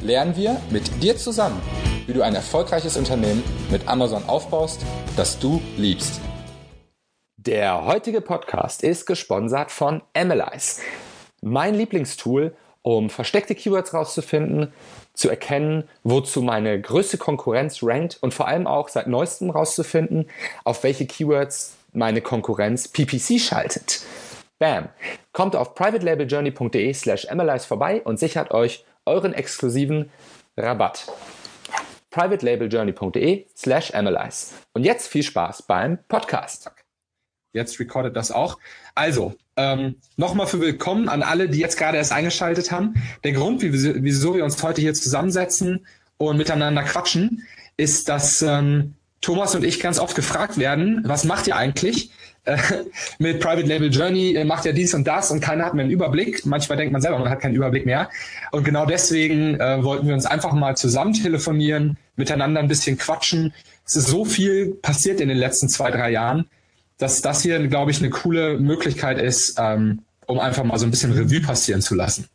lernen 0.00 0.36
wir 0.36 0.60
mit 0.70 1.02
dir 1.02 1.16
zusammen, 1.16 1.60
wie 2.06 2.12
du 2.12 2.22
ein 2.22 2.34
erfolgreiches 2.34 2.96
Unternehmen 2.96 3.42
mit 3.70 3.88
Amazon 3.88 4.22
aufbaust, 4.26 4.80
das 5.16 5.38
du 5.38 5.60
liebst. 5.76 6.20
Der 7.36 7.84
heutige 7.84 8.20
Podcast 8.20 8.82
ist 8.82 9.06
gesponsert 9.06 9.70
von 9.70 10.02
Analyze, 10.14 10.80
mein 11.40 11.74
Lieblingstool, 11.74 12.54
um 12.82 13.10
versteckte 13.10 13.54
Keywords 13.54 13.92
rauszufinden, 13.92 14.72
zu 15.14 15.28
erkennen, 15.28 15.84
wozu 16.04 16.42
meine 16.42 16.80
größte 16.80 17.18
Konkurrenz 17.18 17.82
rankt 17.82 18.18
und 18.20 18.32
vor 18.32 18.46
allem 18.46 18.66
auch 18.66 18.88
seit 18.88 19.08
neuestem 19.08 19.50
rauszufinden, 19.50 20.30
auf 20.64 20.84
welche 20.84 21.06
Keywords 21.06 21.74
meine 21.92 22.20
Konkurrenz 22.20 22.88
PPC 22.88 23.40
schaltet. 23.40 24.02
Bam! 24.58 24.88
Kommt 25.32 25.56
auf 25.56 25.74
privatelabeljourney.de 25.74 26.92
slash 26.92 27.28
analyze 27.28 27.66
vorbei 27.66 28.02
und 28.04 28.18
sichert 28.18 28.50
euch 28.52 28.84
euren 29.08 29.32
exklusiven 29.32 30.10
Rabatt. 30.56 31.06
privatelabeljourney.de 32.10 33.46
slash 33.56 33.94
analyze. 33.94 34.54
Und 34.72 34.84
jetzt 34.84 35.08
viel 35.08 35.22
Spaß 35.22 35.62
beim 35.62 35.98
Podcast. 36.08 36.70
Jetzt 37.52 37.80
recordet 37.80 38.16
das 38.16 38.30
auch. 38.30 38.58
Also, 38.94 39.34
ähm, 39.56 39.96
nochmal 40.16 40.46
für 40.46 40.60
willkommen 40.60 41.08
an 41.08 41.22
alle, 41.22 41.48
die 41.48 41.58
jetzt 41.58 41.78
gerade 41.78 41.96
erst 41.96 42.12
eingeschaltet 42.12 42.70
haben. 42.70 42.94
Der 43.24 43.32
Grund, 43.32 43.62
wieso 43.62 44.34
wir 44.34 44.44
uns 44.44 44.62
heute 44.62 44.80
hier 44.80 44.94
zusammensetzen 44.94 45.86
und 46.18 46.36
miteinander 46.36 46.82
quatschen, 46.82 47.46
ist, 47.76 48.08
dass 48.08 48.42
ähm, 48.42 48.94
Thomas 49.20 49.54
und 49.54 49.64
ich 49.64 49.80
ganz 49.80 49.98
oft 49.98 50.14
gefragt 50.14 50.58
werden, 50.58 51.02
was 51.06 51.24
macht 51.24 51.46
ihr 51.46 51.56
eigentlich? 51.56 52.12
Äh, 52.48 52.56
mit 53.18 53.40
Private 53.40 53.66
Label 53.66 53.90
Journey 53.90 54.42
macht 54.44 54.64
ja 54.64 54.72
dies 54.72 54.94
und 54.94 55.06
das 55.06 55.30
und 55.30 55.40
keiner 55.40 55.66
hat 55.66 55.74
mehr 55.74 55.84
einen 55.84 55.92
Überblick. 55.92 56.46
Manchmal 56.46 56.78
denkt 56.78 56.92
man 56.92 57.02
selber, 57.02 57.18
man 57.18 57.28
hat 57.28 57.40
keinen 57.40 57.54
Überblick 57.54 57.86
mehr. 57.86 58.10
Und 58.50 58.64
genau 58.64 58.86
deswegen 58.86 59.60
äh, 59.60 59.82
wollten 59.82 60.06
wir 60.06 60.14
uns 60.14 60.26
einfach 60.26 60.52
mal 60.52 60.76
zusammen 60.76 61.12
telefonieren, 61.12 61.98
miteinander 62.16 62.60
ein 62.60 62.68
bisschen 62.68 62.96
quatschen. 62.98 63.52
Es 63.84 63.96
ist 63.96 64.08
so 64.08 64.24
viel 64.24 64.74
passiert 64.82 65.20
in 65.20 65.28
den 65.28 65.38
letzten 65.38 65.68
zwei, 65.68 65.90
drei 65.90 66.10
Jahren, 66.10 66.46
dass 66.98 67.22
das 67.22 67.42
hier, 67.42 67.66
glaube 67.68 67.90
ich, 67.90 67.98
eine 68.00 68.10
coole 68.10 68.58
Möglichkeit 68.58 69.18
ist, 69.20 69.56
ähm, 69.58 70.02
um 70.26 70.38
einfach 70.40 70.64
mal 70.64 70.78
so 70.78 70.86
ein 70.86 70.90
bisschen 70.90 71.12
Revue 71.12 71.40
passieren 71.40 71.80
zu 71.80 71.94
lassen. 71.94 72.28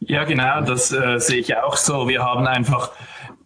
Ja, 0.00 0.24
genau, 0.24 0.60
das 0.60 0.92
äh, 0.92 1.18
sehe 1.18 1.40
ich 1.40 1.56
auch 1.56 1.76
so. 1.76 2.08
Wir 2.08 2.22
haben 2.22 2.46
einfach 2.46 2.92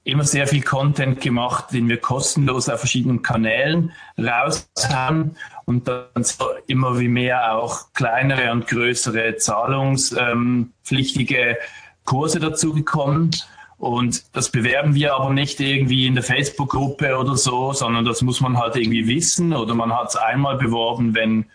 immer 0.04 0.24
sehr 0.24 0.46
viel 0.46 0.62
Content 0.62 1.20
gemacht, 1.20 1.72
den 1.72 1.88
wir 1.88 1.98
kostenlos 1.98 2.68
auf 2.68 2.80
verschiedenen 2.80 3.22
Kanälen 3.22 3.92
raushauen 4.18 5.36
und 5.64 5.88
dann 5.88 6.22
so 6.22 6.44
immer 6.66 6.98
wie 6.98 7.08
mehr 7.08 7.56
auch 7.56 7.92
kleinere 7.92 8.50
und 8.52 8.66
größere 8.66 9.36
zahlungspflichtige 9.36 11.38
ähm, 11.38 11.56
Kurse 12.04 12.40
dazugekommen. 12.40 13.30
Und 13.78 14.24
das 14.32 14.50
bewerben 14.50 14.94
wir 14.94 15.14
aber 15.14 15.30
nicht 15.30 15.60
irgendwie 15.60 16.06
in 16.06 16.14
der 16.14 16.22
Facebook-Gruppe 16.22 17.16
oder 17.16 17.36
so, 17.36 17.72
sondern 17.72 18.04
das 18.04 18.22
muss 18.22 18.40
man 18.40 18.58
halt 18.58 18.76
irgendwie 18.76 19.08
wissen 19.08 19.52
oder 19.52 19.74
man 19.74 19.92
hat 19.92 20.10
es 20.10 20.16
einmal 20.16 20.56
beworben, 20.56 21.14
wenn 21.14 21.46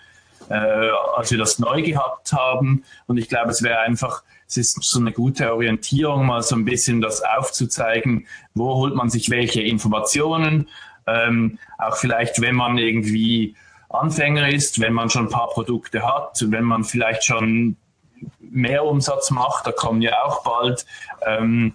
äh, 0.50 0.90
als 1.16 1.32
wir 1.32 1.38
das 1.38 1.60
neu 1.60 1.82
gehabt 1.82 2.34
haben. 2.34 2.84
Und 3.06 3.18
ich 3.18 3.30
glaube, 3.30 3.52
es 3.52 3.64
wäre 3.64 3.80
einfach 3.80 4.24
es 4.48 4.58
ist 4.58 4.78
so 4.82 5.00
eine 5.00 5.12
gute 5.12 5.54
Orientierung, 5.54 6.26
mal 6.26 6.42
so 6.42 6.56
ein 6.56 6.66
bisschen 6.66 7.02
das 7.02 7.22
aufzuzeigen, 7.22 8.28
wo 8.54 8.76
holt 8.76 8.96
man 8.96 9.10
sich 9.10 9.30
welche 9.30 9.62
Informationen. 9.62 10.70
Ähm, 11.06 11.60
auch 11.78 11.98
vielleicht, 11.98 12.42
wenn 12.42 12.56
man 12.56 12.78
irgendwie 12.78 13.56
Anfänger 13.90 14.50
ist, 14.50 14.80
wenn 14.80 14.94
man 14.94 15.10
schon 15.10 15.28
ein 15.28 15.32
paar 15.32 15.50
Produkte 15.50 16.06
hat, 16.06 16.44
wenn 16.48 16.64
man 16.64 16.84
vielleicht 16.84 17.24
schon 17.24 17.78
mehr 18.40 18.84
Umsatz 18.86 19.32
macht, 19.32 19.68
da 19.68 19.72
kommen 19.72 20.02
ja 20.02 20.24
auch 20.24 20.44
bald 20.44 20.86
ähm, 21.26 21.74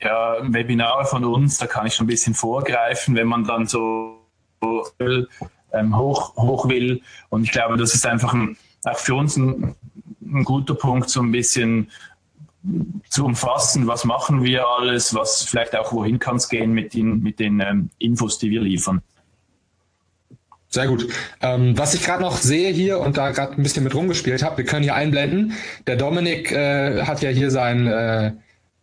ja, 0.00 0.36
Webinare 0.42 1.04
von 1.04 1.24
uns, 1.24 1.58
da 1.58 1.66
kann 1.66 1.86
ich 1.86 1.94
schon 1.94 2.04
ein 2.04 2.08
bisschen 2.08 2.34
vorgreifen, 2.34 3.14
wenn 3.14 3.26
man 3.26 3.44
dann 3.44 3.66
so 3.66 4.18
ähm, 5.00 5.96
hoch, 5.96 6.36
hoch 6.36 6.68
will. 6.68 7.02
Und 7.30 7.44
ich 7.44 7.50
glaube, 7.50 7.76
das 7.76 7.94
ist 7.94 8.06
einfach 8.06 8.34
ein, 8.34 8.56
auch 8.84 8.98
für 8.98 9.14
uns 9.14 9.36
ein 9.36 9.74
ein 10.32 10.44
guter 10.44 10.74
Punkt, 10.74 11.10
so 11.10 11.20
ein 11.20 11.32
bisschen 11.32 11.90
zu 13.08 13.24
umfassen, 13.24 13.86
was 13.86 14.04
machen 14.04 14.44
wir 14.44 14.66
alles, 14.66 15.14
was 15.14 15.42
vielleicht 15.42 15.74
auch 15.76 15.92
wohin 15.92 16.18
kann 16.18 16.36
es 16.36 16.48
gehen 16.48 16.72
mit 16.72 16.94
den, 16.94 17.20
mit 17.20 17.40
den 17.40 17.60
ähm, 17.60 17.90
Infos, 17.98 18.38
die 18.38 18.50
wir 18.50 18.60
liefern. 18.60 19.02
Sehr 20.72 20.86
gut. 20.86 21.06
Ähm, 21.42 21.76
was 21.76 21.92
ich 21.92 22.02
gerade 22.02 22.22
noch 22.22 22.38
sehe 22.38 22.72
hier 22.72 22.98
und 23.00 23.18
da 23.18 23.30
gerade 23.30 23.52
ein 23.52 23.62
bisschen 23.62 23.84
mit 23.84 23.94
rumgespielt 23.94 24.42
habe, 24.42 24.56
wir 24.56 24.64
können 24.64 24.82
hier 24.82 24.94
einblenden. 24.94 25.52
Der 25.86 25.96
Dominik 25.96 26.50
äh, 26.50 27.02
hat 27.02 27.20
ja 27.20 27.28
hier 27.28 27.50
sein, 27.50 27.86
äh, 27.86 28.32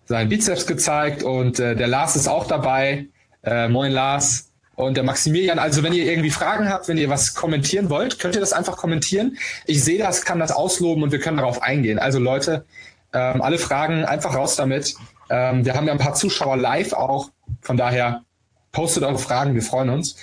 sein 0.06 0.30
Bizeps 0.30 0.68
gezeigt 0.68 1.24
und 1.24 1.60
äh, 1.60 1.76
der 1.76 1.88
Lars 1.88 2.16
ist 2.16 2.28
auch 2.28 2.46
dabei. 2.46 3.08
Äh, 3.42 3.70
moin 3.70 3.92
Lars 3.92 4.52
und 4.76 4.98
der 4.98 5.04
Maximilian. 5.04 5.58
Also 5.58 5.82
wenn 5.82 5.94
ihr 5.94 6.06
irgendwie 6.06 6.30
Fragen 6.30 6.70
habt, 6.70 6.88
wenn 6.90 6.98
ihr 6.98 7.10
was 7.10 7.34
kommentieren 7.34 7.90
wollt, 7.90 8.20
könnt 8.20 8.36
ihr 8.36 8.42
das 8.42 8.54
einfach 8.54 8.78
kommentieren. 8.78 9.40
Ich 9.66 9.84
sehe 9.84 9.98
das, 9.98 10.26
kann 10.26 10.38
das 10.38 10.52
ausloben 10.52 11.02
und 11.02 11.12
wir 11.12 11.20
können 11.20 11.38
darauf 11.38 11.64
eingehen. 11.64 11.98
Also 11.98 12.20
Leute, 12.20 12.66
ähm, 13.14 13.42
alle 13.42 13.58
Fragen 13.58 14.06
einfach 14.06 14.36
raus 14.36 14.56
damit. 14.56 14.94
Ähm, 15.32 15.66
wir 15.66 15.74
haben 15.74 15.88
ja 15.88 15.94
ein 15.94 16.00
paar 16.00 16.14
Zuschauer 16.14 16.56
live 16.56 16.94
auch. 16.94 17.32
Von 17.62 17.78
daher 17.78 18.22
postet 18.72 19.04
eure 19.04 19.20
Fragen, 19.20 19.56
wir 19.56 19.62
freuen 19.62 19.90
uns. 19.90 20.16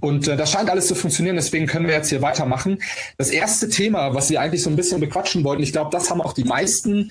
Und 0.00 0.28
äh, 0.28 0.36
das 0.36 0.50
scheint 0.50 0.70
alles 0.70 0.86
zu 0.86 0.94
funktionieren, 0.94 1.36
deswegen 1.36 1.66
können 1.66 1.86
wir 1.86 1.94
jetzt 1.94 2.08
hier 2.08 2.22
weitermachen. 2.22 2.82
Das 3.18 3.30
erste 3.30 3.68
Thema, 3.68 4.14
was 4.14 4.30
wir 4.30 4.40
eigentlich 4.40 4.62
so 4.62 4.70
ein 4.70 4.76
bisschen 4.76 5.00
bequatschen 5.00 5.44
wollten, 5.44 5.62
ich 5.62 5.72
glaube, 5.72 5.90
das 5.90 6.10
haben 6.10 6.20
auch 6.20 6.32
die 6.32 6.44
meisten 6.44 7.10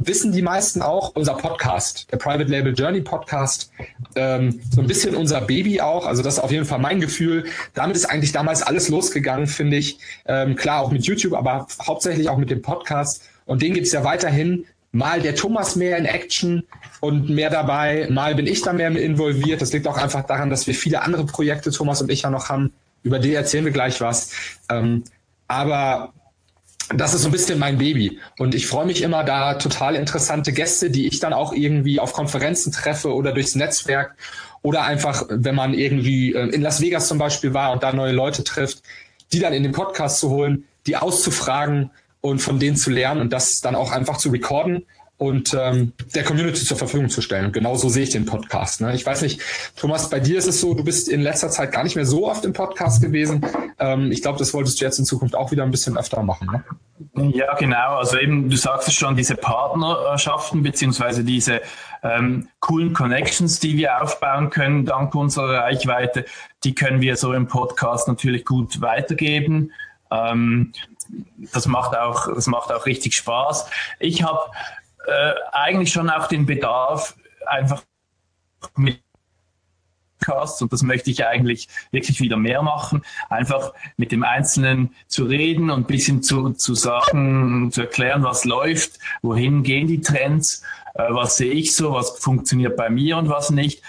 wissen 0.00 0.32
die 0.32 0.42
meisten 0.42 0.82
auch, 0.82 1.14
unser 1.14 1.34
Podcast, 1.34 2.10
der 2.10 2.16
Private 2.16 2.50
Label 2.50 2.72
Journey 2.72 3.02
Podcast, 3.02 3.70
ähm, 4.14 4.60
so 4.74 4.80
ein 4.80 4.86
bisschen 4.86 5.14
unser 5.14 5.42
Baby 5.42 5.80
auch. 5.80 6.06
Also 6.06 6.22
das 6.22 6.34
ist 6.34 6.40
auf 6.40 6.50
jeden 6.50 6.64
Fall 6.64 6.78
mein 6.78 7.00
Gefühl. 7.00 7.44
Damit 7.74 7.96
ist 7.96 8.06
eigentlich 8.06 8.32
damals 8.32 8.62
alles 8.62 8.88
losgegangen, 8.88 9.46
finde 9.46 9.76
ich. 9.76 9.98
Ähm, 10.26 10.56
klar, 10.56 10.80
auch 10.80 10.90
mit 10.90 11.04
YouTube, 11.04 11.34
aber 11.34 11.66
hauptsächlich 11.86 12.28
auch 12.28 12.38
mit 12.38 12.50
dem 12.50 12.62
Podcast. 12.62 13.22
Und 13.44 13.62
den 13.62 13.74
gibt's 13.74 13.92
ja 13.92 14.04
weiterhin. 14.04 14.64
Mal 14.92 15.20
der 15.20 15.36
Thomas 15.36 15.76
mehr 15.76 15.96
in 15.98 16.04
Action 16.04 16.64
und 17.00 17.30
mehr 17.30 17.50
dabei, 17.50 18.08
mal 18.10 18.34
bin 18.34 18.46
ich 18.46 18.62
da 18.62 18.72
mehr 18.72 18.90
involviert. 18.90 19.62
Das 19.62 19.72
liegt 19.72 19.88
auch 19.88 19.96
einfach 19.96 20.26
daran, 20.26 20.50
dass 20.50 20.66
wir 20.66 20.74
viele 20.74 21.02
andere 21.02 21.24
Projekte, 21.24 21.70
Thomas 21.70 22.02
und 22.02 22.10
ich 22.10 22.22
ja 22.22 22.30
noch 22.30 22.48
haben. 22.48 22.72
Über 23.02 23.18
die 23.18 23.34
erzählen 23.34 23.64
wir 23.64 23.72
gleich 23.72 24.00
was. 24.00 24.32
Ähm, 24.68 25.04
aber 25.48 26.12
das 26.94 27.14
ist 27.14 27.22
so 27.22 27.28
ein 27.28 27.32
bisschen 27.32 27.58
mein 27.58 27.78
Baby. 27.78 28.18
Und 28.38 28.54
ich 28.54 28.66
freue 28.66 28.84
mich 28.84 29.02
immer 29.02 29.24
da 29.24 29.54
total 29.54 29.94
interessante 29.94 30.52
Gäste, 30.52 30.90
die 30.90 31.06
ich 31.06 31.20
dann 31.20 31.32
auch 31.32 31.52
irgendwie 31.52 32.00
auf 32.00 32.12
Konferenzen 32.12 32.72
treffe 32.72 33.14
oder 33.14 33.32
durchs 33.32 33.54
Netzwerk 33.54 34.16
oder 34.62 34.84
einfach, 34.84 35.24
wenn 35.30 35.54
man 35.54 35.72
irgendwie 35.72 36.34
äh, 36.34 36.48
in 36.48 36.60
Las 36.60 36.80
Vegas 36.80 37.08
zum 37.08 37.18
Beispiel 37.18 37.54
war 37.54 37.72
und 37.72 37.82
da 37.82 37.92
neue 37.92 38.12
Leute 38.12 38.44
trifft, 38.44 38.82
die 39.32 39.38
dann 39.38 39.54
in 39.54 39.62
den 39.62 39.72
Podcast 39.72 40.18
zu 40.18 40.28
holen, 40.30 40.64
die 40.86 40.96
auszufragen 40.96 41.90
und 42.20 42.40
von 42.40 42.58
denen 42.58 42.76
zu 42.76 42.90
lernen 42.90 43.22
und 43.22 43.32
das 43.32 43.60
dann 43.60 43.74
auch 43.74 43.92
einfach 43.92 44.18
zu 44.18 44.28
recorden 44.28 44.84
und 45.20 45.52
ähm, 45.52 45.92
der 46.14 46.24
Community 46.24 46.64
zur 46.64 46.78
Verfügung 46.78 47.10
zu 47.10 47.20
stellen. 47.20 47.44
Und 47.44 47.52
genau 47.52 47.76
so 47.76 47.90
sehe 47.90 48.04
ich 48.04 48.10
den 48.10 48.24
Podcast. 48.24 48.80
Ne? 48.80 48.94
Ich 48.94 49.04
weiß 49.04 49.20
nicht, 49.20 49.42
Thomas, 49.76 50.08
bei 50.08 50.18
dir 50.18 50.38
ist 50.38 50.46
es 50.46 50.62
so, 50.62 50.72
du 50.72 50.82
bist 50.82 51.10
in 51.10 51.20
letzter 51.20 51.50
Zeit 51.50 51.72
gar 51.72 51.84
nicht 51.84 51.94
mehr 51.94 52.06
so 52.06 52.26
oft 52.26 52.46
im 52.46 52.54
Podcast 52.54 53.02
gewesen. 53.02 53.44
Ähm, 53.78 54.10
ich 54.12 54.22
glaube, 54.22 54.38
das 54.38 54.54
wolltest 54.54 54.80
du 54.80 54.84
jetzt 54.86 54.98
in 54.98 55.04
Zukunft 55.04 55.34
auch 55.36 55.50
wieder 55.50 55.62
ein 55.62 55.70
bisschen 55.70 55.98
öfter 55.98 56.22
machen. 56.22 56.62
Ne? 57.14 57.32
Ja, 57.34 57.54
genau. 57.56 57.98
Also 57.98 58.18
eben, 58.18 58.48
du 58.48 58.56
sagst 58.56 58.88
es 58.88 58.94
schon, 58.94 59.14
diese 59.14 59.34
Partnerschaften 59.34 60.62
beziehungsweise 60.62 61.22
diese 61.22 61.60
ähm, 62.02 62.48
coolen 62.60 62.94
Connections, 62.94 63.60
die 63.60 63.76
wir 63.76 64.02
aufbauen 64.02 64.48
können 64.48 64.86
dank 64.86 65.14
unserer 65.14 65.64
Reichweite, 65.64 66.24
die 66.64 66.74
können 66.74 67.02
wir 67.02 67.16
so 67.16 67.34
im 67.34 67.46
Podcast 67.46 68.08
natürlich 68.08 68.46
gut 68.46 68.80
weitergeben. 68.80 69.72
Ähm, 70.10 70.72
das 71.52 71.66
macht 71.66 71.96
auch, 71.96 72.32
das 72.32 72.46
macht 72.46 72.72
auch 72.72 72.86
richtig 72.86 73.14
Spaß. 73.14 73.66
Ich 73.98 74.22
habe 74.22 74.40
äh, 75.06 75.32
eigentlich 75.52 75.92
schon 75.92 76.10
auch 76.10 76.28
den 76.28 76.46
Bedarf, 76.46 77.16
einfach 77.46 77.82
mit 78.76 79.00
Podcasts 80.20 80.60
und 80.62 80.72
das 80.72 80.82
möchte 80.82 81.10
ich 81.10 81.26
eigentlich 81.26 81.68
wirklich 81.90 82.20
wieder 82.20 82.36
mehr 82.36 82.62
machen. 82.62 83.02
Einfach 83.28 83.72
mit 83.96 84.12
dem 84.12 84.22
Einzelnen 84.22 84.94
zu 85.06 85.24
reden 85.24 85.70
und 85.70 85.80
ein 85.80 85.86
bisschen 85.86 86.22
zu, 86.22 86.50
zu 86.50 86.74
sagen, 86.74 87.70
zu 87.72 87.82
erklären, 87.82 88.22
was 88.22 88.44
läuft, 88.44 88.98
wohin 89.22 89.62
gehen 89.62 89.86
die 89.86 90.00
Trends, 90.00 90.62
äh, 90.94 91.06
was 91.10 91.36
sehe 91.36 91.52
ich 91.52 91.74
so, 91.74 91.92
was 91.92 92.18
funktioniert 92.18 92.76
bei 92.76 92.90
mir 92.90 93.16
und 93.16 93.28
was 93.28 93.50
nicht. 93.50 93.82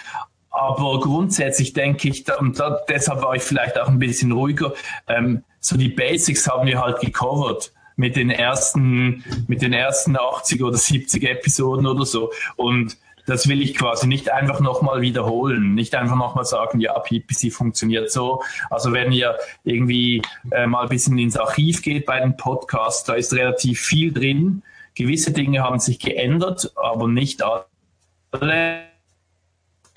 Aber 0.50 1.00
grundsätzlich 1.00 1.74
denke 1.74 2.10
ich, 2.10 2.26
und 2.40 2.62
deshalb 2.90 3.22
war 3.22 3.36
ich 3.36 3.44
vielleicht 3.44 3.80
auch 3.80 3.88
ein 3.88 4.00
bisschen 4.00 4.34
ruhiger, 4.34 4.74
ähm, 5.08 5.44
so 5.62 5.78
die 5.78 5.90
Basics 5.90 6.48
haben 6.48 6.68
wir 6.68 6.82
halt 6.82 7.00
gecovert 7.00 7.72
mit 7.96 8.16
den 8.16 8.30
ersten, 8.30 9.24
mit 9.48 9.62
den 9.62 9.74
ersten 9.74 10.18
80 10.18 10.64
oder 10.64 10.78
70 10.78 11.24
Episoden 11.24 11.86
oder 11.86 12.06
so. 12.06 12.32
Und 12.56 12.98
das 13.26 13.48
will 13.48 13.62
ich 13.62 13.76
quasi 13.76 14.08
nicht 14.08 14.32
einfach 14.32 14.60
nochmal 14.60 15.02
wiederholen, 15.02 15.74
nicht 15.74 15.96
einfach 15.96 16.16
nochmal 16.16 16.46
sagen, 16.46 16.80
ja, 16.80 16.98
PPC 16.98 17.52
funktioniert 17.52 18.12
so. 18.12 18.44
Also 18.70 18.94
wenn 18.94 19.12
ihr 19.12 19.38
irgendwie 19.64 20.22
äh, 20.52 20.68
mal 20.68 20.84
ein 20.84 20.90
bisschen 20.90 21.18
ins 21.18 21.38
Archiv 21.38 21.82
geht 21.82 22.06
bei 22.06 22.20
den 22.20 22.38
Podcasts, 22.38 23.04
da 23.04 23.14
ist 23.14 23.34
relativ 23.34 23.80
viel 23.80 24.12
drin. 24.12 24.64
Gewisse 24.96 25.32
Dinge 25.32 25.64
haben 25.64 25.80
sich 25.80 26.00
geändert, 26.00 26.72
aber 26.76 27.08
nicht 27.08 27.42
alle, 27.44 28.82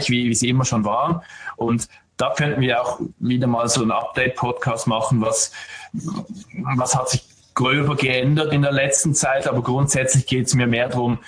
wie, 0.07 0.29
wie 0.29 0.35
sie 0.35 0.49
immer 0.49 0.65
schon 0.65 0.85
waren. 0.85 1.23
Und 1.57 1.89
da 2.17 2.33
könnten 2.35 2.61
wir 2.61 2.81
auch 2.81 3.01
wieder 3.19 3.47
mal 3.47 3.69
so 3.69 3.83
einen 3.83 3.91
Update-Podcast 3.91 4.87
machen, 4.87 5.21
was, 5.21 5.53
was 5.93 6.95
hat 6.95 7.09
sich 7.09 7.34
gröber 7.55 7.97
geändert 7.97 8.53
in 8.53 8.63
der 8.63 8.73
letzten 8.73 9.15
Zeit, 9.15 9.47
aber 9.47 9.63
grundsätzlich 9.63 10.27
geht 10.27 10.47
es 10.47 10.55
mir 10.55 10.67
mehr 10.67 10.89
darum, 10.89 11.19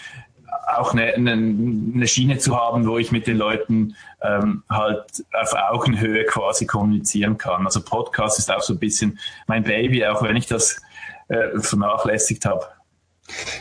auch 0.66 0.92
eine, 0.92 1.14
eine, 1.14 1.32
eine, 1.32 2.08
Schiene 2.08 2.38
zu 2.38 2.56
haben, 2.56 2.86
wo 2.86 2.98
ich 2.98 3.12
mit 3.12 3.26
den 3.26 3.36
Leuten 3.36 3.94
ähm, 4.20 4.64
halt 4.68 5.24
auf 5.32 5.54
Augenhöhe 5.54 6.24
quasi 6.24 6.66
kommunizieren 6.66 7.38
kann. 7.38 7.64
Also 7.64 7.80
Podcast 7.82 8.38
ist 8.40 8.50
auch 8.50 8.62
so 8.62 8.72
ein 8.72 8.78
bisschen 8.78 9.18
mein 9.46 9.62
Baby, 9.62 10.04
auch 10.06 10.22
wenn 10.22 10.36
ich 10.36 10.46
das 10.46 10.82
äh, 11.28 11.58
vernachlässigt 11.60 12.44
habe. 12.44 12.66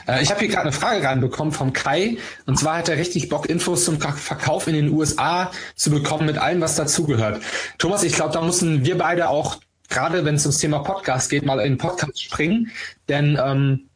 Äh, 0.08 0.24
ich 0.24 0.30
habe 0.32 0.40
hier 0.40 0.50
gerade 0.50 0.64
eine 0.64 0.72
Frage 0.72 1.04
reinbekommen 1.04 1.54
vom 1.54 1.74
Kai. 1.74 2.18
Und 2.46 2.58
zwar 2.58 2.78
hat 2.78 2.90
er 2.90 2.98
richtig 2.98 3.30
Bock, 3.30 3.48
Infos 3.48 3.86
zum 3.86 4.00
Verkauf 4.00 4.68
in 4.68 4.74
den 4.74 4.92
USA 4.92 5.52
zu 5.76 5.92
bekommen 5.92 6.26
mit 6.26 6.38
allem, 6.38 6.62
was 6.62 6.76
dazugehört. 6.76 7.42
Thomas, 7.78 8.04
ich 8.04 8.14
glaube, 8.14 8.34
da 8.34 8.42
müssen 8.42 8.86
wir 8.86 8.98
beide 8.98 9.30
auch, 9.30 9.58
gerade 9.90 10.26
wenn 10.26 10.36
es 10.36 10.46
ums 10.46 10.60
Thema 10.60 10.80
Podcast 10.80 11.30
geht, 11.30 11.46
mal 11.46 11.60
in 11.60 11.74
den 11.74 11.78
Podcast 11.78 12.22
springen. 12.22 12.72
Denn 13.08 13.40
ähm, 13.44 13.90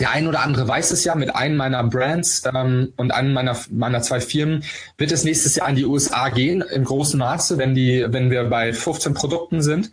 der 0.00 0.10
ein 0.10 0.26
oder 0.26 0.40
andere 0.40 0.66
weiß 0.66 0.90
es 0.90 1.04
ja, 1.04 1.14
mit 1.14 1.34
einem 1.34 1.56
meiner 1.56 1.84
Brands 1.84 2.42
ähm, 2.52 2.92
und 2.96 3.12
einem 3.12 3.32
meiner, 3.32 3.56
meiner 3.70 4.02
zwei 4.02 4.20
Firmen 4.20 4.64
wird 4.98 5.12
es 5.12 5.24
nächstes 5.24 5.54
Jahr 5.54 5.68
in 5.68 5.76
die 5.76 5.84
USA 5.84 6.30
gehen, 6.30 6.62
im 6.62 6.84
großen 6.84 7.18
Maße, 7.18 7.58
wenn, 7.58 7.74
die, 7.74 8.04
wenn 8.08 8.30
wir 8.30 8.44
bei 8.44 8.72
15 8.72 9.14
Produkten 9.14 9.62
sind. 9.62 9.92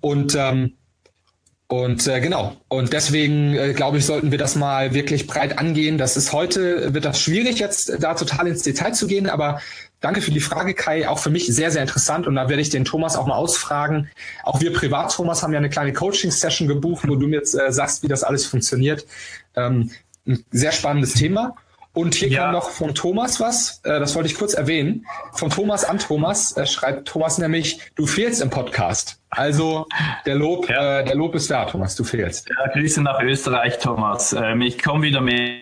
Und 0.00 0.34
ähm, 0.34 0.74
und 1.72 2.06
äh, 2.06 2.20
genau, 2.20 2.54
und 2.68 2.92
deswegen 2.92 3.54
äh, 3.54 3.72
glaube 3.72 3.96
ich, 3.96 4.04
sollten 4.04 4.30
wir 4.30 4.36
das 4.36 4.56
mal 4.56 4.92
wirklich 4.92 5.26
breit 5.26 5.58
angehen. 5.58 5.96
Das 5.96 6.18
ist 6.18 6.30
heute, 6.34 6.92
wird 6.92 7.06
das 7.06 7.18
schwierig, 7.18 7.60
jetzt 7.60 7.90
da 7.98 8.12
total 8.12 8.48
ins 8.48 8.62
Detail 8.62 8.92
zu 8.92 9.06
gehen, 9.06 9.26
aber 9.26 9.58
danke 10.00 10.20
für 10.20 10.32
die 10.32 10.40
Frage, 10.40 10.74
Kai. 10.74 11.08
Auch 11.08 11.18
für 11.18 11.30
mich 11.30 11.46
sehr, 11.46 11.70
sehr 11.70 11.80
interessant. 11.80 12.26
Und 12.26 12.34
da 12.34 12.50
werde 12.50 12.60
ich 12.60 12.68
den 12.68 12.84
Thomas 12.84 13.16
auch 13.16 13.24
mal 13.26 13.36
ausfragen. 13.36 14.10
Auch 14.42 14.60
wir 14.60 14.74
privat, 14.74 15.14
Thomas, 15.14 15.42
haben 15.42 15.54
ja 15.54 15.60
eine 15.60 15.70
kleine 15.70 15.94
Coaching-Session 15.94 16.68
gebucht, 16.68 17.08
wo 17.08 17.16
du 17.16 17.26
mir 17.26 17.36
jetzt 17.36 17.54
äh, 17.54 17.72
sagst, 17.72 18.02
wie 18.02 18.08
das 18.08 18.22
alles 18.22 18.44
funktioniert. 18.44 19.06
Ähm, 19.56 19.92
ein 20.26 20.44
sehr 20.50 20.72
spannendes 20.72 21.14
Thema. 21.14 21.56
Und 21.94 22.14
hier 22.14 22.28
ja. 22.28 22.44
kam 22.44 22.52
noch 22.52 22.70
von 22.70 22.94
Thomas 22.94 23.38
was, 23.38 23.80
äh, 23.84 24.00
das 24.00 24.14
wollte 24.14 24.28
ich 24.28 24.34
kurz 24.34 24.54
erwähnen. 24.54 25.06
Von 25.32 25.50
Thomas 25.50 25.84
an 25.84 25.98
Thomas 25.98 26.56
äh, 26.56 26.66
schreibt 26.66 27.08
Thomas 27.08 27.36
nämlich, 27.36 27.80
du 27.96 28.06
fehlst 28.06 28.40
im 28.40 28.48
Podcast. 28.48 29.20
Also 29.28 29.86
der 30.24 30.36
Lob, 30.36 30.68
ja. 30.70 31.00
äh, 31.00 31.04
der 31.04 31.14
Lob 31.14 31.34
ist 31.34 31.50
da, 31.50 31.66
Thomas, 31.66 31.94
du 31.94 32.04
fehlst. 32.04 32.48
Ja, 32.48 32.72
Grüße 32.72 33.02
nach 33.02 33.20
Österreich, 33.20 33.78
Thomas. 33.78 34.32
Ähm, 34.32 34.62
ich 34.62 34.82
komme 34.82 35.02
wieder 35.02 35.20
mehr. 35.20 35.60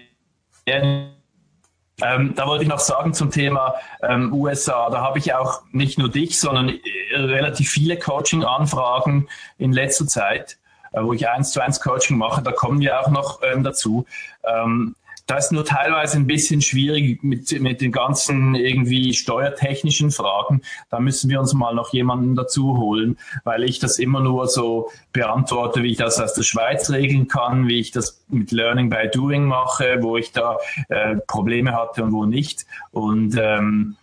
Ähm, 0.66 2.34
da 2.34 2.46
wollte 2.46 2.62
ich 2.62 2.70
noch 2.70 2.78
sagen 2.78 3.12
zum 3.12 3.30
Thema 3.30 3.74
ähm, 4.02 4.32
USA. 4.32 4.88
Da 4.90 5.00
habe 5.00 5.18
ich 5.18 5.34
auch 5.34 5.62
nicht 5.72 5.98
nur 5.98 6.10
dich, 6.10 6.38
sondern 6.38 6.68
äh, 6.68 6.80
relativ 7.16 7.70
viele 7.70 7.98
Coaching-Anfragen 7.98 9.28
in 9.58 9.72
letzter 9.72 10.06
Zeit, 10.06 10.58
äh, 10.92 11.02
wo 11.02 11.12
ich 11.12 11.28
eins 11.28 11.50
zu 11.50 11.60
eins 11.60 11.80
Coaching 11.80 12.16
mache. 12.16 12.40
Da 12.42 12.52
kommen 12.52 12.80
wir 12.80 13.00
auch 13.00 13.08
noch 13.08 13.40
ähm, 13.42 13.64
dazu. 13.64 14.06
Ähm, 14.44 14.94
da 15.30 15.36
ist 15.36 15.52
nur 15.52 15.64
teilweise 15.64 16.16
ein 16.16 16.26
bisschen 16.26 16.60
schwierig 16.60 17.22
mit, 17.22 17.52
mit 17.60 17.80
den 17.80 17.92
ganzen 17.92 18.56
irgendwie 18.56 19.14
steuertechnischen 19.14 20.10
Fragen. 20.10 20.62
Da 20.90 20.98
müssen 20.98 21.30
wir 21.30 21.38
uns 21.38 21.54
mal 21.54 21.72
noch 21.72 21.92
jemanden 21.92 22.34
dazu 22.34 22.76
holen, 22.76 23.16
weil 23.44 23.62
ich 23.62 23.78
das 23.78 24.00
immer 24.00 24.18
nur 24.18 24.48
so 24.48 24.90
beantworte, 25.12 25.84
wie 25.84 25.92
ich 25.92 25.98
das 25.98 26.18
aus 26.18 26.34
der 26.34 26.42
Schweiz 26.42 26.90
regeln 26.90 27.28
kann, 27.28 27.68
wie 27.68 27.78
ich 27.78 27.92
das 27.92 28.24
mit 28.26 28.50
Learning 28.50 28.90
by 28.90 29.08
Doing 29.12 29.44
mache, 29.44 29.98
wo 30.00 30.16
ich 30.16 30.32
da 30.32 30.58
äh, 30.88 31.14
Probleme 31.28 31.76
hatte 31.76 32.02
und 32.02 32.12
wo 32.12 32.26
nicht. 32.26 32.66
Und 32.90 33.36
ähm, 33.40 33.94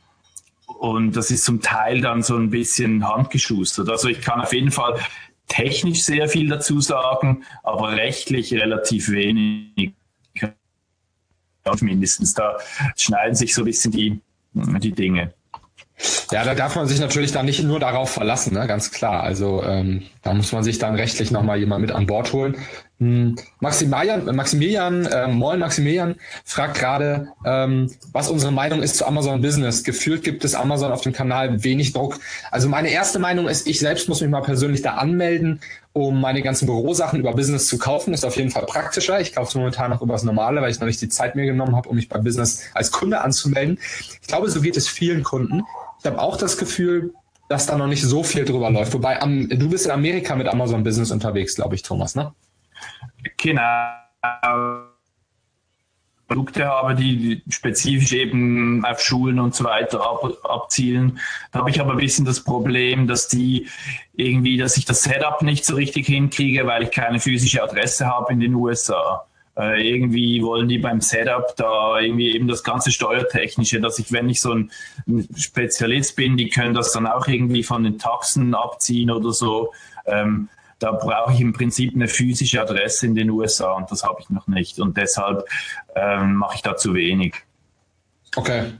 und 0.80 1.18
das 1.18 1.30
ist 1.30 1.44
zum 1.44 1.62
Teil 1.62 2.00
dann 2.00 2.23
so 2.23 2.38
ein 2.38 2.51
bisschen 2.51 3.06
handgeschustert. 3.06 3.89
Also 3.89 4.07
ich 4.07 4.21
kann 4.21 4.39
auf 4.39 4.53
jeden 4.53 4.71
Fall 4.71 4.97
technisch 5.50 6.03
sehr 6.03 6.30
viel 6.30 6.47
dazu 6.47 6.80
sagen, 6.80 7.44
aber 7.63 7.91
rechtlich 7.91 8.53
relativ 8.53 9.09
wenig 9.09 9.96
mindestens. 11.81 12.33
Da 12.33 12.57
schneiden 12.95 13.35
sich 13.35 13.53
so 13.53 13.61
ein 13.61 13.65
bisschen 13.65 13.91
die, 13.91 14.21
die 14.53 14.91
Dinge. 14.91 15.33
Ja, 16.31 16.43
da 16.43 16.53
darf 16.53 16.75
man 16.75 16.87
sich 16.87 16.99
natürlich 16.99 17.31
dann 17.31 17.45
nicht 17.47 17.63
nur 17.63 17.79
darauf 17.79 18.11
verlassen, 18.11 18.53
ne? 18.53 18.67
ganz 18.67 18.91
klar. 18.91 19.23
Also 19.23 19.63
ähm, 19.63 20.03
da 20.21 20.33
muss 20.33 20.51
man 20.51 20.63
sich 20.63 20.77
dann 20.77 20.93
rechtlich 20.93 21.31
nochmal 21.31 21.57
jemand 21.57 21.81
mit 21.81 21.91
an 21.91 22.05
Bord 22.05 22.33
holen. 22.33 22.55
Hm, 22.99 23.35
Maximilian, 23.61 24.35
Maximilian 24.35 25.05
äh, 25.05 25.27
Moin 25.27 25.59
Maximilian 25.59 26.15
fragt 26.45 26.77
gerade, 26.77 27.29
ähm, 27.45 27.91
was 28.11 28.29
unsere 28.29 28.51
Meinung 28.51 28.83
ist 28.83 28.97
zu 28.97 29.07
Amazon 29.07 29.41
Business. 29.41 29.83
Gefühlt 29.83 30.23
gibt 30.23 30.45
es 30.45 30.53
Amazon 30.53 30.91
auf 30.91 31.01
dem 31.01 31.13
Kanal 31.13 31.63
wenig 31.63 31.93
Druck. 31.93 32.19
Also 32.51 32.69
meine 32.69 32.89
erste 32.89 33.17
Meinung 33.17 33.47
ist, 33.47 33.67
ich 33.67 33.79
selbst 33.79 34.07
muss 34.07 34.21
mich 34.21 34.29
mal 34.29 34.41
persönlich 34.41 34.83
da 34.83 34.95
anmelden, 34.95 35.61
um 35.97 36.21
meine 36.21 36.41
ganzen 36.41 36.65
Bürosachen 36.65 37.19
über 37.19 37.33
Business 37.33 37.67
zu 37.67 37.77
kaufen. 37.77 38.13
Ist 38.13 38.25
auf 38.25 38.38
jeden 38.38 38.51
Fall 38.51 38.65
praktischer. 38.65 39.19
Ich 39.19 39.33
kaufe 39.33 39.49
es 39.49 39.55
momentan 39.55 39.89
noch 39.91 40.01
über 40.01 40.13
das 40.13 40.23
Normale, 40.23 40.61
weil 40.61 40.71
ich 40.71 40.79
noch 40.79 40.88
nicht 40.88 41.01
die 41.01 41.09
Zeit 41.09 41.35
mir 41.35 41.45
genommen 41.45 41.75
habe, 41.75 41.89
um 41.89 41.95
mich 41.95 42.09
bei 42.09 42.19
Business 42.19 42.63
als 42.73 42.91
Kunde 42.91 43.21
anzumelden. 43.21 43.79
Ich 44.21 44.27
glaube, 44.27 44.49
so 44.49 44.61
geht 44.61 44.77
es 44.77 44.88
vielen 44.88 45.23
Kunden. 45.23 45.63
Ich 45.99 46.05
habe 46.05 46.19
auch 46.19 46.38
das 46.38 46.57
Gefühl, 46.57 47.13
dass 47.49 47.65
da 47.65 47.77
noch 47.77 47.88
nicht 47.88 48.03
so 48.03 48.23
viel 48.23 48.45
drüber 48.45 48.69
läuft. 48.69 48.94
Wobei, 48.94 49.21
am, 49.21 49.47
du 49.49 49.69
bist 49.69 49.85
in 49.85 49.91
Amerika 49.91 50.35
mit 50.35 50.47
Amazon 50.47 50.83
Business 50.83 51.11
unterwegs, 51.11 51.55
glaube 51.55 51.75
ich, 51.75 51.81
Thomas, 51.81 52.15
ne? 52.15 52.33
Genau. 53.38 54.86
Produkte 56.27 56.65
habe, 56.65 56.94
die 56.95 57.41
spezifisch 57.50 58.12
eben 58.13 58.83
auf 58.85 58.99
Schulen 58.99 59.40
und 59.40 59.56
so 59.56 59.63
weiter 59.63 60.01
ab, 60.01 60.23
abzielen. 60.44 61.19
Da 61.51 61.59
habe 61.59 61.69
ich 61.69 61.80
aber 61.80 61.92
ein 61.92 61.97
bisschen 61.97 62.25
das 62.25 62.44
Problem, 62.44 63.07
dass 63.07 63.28
die 63.28 63.68
irgendwie, 64.16 64.57
dass 64.57 64.78
ich 64.78 64.85
das 64.85 65.04
Setup 65.04 65.42
nicht 65.42 65.66
so 65.66 65.75
richtig 65.75 66.07
hinkriege, 66.07 66.66
weil 66.66 66.83
ich 66.83 66.92
keine 66.92 67.19
physische 67.19 67.63
Adresse 67.63 68.07
habe 68.07 68.33
in 68.33 68.40
den 68.40 68.56
USA. 68.56 69.25
Äh, 69.57 69.90
irgendwie 69.90 70.44
wollen 70.44 70.68
die 70.68 70.78
beim 70.78 71.01
Setup 71.01 71.56
da 71.56 71.99
irgendwie 71.99 72.35
eben 72.35 72.47
das 72.47 72.63
ganze 72.63 72.92
Steuertechnische, 72.92 73.80
dass 73.80 73.97
ich, 73.97 74.11
wenn 74.11 74.30
ich 74.30 74.40
so 74.42 74.51
ein, 74.51 74.71
ein 75.07 75.28
Spezialist 75.35 76.16
bin, 76.16 76.37
die 76.37 76.49
können 76.49 76.75
das 76.75 76.92
dann 76.92 77.07
auch 77.07 77.28
irgendwie 77.28 77.63
von 77.63 77.83
den 77.83 77.97
Taxen 77.97 78.54
abziehen 78.54 79.09
oder 79.09 79.31
so. 79.31 79.71
Ähm, 80.06 80.49
da 80.79 80.91
brauche 80.91 81.33
ich 81.33 81.41
im 81.41 81.53
Prinzip 81.53 81.95
eine 81.95 82.07
physische 82.07 82.61
Adresse 82.61 83.07
in 83.07 83.15
den 83.15 83.29
USA 83.29 83.73
und 83.73 83.91
das 83.91 84.03
habe 84.03 84.21
ich 84.21 84.29
noch 84.29 84.47
nicht. 84.47 84.79
Und 84.79 84.97
deshalb 84.97 85.45
ähm, 85.95 86.35
mache 86.35 86.55
ich 86.55 86.61
da 86.61 86.77
zu 86.77 86.93
wenig. 86.93 87.35
Okay. 88.35 88.71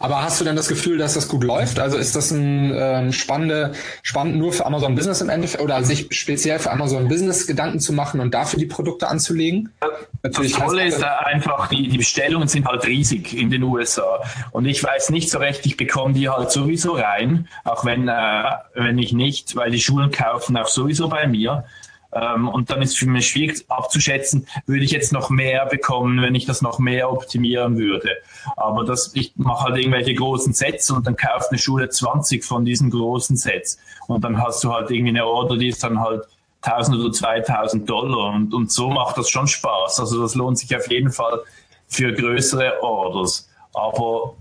Aber 0.00 0.22
hast 0.22 0.40
du 0.40 0.44
denn 0.44 0.56
das 0.56 0.68
Gefühl, 0.68 0.98
dass 0.98 1.14
das 1.14 1.28
gut 1.28 1.44
läuft? 1.44 1.78
Also 1.78 1.96
ist 1.96 2.14
das 2.16 2.30
ein 2.30 2.72
äh, 2.72 3.12
spannende, 3.12 3.72
spannend 4.02 4.36
nur 4.36 4.52
für 4.52 4.66
Amazon 4.66 4.94
Business 4.94 5.20
im 5.20 5.28
Endeffekt 5.28 5.62
oder 5.62 5.82
sich 5.84 6.08
speziell 6.10 6.58
für 6.58 6.70
Amazon 6.70 7.08
Business 7.08 7.46
Gedanken 7.46 7.80
zu 7.80 7.92
machen 7.92 8.20
und 8.20 8.32
dafür 8.34 8.58
die 8.58 8.66
Produkte 8.66 9.08
anzulegen? 9.08 9.72
Natürlich 10.22 10.52
das 10.52 10.62
Tolle 10.62 10.86
ist 10.86 11.02
einfach, 11.02 11.68
die, 11.68 11.88
die 11.88 11.98
Bestellungen 11.98 12.48
sind 12.48 12.66
halt 12.66 12.86
riesig 12.86 13.36
in 13.36 13.50
den 13.50 13.62
USA. 13.62 14.22
Und 14.52 14.66
ich 14.66 14.82
weiß 14.82 15.10
nicht 15.10 15.30
so 15.30 15.38
recht, 15.38 15.66
ich 15.66 15.76
bekomme 15.76 16.14
die 16.14 16.28
halt 16.28 16.50
sowieso 16.50 16.92
rein, 16.92 17.48
auch 17.64 17.84
wenn, 17.84 18.08
äh, 18.08 18.44
wenn 18.74 18.98
ich 18.98 19.12
nicht, 19.12 19.56
weil 19.56 19.70
die 19.70 19.80
Schulen 19.80 20.10
kaufen 20.10 20.56
auch 20.56 20.68
sowieso 20.68 21.08
bei 21.08 21.26
mir. 21.26 21.64
Ähm, 22.14 22.48
und 22.48 22.70
dann 22.70 22.80
ist 22.82 22.98
für 22.98 23.06
mich 23.06 23.28
schwierig 23.28 23.64
abzuschätzen, 23.68 24.46
würde 24.66 24.84
ich 24.84 24.92
jetzt 24.92 25.12
noch 25.12 25.30
mehr 25.30 25.66
bekommen, 25.66 26.22
wenn 26.22 26.34
ich 26.34 26.46
das 26.46 26.62
noch 26.62 26.78
mehr 26.78 27.10
optimieren 27.10 27.76
würde. 27.76 28.10
Aber 28.56 28.84
das, 28.84 29.12
ich 29.14 29.32
mache 29.36 29.64
halt 29.64 29.78
irgendwelche 29.78 30.14
großen 30.14 30.52
Sets 30.52 30.90
und 30.90 31.06
dann 31.06 31.16
kauft 31.16 31.50
eine 31.50 31.58
Schule 31.58 31.88
20 31.88 32.44
von 32.44 32.64
diesen 32.64 32.90
großen 32.90 33.36
Sets. 33.36 33.78
Und 34.06 34.22
dann 34.24 34.40
hast 34.40 34.62
du 34.62 34.72
halt 34.72 34.90
irgendwie 34.90 35.10
eine 35.10 35.26
Order, 35.26 35.56
die 35.56 35.68
ist 35.68 35.82
dann 35.82 36.00
halt 36.00 36.22
1000 36.62 36.98
oder 36.98 37.12
2000 37.12 37.88
Dollar. 37.88 38.34
Und, 38.34 38.54
und 38.54 38.70
so 38.70 38.90
macht 38.90 39.18
das 39.18 39.28
schon 39.28 39.48
Spaß. 39.48 40.00
Also 40.00 40.22
das 40.22 40.34
lohnt 40.34 40.58
sich 40.58 40.74
auf 40.76 40.88
jeden 40.90 41.10
Fall 41.10 41.40
für 41.88 42.12
größere 42.12 42.82
Orders. 42.82 43.48
Aber 43.72 44.34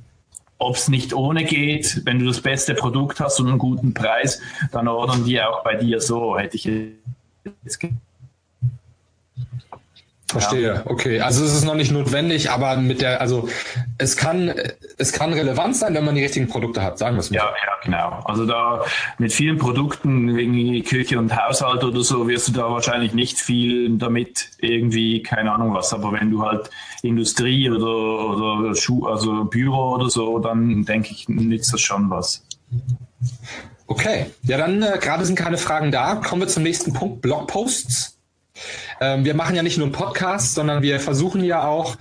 ob 0.59 0.75
es 0.75 0.87
nicht 0.87 1.13
ohne 1.13 1.43
geht. 1.43 2.01
Wenn 2.05 2.19
du 2.19 2.25
das 2.25 2.41
beste 2.41 2.73
Produkt 2.73 3.19
hast 3.19 3.39
und 3.39 3.49
einen 3.49 3.57
guten 3.57 3.93
Preis, 3.93 4.41
dann 4.71 4.87
ordern 4.87 5.25
die 5.25 5.41
auch 5.41 5.63
bei 5.63 5.75
dir 5.75 5.99
so, 5.99 6.37
hätte 6.37 6.55
ich 6.55 6.69
jetzt 7.63 7.79
Verstehe, 10.33 10.73
ja. 10.75 10.81
okay. 10.85 11.21
Also 11.21 11.45
es 11.45 11.53
ist 11.53 11.63
noch 11.63 11.75
nicht 11.75 11.91
notwendig, 11.91 12.49
aber 12.49 12.75
mit 12.77 13.01
der, 13.01 13.21
also 13.21 13.47
es 13.99 14.17
kann, 14.17 14.51
es 14.97 15.13
kann 15.13 15.31
relevant 15.31 15.75
sein, 15.75 15.93
wenn 15.93 16.03
man 16.03 16.15
die 16.15 16.23
richtigen 16.23 16.47
Produkte 16.47 16.81
hat, 16.81 16.97
sagen 16.97 17.15
wir 17.15 17.19
es 17.19 17.29
mal. 17.29 17.37
Ja, 17.37 17.45
ja, 17.45 17.73
genau. 17.83 18.19
Also 18.25 18.45
da 18.45 18.83
mit 19.19 19.31
vielen 19.31 19.59
Produkten, 19.59 20.35
wie 20.35 20.81
Küche 20.81 21.19
und 21.19 21.35
Haushalt 21.35 21.83
oder 21.83 22.01
so, 22.01 22.27
wirst 22.27 22.47
du 22.47 22.53
da 22.53 22.71
wahrscheinlich 22.71 23.13
nicht 23.13 23.39
viel 23.39 23.95
damit 23.97 24.49
irgendwie, 24.57 25.21
keine 25.21 25.51
Ahnung 25.51 25.73
was. 25.73 25.93
Aber 25.93 26.11
wenn 26.13 26.31
du 26.31 26.41
halt 26.41 26.69
Industrie 27.03 27.69
oder, 27.69 28.57
oder 28.57 28.75
Schuh, 28.75 29.05
also 29.05 29.45
Büro 29.45 29.93
oder 29.93 30.09
so, 30.09 30.39
dann 30.39 30.83
denke 30.83 31.09
ich, 31.11 31.29
nützt 31.29 31.71
das 31.73 31.81
schon 31.81 32.09
was. 32.09 32.43
Okay, 33.87 34.27
ja 34.43 34.57
dann 34.57 34.81
äh, 34.81 34.97
gerade 34.99 35.25
sind 35.25 35.35
keine 35.35 35.57
Fragen 35.57 35.91
da. 35.91 36.15
Kommen 36.15 36.41
wir 36.41 36.47
zum 36.47 36.63
nächsten 36.63 36.93
Punkt, 36.93 37.21
Blogposts. 37.21 38.17
Ähm, 39.01 39.25
wir 39.25 39.33
machen 39.33 39.55
ja 39.55 39.63
nicht 39.63 39.77
nur 39.77 39.87
einen 39.87 39.93
Podcast, 39.93 40.53
sondern 40.53 40.81
wir 40.81 40.99
versuchen 40.99 41.43
ja 41.43 41.65
auch 41.65 41.97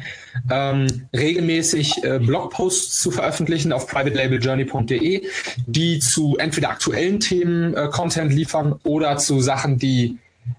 ähm, 0.51 1.09
regelmäßig 1.15 2.05
äh, 2.05 2.19
Blogposts 2.19 3.01
zu 3.01 3.11
veröffentlichen 3.11 3.73
auf 3.73 3.87
privatelabeljourney.de, 3.87 5.27
die 5.67 5.99
zu 5.99 6.37
entweder 6.39 6.71
aktuellen 6.71 7.21
Themen 7.21 7.75
äh, 7.75 7.89
Content 7.91 8.33
liefern 8.33 8.79
oder 8.85 9.17
zu 9.17 9.41
Sachen, 9.41 9.79
die 9.79 10.19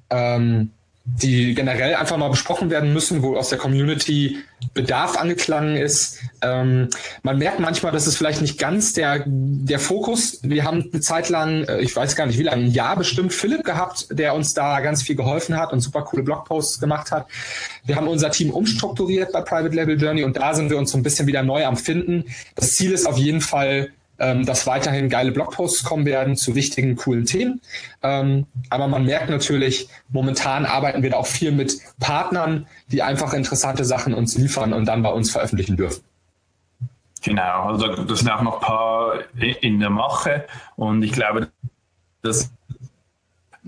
ähm, 0.09 0.71
die 1.05 1.53
generell 1.53 1.95
einfach 1.95 2.15
mal 2.15 2.29
besprochen 2.29 2.69
werden 2.69 2.93
müssen, 2.93 3.23
wo 3.23 3.35
aus 3.35 3.49
der 3.49 3.57
Community 3.57 4.37
Bedarf 4.73 5.17
angeklangen 5.17 5.75
ist. 5.75 6.19
Ähm, 6.41 6.87
man 7.23 7.37
merkt 7.37 7.59
manchmal, 7.59 7.91
dass 7.91 8.07
es 8.07 8.15
vielleicht 8.15 8.41
nicht 8.41 8.57
ganz 8.57 8.93
der, 8.93 9.25
der 9.25 9.79
Fokus. 9.79 10.39
Wir 10.43 10.63
haben 10.63 10.89
eine 10.91 11.01
Zeit 11.01 11.27
lang, 11.27 11.65
äh, 11.65 11.81
ich 11.81 11.93
weiß 11.93 12.15
gar 12.15 12.25
nicht 12.25 12.39
wie 12.39 12.43
lange, 12.43 12.63
ein 12.63 12.71
Jahr 12.71 12.95
bestimmt 12.95 13.33
Philipp 13.33 13.65
gehabt, 13.65 14.07
der 14.11 14.33
uns 14.33 14.53
da 14.53 14.79
ganz 14.79 15.03
viel 15.03 15.17
geholfen 15.17 15.57
hat 15.57 15.73
und 15.73 15.81
super 15.81 16.03
coole 16.03 16.23
Blogposts 16.23 16.79
gemacht 16.79 17.11
hat. 17.11 17.27
Wir 17.85 17.97
haben 17.97 18.07
unser 18.07 18.31
Team 18.31 18.51
umstrukturiert 18.51 19.33
bei 19.33 19.41
Private 19.41 19.75
Label 19.75 20.01
Journey 20.01 20.23
und 20.23 20.37
da 20.37 20.53
sind 20.53 20.69
wir 20.69 20.77
uns 20.77 20.91
so 20.91 20.97
ein 20.97 21.03
bisschen 21.03 21.27
wieder 21.27 21.43
neu 21.43 21.65
am 21.65 21.75
Finden. 21.75 22.23
Das 22.55 22.71
Ziel 22.75 22.93
ist 22.93 23.05
auf 23.05 23.17
jeden 23.17 23.41
Fall, 23.41 23.91
ähm, 24.19 24.45
dass 24.45 24.67
weiterhin 24.67 25.09
geile 25.09 25.31
Blogposts 25.31 25.83
kommen 25.83 26.05
werden 26.05 26.35
zu 26.35 26.55
wichtigen, 26.55 26.95
coolen 26.95 27.25
Themen. 27.25 27.61
Ähm, 28.01 28.45
aber 28.69 28.87
man 28.87 29.05
merkt 29.05 29.29
natürlich, 29.29 29.89
momentan 30.09 30.65
arbeiten 30.65 31.03
wir 31.03 31.11
da 31.11 31.17
auch 31.17 31.27
viel 31.27 31.51
mit 31.51 31.77
Partnern, 31.99 32.67
die 32.87 33.01
einfach 33.01 33.33
interessante 33.33 33.85
Sachen 33.85 34.13
uns 34.13 34.37
liefern 34.37 34.73
und 34.73 34.85
dann 34.85 35.03
bei 35.03 35.09
uns 35.09 35.31
veröffentlichen 35.31 35.77
dürfen. 35.77 36.03
Genau, 37.23 37.69
also 37.69 37.87
das 38.03 38.19
sind 38.19 38.29
auch 38.29 38.41
noch 38.41 38.55
ein 38.55 38.67
paar 38.67 39.13
in 39.61 39.79
der 39.79 39.89
Mache 39.89 40.45
und 40.75 41.03
ich 41.03 41.13
glaube, 41.13 41.49
das 42.21 42.51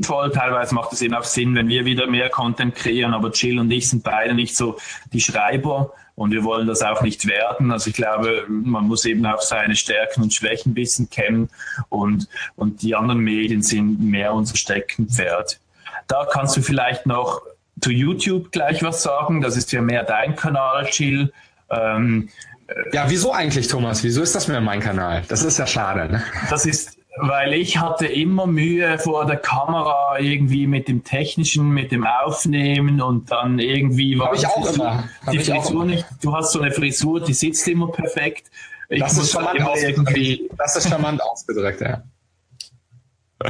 voll. 0.01 0.31
Teilweise 0.31 0.75
macht 0.75 0.93
es 0.93 1.01
eben 1.01 1.13
auch 1.13 1.23
Sinn, 1.23 1.55
wenn 1.55 1.67
wir 1.67 1.85
wieder 1.85 2.07
mehr 2.07 2.29
Content 2.29 2.75
kreieren, 2.75 3.13
aber 3.13 3.31
Jill 3.31 3.59
und 3.59 3.71
ich 3.71 3.89
sind 3.89 4.03
beide 4.03 4.33
nicht 4.33 4.55
so 4.55 4.77
die 5.13 5.21
Schreiber 5.21 5.93
und 6.15 6.31
wir 6.31 6.43
wollen 6.43 6.67
das 6.67 6.81
auch 6.81 7.01
nicht 7.01 7.27
werden. 7.27 7.71
Also 7.71 7.89
ich 7.89 7.95
glaube, 7.95 8.45
man 8.47 8.87
muss 8.87 9.05
eben 9.05 9.25
auch 9.25 9.41
seine 9.41 9.75
Stärken 9.75 10.23
und 10.23 10.33
Schwächen 10.33 10.71
ein 10.71 10.75
bisschen 10.75 11.09
kennen 11.09 11.49
und, 11.89 12.27
und 12.55 12.81
die 12.81 12.95
anderen 12.95 13.19
Medien 13.19 13.61
sind 13.61 13.99
mehr 13.99 14.33
unser 14.33 14.55
Steckenpferd. 14.55 15.59
Da 16.07 16.25
kannst 16.31 16.55
du 16.55 16.61
vielleicht 16.61 17.05
noch 17.05 17.41
zu 17.81 17.91
YouTube 17.91 18.51
gleich 18.51 18.83
was 18.83 19.03
sagen. 19.03 19.41
Das 19.41 19.57
ist 19.57 19.71
ja 19.71 19.81
mehr 19.81 20.03
dein 20.03 20.35
Kanal, 20.35 20.87
Jill. 20.91 21.33
Ähm, 21.69 22.29
ja, 22.93 23.05
wieso 23.09 23.31
eigentlich, 23.31 23.67
Thomas? 23.67 24.03
Wieso 24.03 24.21
ist 24.21 24.33
das 24.33 24.47
mehr 24.47 24.61
mein 24.61 24.79
Kanal? 24.79 25.23
Das 25.27 25.43
ist 25.43 25.59
ja 25.59 25.67
schade. 25.67 26.11
Ne? 26.11 26.23
Das 26.49 26.65
ist 26.65 26.97
weil 27.17 27.53
ich 27.53 27.77
hatte 27.77 28.07
immer 28.07 28.45
Mühe 28.45 28.99
vor 28.99 29.25
der 29.25 29.37
Kamera 29.37 30.19
irgendwie 30.19 30.67
mit 30.67 30.87
dem 30.87 31.03
Technischen, 31.03 31.69
mit 31.69 31.91
dem 31.91 32.05
Aufnehmen 32.05 33.01
und 33.01 33.31
dann 33.31 33.59
irgendwie 33.59 34.19
war 34.19 34.33
ich 34.33 34.45
auch 34.45 34.73
immer. 34.73 35.09
die 35.31 35.39
Frisur 35.39 35.57
auch 35.57 35.71
immer. 35.71 35.85
nicht. 35.85 36.05
Du 36.21 36.35
hast 36.35 36.51
so 36.51 36.61
eine 36.61 36.71
Frisur, 36.71 37.21
die 37.21 37.33
sitzt 37.33 37.67
immer 37.67 37.87
perfekt. 37.87 38.51
Ich 38.89 38.99
das 38.99 39.17
ist 39.17 39.31
charmant 39.31 39.59
irgendwie. 39.77 40.49
Das 40.57 40.75
ist 40.75 40.89
charmant 40.89 41.21
ausgedrückt, 41.21 41.81
ja. 41.81 42.03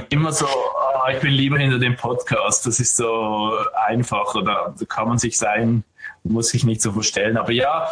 Immer 0.10 0.32
so, 0.32 0.46
oh, 0.48 1.10
ich 1.12 1.20
bin 1.20 1.32
lieber 1.32 1.58
hinter 1.58 1.80
dem 1.80 1.96
Podcast. 1.96 2.66
Das 2.66 2.80
ist 2.80 2.96
so 2.96 3.54
einfach 3.88 4.34
oder 4.36 4.74
da 4.78 4.86
kann 4.86 5.08
man 5.08 5.18
sich 5.18 5.38
sein, 5.38 5.84
muss 6.24 6.50
sich 6.50 6.64
nicht 6.64 6.82
so 6.82 6.92
verstellen. 6.92 7.38
Aber 7.38 7.52
ja, 7.52 7.88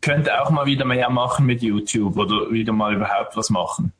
könnte 0.00 0.40
auch 0.40 0.50
mal 0.50 0.66
wieder 0.66 0.84
mehr 0.84 1.10
machen 1.10 1.46
mit 1.46 1.62
YouTube 1.62 2.16
oder 2.16 2.50
wieder 2.50 2.72
mal 2.72 2.94
überhaupt 2.94 3.36
was 3.36 3.50
machen. 3.50 3.92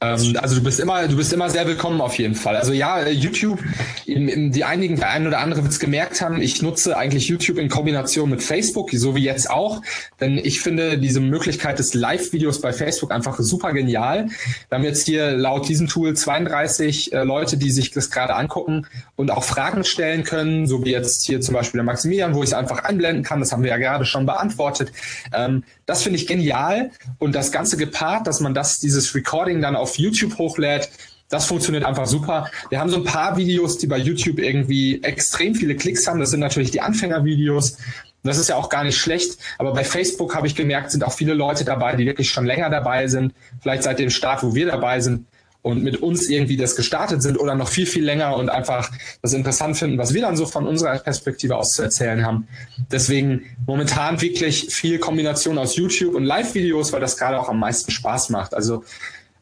Ähm, 0.00 0.36
also 0.40 0.56
du 0.56 0.62
bist 0.62 0.80
immer, 0.80 1.06
du 1.08 1.16
bist 1.16 1.32
immer 1.32 1.50
sehr 1.50 1.66
willkommen 1.66 2.00
auf 2.00 2.18
jeden 2.18 2.34
Fall. 2.34 2.56
Also 2.56 2.72
ja, 2.72 3.00
äh, 3.00 3.10
YouTube, 3.10 3.62
die 4.06 4.64
einigen, 4.64 4.96
der 4.96 5.10
ein 5.10 5.26
oder 5.26 5.38
andere 5.38 5.62
wird 5.62 5.72
es 5.72 5.80
gemerkt 5.80 6.20
haben, 6.20 6.40
ich 6.40 6.62
nutze 6.62 6.96
eigentlich 6.96 7.28
YouTube 7.28 7.58
in 7.58 7.68
Kombination 7.68 8.30
mit 8.30 8.42
Facebook, 8.42 8.90
so 8.92 9.14
wie 9.14 9.24
jetzt 9.24 9.50
auch. 9.50 9.82
Denn 10.20 10.38
ich 10.38 10.60
finde 10.60 10.98
diese 10.98 11.20
Möglichkeit 11.20 11.78
des 11.78 11.94
Live-Videos 11.94 12.60
bei 12.60 12.72
Facebook 12.72 13.12
einfach 13.12 13.38
super 13.38 13.72
genial. 13.72 14.28
Wir 14.68 14.78
haben 14.78 14.84
jetzt 14.84 15.06
hier 15.06 15.32
laut 15.32 15.68
diesem 15.68 15.88
Tool 15.88 16.14
32 16.14 17.12
äh, 17.12 17.22
Leute, 17.22 17.56
die 17.56 17.70
sich 17.70 17.90
das 17.90 18.10
gerade 18.10 18.34
angucken 18.34 18.86
und 19.16 19.30
auch 19.30 19.44
Fragen 19.44 19.84
stellen 19.84 20.24
können, 20.24 20.66
so 20.66 20.84
wie 20.84 20.90
jetzt 20.90 21.24
hier 21.24 21.40
zum 21.40 21.54
Beispiel 21.54 21.78
der 21.78 21.84
Maximilian, 21.84 22.34
wo 22.34 22.42
ich 22.42 22.50
es 22.50 22.54
einfach 22.54 22.84
einblenden 22.84 23.22
kann. 23.22 23.40
Das 23.40 23.52
haben 23.52 23.62
wir 23.62 23.70
ja 23.70 23.78
gerade 23.78 24.04
schon 24.04 24.26
beantwortet. 24.26 24.92
Ähm, 25.32 25.64
das 25.86 26.02
finde 26.02 26.18
ich 26.18 26.26
genial. 26.26 26.90
Und 27.18 27.34
das 27.34 27.52
Ganze 27.52 27.76
gepaart, 27.76 28.26
dass 28.26 28.40
man 28.40 28.54
das, 28.54 28.80
dieses 28.80 29.14
Recording 29.14 29.55
dann 29.62 29.76
auf 29.76 29.98
YouTube 29.98 30.38
hochlädt, 30.38 30.90
das 31.28 31.46
funktioniert 31.46 31.84
einfach 31.84 32.06
super. 32.06 32.50
Wir 32.70 32.78
haben 32.78 32.88
so 32.88 32.96
ein 32.96 33.04
paar 33.04 33.36
Videos, 33.36 33.78
die 33.78 33.88
bei 33.88 33.98
YouTube 33.98 34.38
irgendwie 34.38 35.02
extrem 35.02 35.54
viele 35.54 35.74
Klicks 35.74 36.06
haben. 36.06 36.20
Das 36.20 36.30
sind 36.30 36.40
natürlich 36.40 36.70
die 36.70 36.80
Anfängervideos. 36.80 37.78
Das 38.22 38.38
ist 38.38 38.48
ja 38.48 38.56
auch 38.56 38.68
gar 38.68 38.84
nicht 38.84 38.96
schlecht. 38.96 39.38
Aber 39.58 39.72
bei 39.72 39.82
Facebook 39.82 40.36
habe 40.36 40.46
ich 40.46 40.54
gemerkt, 40.54 40.92
sind 40.92 41.02
auch 41.02 41.12
viele 41.12 41.34
Leute 41.34 41.64
dabei, 41.64 41.96
die 41.96 42.06
wirklich 42.06 42.30
schon 42.30 42.46
länger 42.46 42.70
dabei 42.70 43.08
sind. 43.08 43.34
Vielleicht 43.60 43.82
seit 43.82 43.98
dem 43.98 44.10
Start, 44.10 44.42
wo 44.44 44.54
wir 44.54 44.66
dabei 44.66 45.00
sind 45.00 45.26
und 45.66 45.82
mit 45.82 45.96
uns 45.96 46.28
irgendwie 46.28 46.56
das 46.56 46.76
gestartet 46.76 47.22
sind 47.22 47.40
oder 47.40 47.56
noch 47.56 47.68
viel, 47.68 47.86
viel 47.86 48.04
länger 48.04 48.36
und 48.36 48.50
einfach 48.50 48.88
das 49.20 49.32
interessant 49.32 49.76
finden, 49.76 49.98
was 49.98 50.14
wir 50.14 50.22
dann 50.22 50.36
so 50.36 50.46
von 50.46 50.64
unserer 50.64 50.96
Perspektive 51.00 51.56
aus 51.56 51.72
zu 51.72 51.82
erzählen 51.82 52.24
haben. 52.24 52.46
Deswegen 52.92 53.46
momentan 53.66 54.20
wirklich 54.20 54.72
viel 54.72 55.00
Kombination 55.00 55.58
aus 55.58 55.74
YouTube 55.74 56.14
und 56.14 56.22
Live-Videos, 56.22 56.92
weil 56.92 57.00
das 57.00 57.16
gerade 57.16 57.40
auch 57.40 57.48
am 57.48 57.58
meisten 57.58 57.90
Spaß 57.90 58.30
macht. 58.30 58.54
Also 58.54 58.84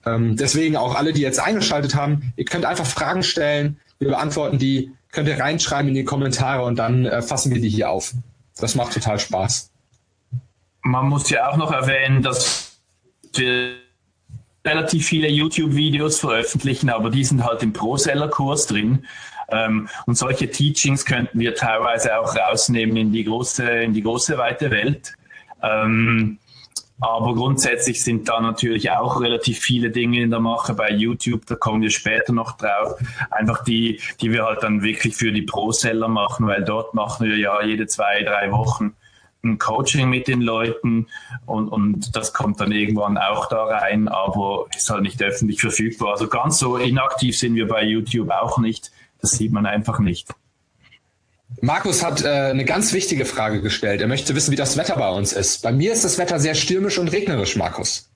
ähm, 0.07 0.37
deswegen 0.37 0.77
auch 0.77 0.95
alle, 0.95 1.13
die 1.13 1.23
jetzt 1.23 1.41
eingeschaltet 1.41 1.95
haben, 1.95 2.33
ihr 2.37 2.45
könnt 2.45 2.65
einfach 2.65 2.87
Fragen 2.87 3.23
stellen, 3.23 3.79
wir 3.99 4.09
beantworten 4.09 4.59
die, 4.59 4.93
könnt 5.13 5.29
ihr 5.29 5.39
reinschreiben 5.39 5.89
in 5.89 5.95
die 5.95 6.05
Kommentare 6.05 6.65
und 6.65 6.77
dann 6.77 7.07
äh, 7.07 7.23
fassen 7.23 7.55
wir 7.55 7.61
die 7.61 7.69
hier 7.69 7.91
auf. 7.91 8.13
Das 8.59 8.75
macht 8.75 8.93
total 8.93 9.19
Spaß. 9.19 9.71
Man 10.83 11.09
muss 11.09 11.31
ja 11.31 11.49
auch 11.49 11.57
noch 11.57 11.73
erwähnen, 11.73 12.23
dass 12.23 12.79
wir 13.33 13.77
relativ 14.65 15.07
viele 15.07 15.29
YouTube-Videos 15.29 16.21
veröffentlichen, 16.21 16.91
aber 16.91 17.11
die 17.11 17.25
sind 17.25 17.45
halt 17.45 17.63
im 17.63 17.73
Pro-Seller-Kurs 17.73 18.67
drin. 18.67 19.07
Ähm, 19.49 19.89
und 20.07 20.17
solche 20.17 20.51
Teachings 20.51 21.05
könnten 21.05 21.39
wir 21.39 21.55
teilweise 21.55 22.19
auch 22.19 22.35
rausnehmen 22.35 22.97
in 22.97 23.13
die 23.13 23.25
große, 23.25 23.65
in 23.65 23.93
die 23.93 24.03
große 24.03 24.39
weite 24.39 24.71
Welt. 24.71 25.15
Ähm, 25.63 26.39
aber 27.01 27.35
grundsätzlich 27.35 28.03
sind 28.03 28.29
da 28.29 28.41
natürlich 28.41 28.91
auch 28.91 29.21
relativ 29.21 29.59
viele 29.59 29.91
Dinge 29.91 30.23
in 30.23 30.31
der 30.31 30.41
Mache 30.41 30.75
bei 30.75 30.91
YouTube, 30.91 31.45
da 31.47 31.57
kommen 31.57 31.83
wir 31.83 31.91
später 31.91 32.33
noch 32.33 32.57
drauf. 32.57 32.99
Einfach 33.31 33.65
die, 33.65 34.01
die 34.21 34.31
wir 34.31 34.45
halt 34.45 34.63
dann 34.63 34.83
wirklich 34.83 35.17
für 35.17 35.33
die 35.33 35.43
Pro-Seller 35.43 36.09
machen, 36.09 36.47
weil 36.47 36.65
dort 36.65 36.95
machen 36.95 37.29
wir 37.29 37.37
ja 37.37 37.63
jede 37.63 37.87
zwei, 37.87 38.23
drei 38.23 38.53
Wochen 38.53 38.95
ein 39.43 39.59
Coaching 39.59 40.09
mit 40.09 40.27
den 40.27 40.41
Leuten 40.41 41.07
und, 41.47 41.69
und 41.69 42.17
das 42.17 42.33
kommt 42.33 42.61
dann 42.61 42.73
irgendwann 42.73 43.19
auch 43.19 43.47
da 43.47 43.65
rein, 43.65 44.09
aber 44.09 44.67
ist 44.75 44.89
halt 44.89 45.03
nicht 45.03 45.23
öffentlich 45.23 45.61
verfügbar. 45.61 46.13
Also 46.13 46.29
ganz 46.29 46.59
so 46.59 46.77
inaktiv 46.77 47.39
sind 47.39 47.55
wir 47.55 47.69
bei 47.69 47.85
YouTube 47.85 48.31
auch 48.31 48.59
nicht. 48.59 48.91
Das 49.21 49.33
sieht 49.33 49.53
man 49.53 49.67
einfach 49.67 49.99
nicht. 49.99 50.35
Markus 51.61 52.05
hat 52.05 52.25
äh, 52.25 52.29
eine 52.29 52.65
ganz 52.65 52.93
wichtige 52.93 53.25
Frage 53.25 53.63
gestellt. 53.63 54.01
Er 54.01 54.09
möchte 54.09 54.35
wissen, 54.35 54.53
wie 54.53 54.57
das 54.57 54.77
Wetter 54.77 54.97
bei 54.97 55.11
uns 55.11 55.33
ist. 55.33 55.63
Bei 55.63 55.73
mir 55.73 55.93
ist 55.93 56.05
das 56.05 56.19
Wetter 56.19 56.39
sehr 56.39 56.55
stürmisch 56.55 56.99
und 56.99 57.09
regnerisch, 57.09 57.57
Markus. 57.57 58.11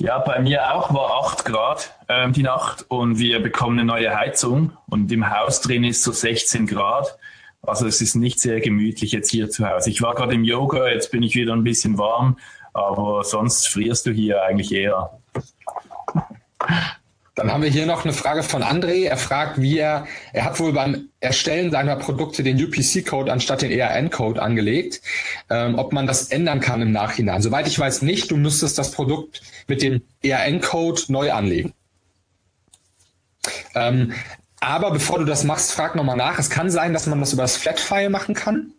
Ja, 0.00 0.18
bei 0.18 0.38
mir 0.40 0.74
auch 0.74 0.94
war 0.94 1.24
8 1.24 1.44
Grad 1.44 1.92
ähm, 2.08 2.32
die 2.32 2.44
Nacht 2.44 2.86
und 2.88 3.18
wir 3.18 3.42
bekommen 3.42 3.80
eine 3.80 3.86
neue 3.86 4.16
Heizung 4.16 4.72
und 4.88 5.10
im 5.10 5.28
Haus 5.28 5.60
drin 5.60 5.82
ist 5.82 6.04
so 6.04 6.12
16 6.12 6.68
Grad. 6.68 7.18
Also 7.62 7.86
es 7.86 8.00
ist 8.00 8.14
nicht 8.14 8.38
sehr 8.38 8.60
gemütlich 8.60 9.10
jetzt 9.10 9.30
hier 9.30 9.50
zu 9.50 9.68
Hause. 9.68 9.90
Ich 9.90 10.00
war 10.00 10.14
gerade 10.14 10.34
im 10.34 10.44
Yoga, 10.44 10.88
jetzt 10.88 11.10
bin 11.10 11.24
ich 11.24 11.34
wieder 11.34 11.52
ein 11.52 11.64
bisschen 11.64 11.98
warm, 11.98 12.38
aber 12.72 13.24
sonst 13.24 13.66
frierst 13.68 14.06
du 14.06 14.12
hier 14.12 14.42
eigentlich 14.44 14.72
eher. 14.72 15.18
Dann 17.38 17.52
haben 17.52 17.62
wir 17.62 17.70
hier 17.70 17.86
noch 17.86 18.04
eine 18.04 18.12
Frage 18.12 18.42
von 18.42 18.64
André. 18.64 19.04
Er 19.04 19.16
fragt, 19.16 19.60
wie 19.60 19.78
er, 19.78 20.08
er 20.32 20.44
hat 20.44 20.58
wohl 20.58 20.72
beim 20.72 21.08
Erstellen 21.20 21.70
seiner 21.70 21.94
Produkte 21.94 22.42
den 22.42 22.60
UPC-Code 22.60 23.30
anstatt 23.30 23.62
den 23.62 23.70
ERN-Code 23.70 24.42
angelegt, 24.42 25.00
ähm, 25.48 25.78
ob 25.78 25.92
man 25.92 26.08
das 26.08 26.30
ändern 26.30 26.58
kann 26.58 26.82
im 26.82 26.90
Nachhinein. 26.90 27.40
Soweit 27.40 27.68
ich 27.68 27.78
weiß 27.78 28.02
nicht, 28.02 28.32
du 28.32 28.36
müsstest 28.36 28.76
das 28.76 28.90
Produkt 28.90 29.40
mit 29.68 29.82
dem 29.82 30.02
ERN-Code 30.20 31.02
neu 31.08 31.30
anlegen. 31.30 31.74
Ähm, 33.76 34.14
aber 34.58 34.90
bevor 34.90 35.20
du 35.20 35.24
das 35.24 35.44
machst, 35.44 35.70
frag 35.70 35.94
nochmal 35.94 36.16
nach. 36.16 36.40
Es 36.40 36.50
kann 36.50 36.70
sein, 36.70 36.92
dass 36.92 37.06
man 37.06 37.20
das 37.20 37.32
über 37.32 37.42
das 37.42 37.56
Flatfile 37.56 38.10
machen 38.10 38.34
kann. 38.34 38.72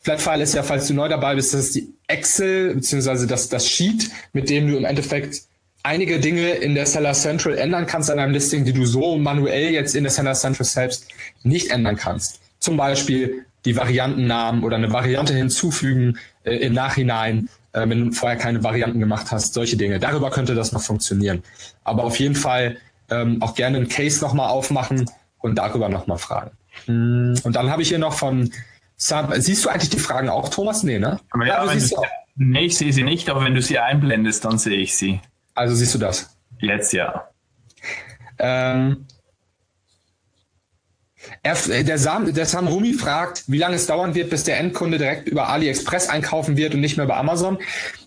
Flatfile 0.00 0.42
ist 0.42 0.54
ja, 0.54 0.62
falls 0.62 0.86
du 0.88 0.94
neu 0.94 1.10
dabei 1.10 1.34
bist, 1.34 1.52
das 1.52 1.60
ist 1.60 1.74
die 1.74 1.92
Excel 2.06 2.74
beziehungsweise 2.74 3.26
das, 3.26 3.50
das 3.50 3.68
Sheet, 3.68 4.10
mit 4.32 4.48
dem 4.48 4.66
du 4.66 4.78
im 4.78 4.86
Endeffekt 4.86 5.42
einige 5.88 6.20
Dinge 6.20 6.50
in 6.50 6.74
der 6.74 6.84
Seller 6.84 7.14
Central 7.14 7.56
ändern 7.56 7.86
kannst 7.86 8.10
an 8.10 8.18
einem 8.18 8.32
Listing, 8.32 8.64
die 8.64 8.74
du 8.74 8.84
so 8.84 9.16
manuell 9.16 9.70
jetzt 9.70 9.96
in 9.96 10.04
der 10.04 10.12
Seller 10.12 10.34
Central 10.34 10.66
selbst 10.66 11.08
nicht 11.42 11.70
ändern 11.70 11.96
kannst. 11.96 12.40
Zum 12.58 12.76
Beispiel 12.76 13.46
die 13.64 13.74
Variantennamen 13.74 14.64
oder 14.64 14.76
eine 14.76 14.92
Variante 14.92 15.34
hinzufügen 15.34 16.18
äh, 16.44 16.56
im 16.56 16.74
Nachhinein, 16.74 17.48
äh, 17.72 17.88
wenn 17.88 18.06
du 18.06 18.12
vorher 18.12 18.36
keine 18.36 18.62
Varianten 18.62 19.00
gemacht 19.00 19.28
hast, 19.30 19.54
solche 19.54 19.76
Dinge. 19.78 19.98
Darüber 19.98 20.30
könnte 20.30 20.54
das 20.54 20.72
noch 20.72 20.82
funktionieren. 20.82 21.42
Aber 21.84 22.04
auf 22.04 22.18
jeden 22.18 22.34
Fall 22.34 22.76
ähm, 23.10 23.40
auch 23.42 23.54
gerne 23.54 23.78
einen 23.78 23.88
Case 23.88 24.20
nochmal 24.20 24.50
aufmachen 24.50 25.10
und 25.38 25.56
darüber 25.56 25.88
nochmal 25.88 26.18
fragen. 26.18 26.50
Hm, 26.84 27.34
und 27.42 27.56
dann 27.56 27.70
habe 27.70 27.80
ich 27.80 27.88
hier 27.88 27.98
noch 27.98 28.12
von 28.12 28.52
Sam, 28.96 29.32
siehst 29.36 29.64
du 29.64 29.70
eigentlich 29.70 29.90
die 29.90 30.00
Fragen 30.00 30.28
auch, 30.28 30.50
Thomas? 30.50 30.82
Nee, 30.82 30.98
ne? 30.98 31.18
Aber 31.30 31.46
ja, 31.46 31.64
ja 31.64 31.74
du, 31.74 32.02
nee, 32.36 32.66
ich 32.66 32.76
sehe 32.76 32.92
sie 32.92 33.04
nicht, 33.04 33.30
aber 33.30 33.42
wenn 33.44 33.54
du 33.54 33.62
sie 33.62 33.78
einblendest, 33.78 34.44
dann 34.44 34.58
sehe 34.58 34.78
ich 34.78 34.96
sie. 34.96 35.20
Also 35.58 35.74
siehst 35.74 35.92
du 35.92 35.98
das? 35.98 36.36
Jetzt 36.60 36.92
ja. 36.92 37.28
Ähm, 38.38 39.06
er, 41.42 41.56
der, 41.82 41.98
Sam, 41.98 42.32
der 42.32 42.46
Sam 42.46 42.68
Rumi 42.68 42.94
fragt, 42.94 43.42
wie 43.48 43.58
lange 43.58 43.74
es 43.74 43.88
dauern 43.88 44.14
wird, 44.14 44.30
bis 44.30 44.44
der 44.44 44.56
Endkunde 44.60 44.98
direkt 44.98 45.28
über 45.28 45.48
AliExpress 45.48 46.10
einkaufen 46.10 46.56
wird 46.56 46.74
und 46.74 46.80
nicht 46.80 46.96
mehr 46.96 47.06
über 47.06 47.16
Amazon. 47.16 47.58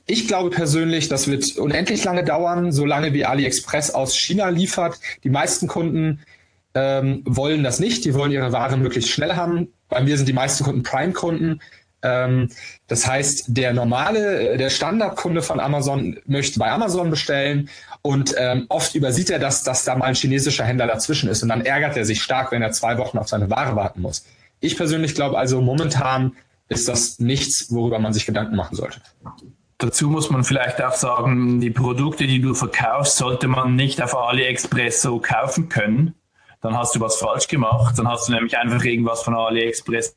Ich 0.05 0.29
glaube 0.29 0.50
persönlich, 0.50 1.10
das 1.10 1.27
wird 1.27 1.58
unendlich 1.58 2.05
lange 2.05 2.24
dauern, 2.24 2.72
solange 2.72 3.12
wie 3.12 3.25
AliExpress 3.25 3.91
aus 3.93 4.15
China 4.15 4.48
liefert. 4.48 4.98
Die 5.25 5.29
meisten 5.29 5.67
Kunden 5.67 6.22
ähm, 6.74 7.22
wollen 7.25 7.65
das 7.65 7.81
nicht. 7.81 8.05
Die 8.05 8.13
wollen 8.13 8.31
ihre 8.31 8.53
Ware 8.53 8.77
möglichst 8.77 9.12
schnell 9.12 9.36
haben. 9.36 9.74
Bei 9.89 10.01
mir 10.01 10.15
sind 10.15 10.29
die 10.29 10.34
meisten 10.34 10.63
Kunden 10.63 10.84
Prime-Kunden. 10.84 11.60
Ähm, 12.03 12.50
das 12.88 13.08
heißt, 13.08 13.46
der 13.48 13.74
normale, 13.74 14.53
äh, 14.53 14.58
der 14.58 14.70
Standardkunde 14.70 15.41
von 15.41 15.60
Amazon 15.60 16.20
möchte 16.25 16.60
bei 16.60 16.72
Amazon 16.72 17.10
bestellen 17.10 17.70
und 18.01 18.34
ähm, 18.38 18.65
oft 18.70 18.96
übersieht 18.96 19.29
er 19.29 19.39
das, 19.39 19.63
dass 19.63 19.84
da 19.84 19.96
mal 19.96 20.05
ein 20.05 20.15
chinesischer 20.15 20.65
Händler 20.65 20.88
dazwischen 20.88 21.29
ist 21.29 21.43
und 21.43 21.50
dann 21.50 21.62
ärgert 21.62 21.96
er 21.98 22.05
sich 22.05 22.22
stark, 22.22 22.51
wenn 22.51 22.62
er 22.62 22.72
zwei 22.72 22.98
Wochen 22.98 23.17
auf 23.17 23.27
seine 23.27 23.50
Ware 23.50 23.75
warten 23.75 24.01
muss. 24.01 24.25
Ich 24.60 24.77
persönlich 24.77 25.15
glaube 25.15 25.38
also, 25.38 25.62
momentan 25.62 26.34
ist 26.70 26.88
das 26.88 27.20
nichts, 27.20 27.72
worüber 27.72 28.00
man 28.00 28.13
sich 28.13 28.25
Gedanken 28.25 28.55
machen 28.55 28.75
sollte. 28.75 29.01
Dazu 29.77 30.10
muss 30.10 30.29
man 30.29 30.43
vielleicht 30.43 30.81
auch 30.81 30.93
sagen, 30.93 31.60
die 31.60 31.72
Produkte, 31.72 32.27
die 32.27 32.39
du 32.39 32.53
verkaufst, 32.53 33.17
sollte 33.17 33.48
man 33.48 33.75
nicht 33.75 34.01
auf 34.01 34.15
AliExpress 34.15 35.01
so 35.01 35.20
kaufen 35.20 35.70
können. 35.70 36.13
Dann 36.62 36.77
hast 36.77 36.96
du 36.96 37.00
was 37.00 37.15
falsch 37.15 37.48
gemacht. 37.48 37.98
Dann 37.98 38.08
hast 38.08 38.27
du 38.27 38.34
nämlich 38.34 38.55
einfach 38.58 38.84
irgendwas 38.84 39.24
von 39.24 39.36
AliExpress 39.36 40.15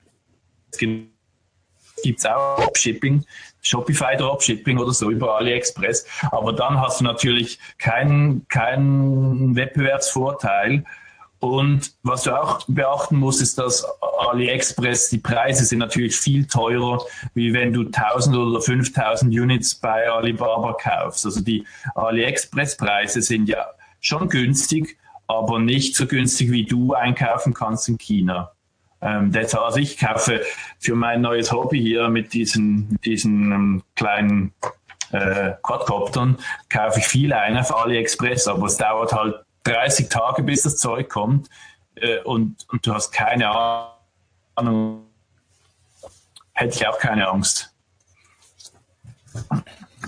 gibt 2.04 2.20
es 2.20 2.26
auch 2.26 2.56
Dropshipping, 2.60 3.24
Shopify 3.62 4.16
Dropshipping 4.16 4.78
oder 4.78 4.92
so 4.92 5.10
über 5.10 5.36
AliExpress. 5.38 6.06
Aber 6.30 6.52
dann 6.52 6.80
hast 6.80 7.00
du 7.00 7.04
natürlich 7.04 7.58
keinen 7.78 8.46
keinen 8.48 9.56
Wettbewerbsvorteil. 9.56 10.84
Und 11.40 11.92
was 12.02 12.22
du 12.22 12.38
auch 12.38 12.64
beachten 12.68 13.16
musst, 13.16 13.42
ist, 13.42 13.58
dass 13.58 13.84
AliExpress, 14.30 15.10
die 15.10 15.18
Preise 15.18 15.64
sind 15.64 15.80
natürlich 15.80 16.16
viel 16.16 16.46
teurer, 16.46 17.04
wie 17.34 17.52
wenn 17.52 17.72
du 17.72 17.82
1000 17.82 18.36
oder 18.36 18.60
5000 18.60 19.30
Units 19.34 19.74
bei 19.74 20.08
Alibaba 20.08 20.74
kaufst. 20.74 21.26
Also 21.26 21.42
die 21.42 21.66
AliExpress-Preise 21.96 23.20
sind 23.20 23.48
ja 23.48 23.66
schon 24.00 24.28
günstig, 24.28 24.96
aber 25.26 25.58
nicht 25.58 25.96
so 25.96 26.06
günstig, 26.06 26.50
wie 26.50 26.64
du 26.64 26.94
einkaufen 26.94 27.52
kannst 27.52 27.88
in 27.88 27.98
China. 27.98 28.53
Ähm, 29.04 29.30
das, 29.30 29.54
also 29.54 29.78
ich 29.78 29.98
kaufe 29.98 30.42
für 30.78 30.94
mein 30.94 31.20
neues 31.20 31.52
Hobby 31.52 31.80
hier 31.80 32.08
mit 32.08 32.32
diesen, 32.32 32.98
diesen 33.04 33.52
ähm, 33.52 33.82
kleinen 33.94 34.54
äh, 35.12 35.52
Quadcoptern, 35.62 36.38
kaufe 36.70 37.00
ich 37.00 37.06
viele 37.06 37.38
ein 37.38 37.56
auf 37.58 37.74
AliExpress, 37.76 38.48
aber 38.48 38.66
es 38.66 38.78
dauert 38.78 39.12
halt 39.12 39.36
30 39.64 40.08
Tage, 40.08 40.42
bis 40.42 40.62
das 40.62 40.78
Zeug 40.78 41.10
kommt 41.10 41.48
äh, 41.96 42.20
und, 42.22 42.66
und 42.70 42.86
du 42.86 42.94
hast 42.94 43.12
keine 43.12 43.50
Ahnung, 44.56 45.04
hätte 46.54 46.74
ich 46.74 46.88
auch 46.88 46.98
keine 46.98 47.28
Angst. 47.28 47.74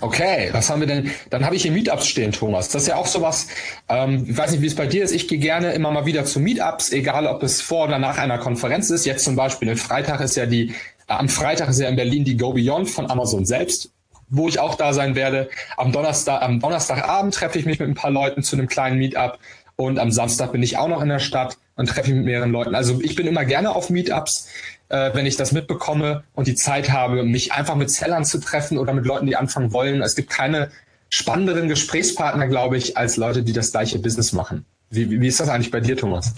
Okay, 0.01 0.49
was 0.53 0.69
haben 0.69 0.81
wir 0.81 0.87
denn? 0.87 1.11
Dann 1.31 1.45
habe 1.45 1.57
ich 1.57 1.63
hier 1.63 1.73
Meetups 1.73 2.07
stehen, 2.07 2.33
Thomas. 2.33 2.69
Das 2.69 2.83
ist 2.83 2.89
ja 2.89 2.97
auch 2.97 3.07
sowas, 3.07 3.49
ähm, 3.89 4.27
ich 4.29 4.37
weiß 4.37 4.51
nicht, 4.51 4.63
wie 4.63 4.67
es 4.67 4.75
bei 4.75 4.87
dir 4.87 5.05
ist. 5.05 5.13
Ich 5.13 5.29
gehe 5.29 5.39
gerne 5.39 5.73
immer 5.73 5.91
mal 5.91 6.07
wieder 6.07 6.25
zu 6.25 6.41
Meetups, 6.41 6.93
egal 6.93 7.27
ob 7.27 7.43
es 7.43 7.63
vor 7.63 7.87
oder 7.87 7.99
nach 7.99 8.19
einer 8.19 8.39
Konferenz 8.39 8.91
ist. 8.91 9.07
Jetzt 9.07 9.25
zum 9.25 9.37
Beispiel, 9.37 9.71
am 9.71 9.77
Freitag 9.77 10.21
ist 10.21 10.37
ja 10.37 10.47
die, 10.47 10.71
äh, 10.71 10.73
am 11.09 11.29
Freitag 11.29 11.69
ist 11.71 11.81
ja 11.81 11.89
in 11.89 11.97
Berlin 11.97 12.25
die 12.25 12.37
Go 12.37 12.53
Beyond 12.53 12.91
von 12.91 13.11
Amazon 13.11 13.45
selbst, 13.47 13.91
wo 14.29 14.49
ich 14.49 14.59
auch 14.59 14.75
da 14.75 14.93
sein 14.93 15.15
werde. 15.15 15.49
Am 15.77 15.93
Donnerstag, 15.93 16.43
am 16.43 16.61
Donnerstagabend 16.61 17.35
treffe 17.35 17.59
ich 17.59 17.67
mich 17.67 17.79
mit 17.79 17.89
ein 17.89 17.95
paar 17.95 18.11
Leuten 18.11 18.43
zu 18.43 18.57
einem 18.57 18.69
kleinen 18.69 18.99
Meetup 18.99 19.39
und 19.77 19.99
am 19.99 20.11
Samstag 20.11 20.53
bin 20.53 20.63
ich 20.63 20.79
auch 20.79 20.89
noch 20.89 21.03
in 21.03 21.09
der 21.09 21.19
Stadt 21.19 21.59
und 21.77 21.89
treffe 21.89 22.11
mich 22.11 22.17
mit 22.17 22.27
mehreren 22.27 22.51
Leuten. 22.51 22.75
Also 22.75 23.01
ich 23.03 23.15
bin 23.15 23.27
immer 23.27 23.45
gerne 23.45 23.75
auf 23.75 23.91
Meetups 23.91 24.49
äh, 24.89 25.11
wenn 25.15 25.27
ich 25.27 25.37
das 25.37 25.53
mitbekomme 25.53 26.25
und 26.35 26.47
die 26.47 26.55
Zeit 26.55 26.91
habe, 26.91 27.23
mich 27.25 27.53
einfach 27.53 27.75
mit 27.75 27.91
Sellern 27.91 28.25
zu 28.25 28.39
treffen 28.39 28.79
oder 28.79 28.93
mit 28.93 29.05
Leuten, 29.05 29.27
die 29.27 29.37
anfangen 29.37 29.73
wollen. 29.73 30.03
Es 30.03 30.15
gibt 30.15 30.31
keine 30.31 30.71
spannenderen 31.09 31.69
Gesprächspartner, 31.69 32.49
glaube 32.49 32.77
ich, 32.77 32.97
als 32.97 33.17
Leute, 33.17 33.43
die 33.43 33.53
das 33.53 33.73
gleiche 33.73 33.99
Business 33.99 34.33
machen. 34.33 34.65
Wie, 34.91 35.21
wie 35.21 35.27
ist 35.27 35.41
das 35.41 35.49
eigentlich 35.49 35.71
bei 35.71 35.81
dir, 35.81 35.97
Thomas? 35.97 36.35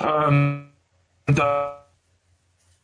Ähm, 0.00 0.70
da 1.26 1.86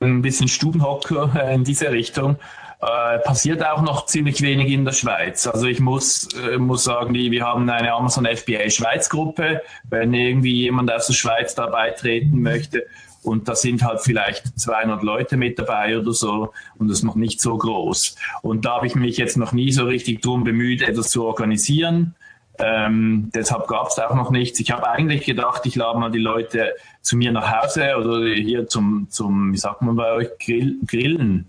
ein 0.01 0.23
bisschen 0.23 0.49
Stubenhocker 0.49 1.33
äh, 1.37 1.55
in 1.55 1.65
diese 1.65 1.91
Richtung. 1.91 2.37
Äh, 2.81 3.21
passiert 3.21 3.65
auch 3.65 3.83
noch 3.83 4.07
ziemlich 4.07 4.43
wenig 4.43 4.69
in 4.73 4.85
der 4.85 4.93
Schweiz. 4.93 5.47
Also 5.47 5.67
ich 5.67 5.79
muss, 5.79 6.29
äh, 6.35 6.59
muss 6.59 6.83
sagen, 6.85 7.15
die, 7.15 7.31
wir 7.31 7.45
haben 7.45 7.69
eine 7.71 7.93
Amazon 7.93 8.27
FBA 8.27 8.71
Schweiz 8.71 9.09
Gruppe. 9.09 9.63
Wenn 9.89 10.13
irgendwie 10.13 10.63
jemand 10.63 10.91
aus 10.91 11.07
der 11.07 11.15
Schweiz 11.15 11.55
da 11.55 11.67
beitreten 11.67 12.43
möchte, 12.43 12.87
und 13.23 13.49
da 13.49 13.55
sind 13.55 13.83
halt 13.83 14.01
vielleicht 14.01 14.59
200 14.59 15.03
Leute 15.03 15.37
mit 15.37 15.59
dabei 15.59 15.99
oder 15.99 16.13
so 16.13 16.53
und 16.79 16.89
das 16.89 16.99
ist 16.99 17.05
noch 17.05 17.15
nicht 17.15 17.41
so 17.41 17.57
groß. 17.57 18.17
Und 18.43 18.65
da 18.65 18.77
habe 18.77 18.87
ich 18.87 18.95
mich 18.95 19.17
jetzt 19.17 19.37
noch 19.37 19.53
nie 19.53 19.73
so 19.73 19.85
richtig 19.85 20.23
drum 20.23 20.45
bemüht, 20.45 20.83
etwas 20.83 21.11
zu 21.11 21.25
organisieren. 21.25 22.15
Ähm, 22.59 23.31
deshalb 23.35 23.67
gab 23.67 23.89
es 23.89 23.99
auch 23.99 24.15
noch 24.15 24.31
nichts. 24.31 24.61
Ich 24.61 24.71
habe 24.71 24.89
eigentlich 24.89 25.25
gedacht, 25.25 25.63
ich 25.65 25.75
lade 25.75 25.99
mal 25.99 26.11
die 26.11 26.19
Leute 26.19 26.75
zu 27.01 27.17
mir 27.17 27.33
nach 27.33 27.63
Hause 27.63 27.97
oder 27.97 28.27
hier 28.27 28.69
zum, 28.69 29.07
zum 29.11 29.53
wie 29.53 29.59
sagt 29.59 29.83
man 29.83 29.97
bei 29.97 30.13
euch, 30.13 30.29
Grill, 30.39 30.77
Grillen. 30.87 31.49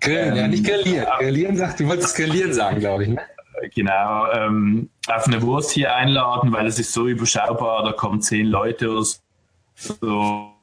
Grillen, 0.00 0.30
ähm, 0.30 0.36
ja, 0.36 0.48
nicht 0.48 0.64
grillieren. 0.64 1.06
Grillieren 1.18 1.56
sagt, 1.56 1.80
du 1.80 1.88
wolltest 1.88 2.16
grillieren 2.16 2.52
sagen, 2.52 2.80
glaube 2.80 3.04
ich, 3.04 3.08
ne? 3.10 3.20
Genau, 3.74 4.30
ähm, 4.32 4.90
auf 5.08 5.26
eine 5.26 5.40
Wurst 5.40 5.70
hier 5.70 5.94
einladen, 5.94 6.52
weil 6.52 6.66
es 6.66 6.78
ist 6.78 6.92
so 6.92 7.06
überschaubar, 7.06 7.84
da 7.84 7.92
kommen 7.92 8.20
zehn 8.20 8.46
Leute 8.46 8.90
oder 8.90 9.06
so 9.74 10.55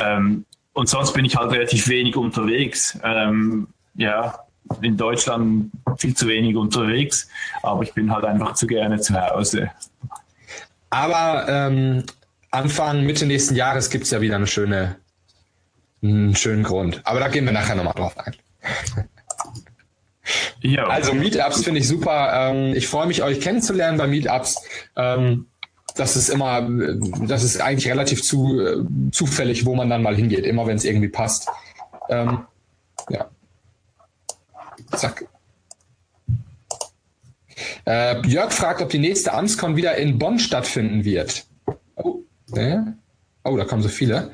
ähm, 0.00 0.44
und 0.72 0.88
sonst 0.88 1.12
bin 1.14 1.24
ich 1.24 1.36
halt 1.36 1.52
relativ 1.52 1.88
wenig 1.88 2.16
unterwegs. 2.16 2.98
Ähm, 3.02 3.68
ja, 3.94 4.38
in 4.82 4.96
Deutschland 4.96 5.70
viel 5.96 6.14
zu 6.14 6.28
wenig 6.28 6.56
unterwegs, 6.56 7.28
aber 7.62 7.82
ich 7.82 7.94
bin 7.94 8.10
halt 8.12 8.24
einfach 8.24 8.54
zu 8.54 8.66
gerne 8.66 9.00
zu 9.00 9.14
Hause. 9.14 9.70
Aber 10.90 11.46
ähm, 11.48 12.04
Anfang, 12.50 13.04
Mitte 13.04 13.26
nächsten 13.26 13.54
Jahres 13.54 13.90
gibt 13.90 14.04
es 14.04 14.10
ja 14.10 14.20
wieder 14.20 14.36
eine 14.36 14.46
schöne, 14.46 14.96
einen 16.02 16.36
schönen 16.36 16.62
Grund. 16.62 17.00
Aber 17.04 17.20
da 17.20 17.28
gehen 17.28 17.44
wir 17.44 17.52
nachher 17.52 17.74
nochmal 17.74 17.94
drauf 17.94 18.16
ein. 18.18 18.34
Ja. 20.60 20.86
Also 20.88 21.14
Meetups 21.14 21.64
finde 21.64 21.80
ich 21.80 21.88
super. 21.88 22.50
Ähm, 22.50 22.74
ich 22.74 22.88
freue 22.88 23.06
mich, 23.06 23.22
euch 23.22 23.40
kennenzulernen 23.40 23.98
bei 23.98 24.06
Meetups. 24.06 24.56
Das 25.96 26.16
ist 26.16 26.28
immer, 26.28 26.68
das 27.26 27.42
ist 27.42 27.60
eigentlich 27.60 27.90
relativ 27.90 28.22
zu, 28.22 28.86
zufällig, 29.12 29.64
wo 29.64 29.74
man 29.74 29.88
dann 29.88 30.02
mal 30.02 30.14
hingeht, 30.14 30.44
immer 30.44 30.66
wenn 30.66 30.76
es 30.76 30.84
irgendwie 30.84 31.08
passt. 31.08 31.48
Ähm, 32.08 32.40
ja. 33.08 33.28
Zack. 34.92 35.26
Äh, 37.86 38.26
Jörg 38.26 38.52
fragt, 38.52 38.82
ob 38.82 38.90
die 38.90 38.98
nächste 38.98 39.32
Amtscon 39.32 39.76
wieder 39.76 39.96
in 39.96 40.18
Bonn 40.18 40.38
stattfinden 40.38 41.04
wird. 41.04 41.46
Oh, 41.96 42.20
äh? 42.54 42.78
Oh, 43.44 43.56
da 43.56 43.64
kommen 43.64 43.82
so 43.82 43.88
viele. 43.88 44.32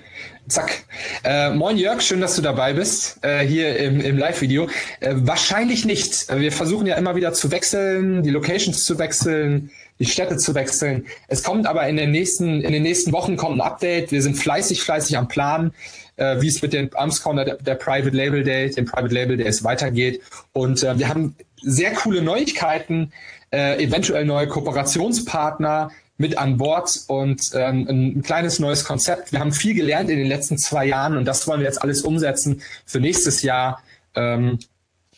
Zack. 0.48 0.84
Äh, 1.22 1.50
moin 1.50 1.76
Jörg, 1.76 2.00
schön, 2.00 2.20
dass 2.20 2.34
du 2.34 2.42
dabei 2.42 2.72
bist, 2.72 3.18
äh, 3.22 3.46
hier 3.46 3.76
im, 3.76 4.00
im 4.00 4.18
Live-Video. 4.18 4.68
Äh, 5.00 5.14
wahrscheinlich 5.18 5.84
nicht. 5.84 6.28
Wir 6.34 6.50
versuchen 6.50 6.86
ja 6.86 6.96
immer 6.96 7.14
wieder 7.14 7.32
zu 7.32 7.50
wechseln, 7.50 8.22
die 8.22 8.30
Locations 8.30 8.84
zu 8.84 8.98
wechseln, 8.98 9.70
die 10.02 10.10
Städte 10.10 10.36
zu 10.36 10.54
wechseln. 10.54 11.06
Es 11.28 11.44
kommt 11.44 11.66
aber 11.66 11.88
in 11.88 11.96
den 11.96 12.10
nächsten, 12.10 12.60
in 12.60 12.72
den 12.72 12.82
nächsten 12.82 13.12
Wochen 13.12 13.36
kommt 13.36 13.58
ein 13.58 13.60
Update. 13.60 14.10
Wir 14.10 14.20
sind 14.20 14.34
fleißig, 14.34 14.82
fleißig 14.82 15.16
am 15.16 15.28
Plan, 15.28 15.72
äh, 16.16 16.40
wie 16.40 16.48
es 16.48 16.60
mit 16.60 16.72
dem 16.72 16.90
Amscorner, 16.94 17.44
der, 17.44 17.56
der 17.56 17.76
Private 17.76 18.14
Label 18.16 18.42
Day, 18.42 18.68
dem 18.70 18.84
Private 18.84 19.14
Label 19.14 19.36
Days 19.36 19.62
weitergeht. 19.62 20.20
Und 20.52 20.82
äh, 20.82 20.98
wir 20.98 21.08
haben 21.08 21.36
sehr 21.62 21.92
coole 21.92 22.20
Neuigkeiten, 22.20 23.12
äh, 23.52 23.80
eventuell 23.82 24.24
neue 24.24 24.48
Kooperationspartner, 24.48 25.90
mit 26.18 26.38
an 26.38 26.56
Bord 26.56 27.00
und 27.08 27.50
ähm, 27.54 27.86
ein 27.88 28.22
kleines 28.22 28.58
neues 28.58 28.84
Konzept. 28.84 29.32
Wir 29.32 29.40
haben 29.40 29.52
viel 29.52 29.74
gelernt 29.74 30.10
in 30.10 30.18
den 30.18 30.28
letzten 30.28 30.58
zwei 30.58 30.86
Jahren 30.86 31.16
und 31.16 31.24
das 31.24 31.48
wollen 31.48 31.60
wir 31.60 31.66
jetzt 31.66 31.82
alles 31.82 32.02
umsetzen 32.02 32.62
für 32.86 33.00
nächstes 33.00 33.42
Jahr. 33.42 33.82
Ähm, 34.14 34.58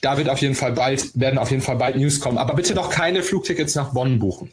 da 0.04 0.18
wird 0.18 0.28
auf 0.28 0.38
jeden 0.38 0.54
Fall 0.54 0.72
bald, 0.72 1.18
werden 1.18 1.38
auf 1.38 1.50
jeden 1.50 1.62
Fall 1.62 1.76
bald 1.76 1.96
News 1.96 2.20
kommen. 2.20 2.36
Aber 2.36 2.54
bitte 2.54 2.74
doch 2.74 2.90
keine 2.90 3.22
Flugtickets 3.22 3.74
nach 3.74 3.92
Bonn 3.94 4.18
buchen. 4.18 4.50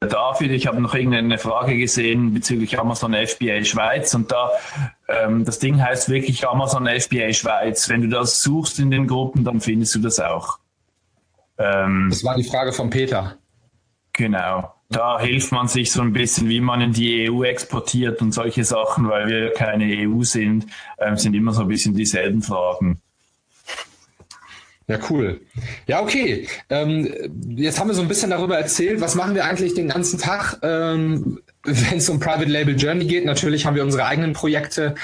David, 0.00 0.50
ich 0.52 0.66
habe 0.66 0.80
noch 0.80 0.94
irgendeine 0.94 1.38
Frage 1.38 1.76
gesehen 1.76 2.32
bezüglich 2.32 2.78
Amazon 2.78 3.14
FBA 3.14 3.64
Schweiz 3.64 4.14
und 4.14 4.32
da 4.32 4.50
ähm, 5.08 5.44
das 5.44 5.58
Ding 5.58 5.80
heißt 5.80 6.08
wirklich 6.08 6.48
Amazon 6.48 6.86
FBA 6.86 7.34
Schweiz. 7.34 7.88
Wenn 7.88 8.00
du 8.00 8.08
das 8.08 8.40
suchst 8.40 8.78
in 8.78 8.90
den 8.90 9.06
Gruppen, 9.06 9.44
dann 9.44 9.60
findest 9.60 9.94
du 9.94 9.98
das 9.98 10.18
auch. 10.18 10.58
Ähm, 11.58 12.06
das 12.08 12.24
war 12.24 12.34
die 12.34 12.44
Frage 12.44 12.72
von 12.72 12.88
Peter. 12.88 13.36
Genau. 14.14 14.74
Da 14.90 15.20
hilft 15.20 15.52
man 15.52 15.68
sich 15.68 15.92
so 15.92 16.02
ein 16.02 16.12
bisschen, 16.12 16.48
wie 16.48 16.60
man 16.60 16.80
in 16.80 16.92
die 16.92 17.30
EU 17.30 17.44
exportiert 17.44 18.20
und 18.20 18.32
solche 18.32 18.64
Sachen, 18.64 19.08
weil 19.08 19.28
wir 19.28 19.52
keine 19.52 19.84
EU 19.84 20.24
sind, 20.24 20.66
ähm, 20.98 21.16
sind 21.16 21.34
immer 21.34 21.52
so 21.52 21.62
ein 21.62 21.68
bisschen 21.68 21.94
dieselben 21.94 22.42
Fragen. 22.42 23.00
Ja, 24.88 24.98
cool. 25.08 25.40
Ja, 25.86 26.02
okay. 26.02 26.48
Ähm, 26.68 27.08
jetzt 27.54 27.78
haben 27.78 27.86
wir 27.86 27.94
so 27.94 28.02
ein 28.02 28.08
bisschen 28.08 28.30
darüber 28.30 28.58
erzählt, 28.58 29.00
was 29.00 29.14
machen 29.14 29.36
wir 29.36 29.44
eigentlich 29.44 29.74
den 29.74 29.88
ganzen 29.88 30.18
Tag, 30.18 30.58
ähm, 30.64 31.40
wenn 31.62 31.98
es 31.98 32.08
um 32.08 32.18
Private 32.18 32.50
Label 32.50 32.76
Journey 32.76 33.04
geht. 33.04 33.24
Natürlich 33.24 33.66
haben 33.66 33.76
wir 33.76 33.84
unsere 33.84 34.04
eigenen 34.04 34.32
Projekte 34.32 34.96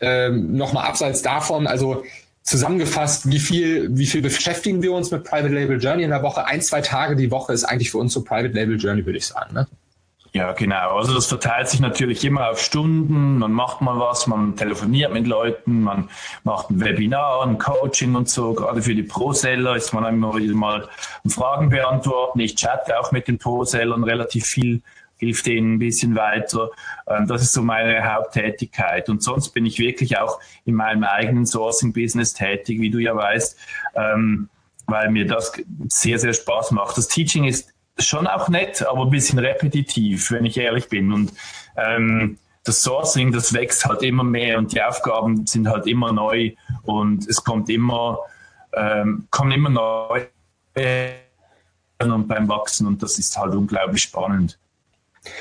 ähm, 0.00 0.54
nochmal 0.54 0.86
abseits 0.86 1.22
davon. 1.22 1.66
Also 1.66 2.04
zusammengefasst, 2.42 3.30
wie 3.30 3.38
viel, 3.38 3.88
wie 3.96 4.06
viel 4.06 4.22
beschäftigen 4.22 4.82
wir 4.82 4.92
uns 4.92 5.10
mit 5.10 5.24
Private 5.24 5.54
Label 5.54 5.80
Journey 5.80 6.02
in 6.02 6.10
der 6.10 6.22
Woche? 6.22 6.44
Ein, 6.46 6.60
zwei 6.60 6.80
Tage 6.80 7.16
die 7.16 7.30
Woche 7.30 7.52
ist 7.52 7.64
eigentlich 7.64 7.90
für 7.90 7.98
uns 7.98 8.12
so 8.12 8.22
Private 8.22 8.54
Label 8.54 8.76
Journey, 8.76 9.06
würde 9.06 9.18
ich 9.18 9.26
sagen. 9.26 9.54
Ne? 9.54 9.66
Ja, 10.34 10.52
genau. 10.52 10.96
Also 10.96 11.14
das 11.14 11.26
verteilt 11.26 11.68
sich 11.68 11.80
natürlich 11.80 12.24
immer 12.24 12.50
auf 12.50 12.58
Stunden. 12.58 13.38
Man 13.38 13.52
macht 13.52 13.82
mal 13.82 13.98
was, 13.98 14.26
man 14.26 14.56
telefoniert 14.56 15.12
mit 15.12 15.26
Leuten, 15.26 15.82
man 15.82 16.08
macht 16.42 16.70
ein 16.70 16.80
Webinar, 16.80 17.42
ein 17.42 17.58
Coaching 17.58 18.14
und 18.14 18.30
so. 18.30 18.54
Gerade 18.54 18.80
für 18.80 18.94
die 18.94 19.02
Pro-Seller 19.02 19.76
ist 19.76 19.92
man 19.92 20.06
immer 20.06 20.34
wieder 20.34 20.54
mal 20.54 20.88
Fragen 21.28 21.68
beantworten. 21.68 22.40
Ich 22.40 22.56
chatte 22.56 22.98
auch 22.98 23.12
mit 23.12 23.28
den 23.28 23.38
Pro-Sellern 23.38 24.04
relativ 24.04 24.46
viel 24.46 24.80
hilft 25.22 25.46
denen 25.46 25.74
ein 25.74 25.78
bisschen 25.78 26.16
weiter. 26.16 26.70
Ähm, 27.06 27.28
das 27.28 27.42
ist 27.42 27.52
so 27.52 27.62
meine 27.62 28.12
Haupttätigkeit. 28.12 29.08
Und 29.08 29.22
sonst 29.22 29.50
bin 29.50 29.64
ich 29.64 29.78
wirklich 29.78 30.18
auch 30.18 30.40
in 30.64 30.74
meinem 30.74 31.04
eigenen 31.04 31.46
Sourcing-Business 31.46 32.34
tätig, 32.34 32.80
wie 32.80 32.90
du 32.90 32.98
ja 32.98 33.14
weißt, 33.14 33.56
ähm, 33.94 34.48
weil 34.86 35.10
mir 35.12 35.24
das 35.24 35.52
sehr, 35.88 36.18
sehr 36.18 36.32
Spaß 36.32 36.72
macht. 36.72 36.98
Das 36.98 37.06
Teaching 37.06 37.44
ist 37.44 37.72
schon 38.00 38.26
auch 38.26 38.48
nett, 38.48 38.84
aber 38.84 39.02
ein 39.02 39.10
bisschen 39.10 39.38
repetitiv, 39.38 40.32
wenn 40.32 40.44
ich 40.44 40.56
ehrlich 40.56 40.88
bin. 40.88 41.12
Und 41.12 41.32
ähm, 41.76 42.38
das 42.64 42.82
Sourcing, 42.82 43.30
das 43.30 43.52
wächst 43.52 43.84
halt 43.84 44.02
immer 44.02 44.24
mehr 44.24 44.58
und 44.58 44.72
die 44.72 44.82
Aufgaben 44.82 45.46
sind 45.46 45.68
halt 45.68 45.86
immer 45.86 46.12
neu 46.12 46.52
und 46.82 47.28
es 47.28 47.42
kommt 47.42 47.68
immer, 47.68 48.18
kommen 49.30 49.50
immer 49.50 49.68
neu 49.68 50.26
und 51.98 52.28
beim 52.28 52.48
Wachsen 52.48 52.86
und 52.86 53.02
das 53.02 53.18
ist 53.18 53.36
halt 53.36 53.54
unglaublich 53.54 54.02
spannend. 54.02 54.58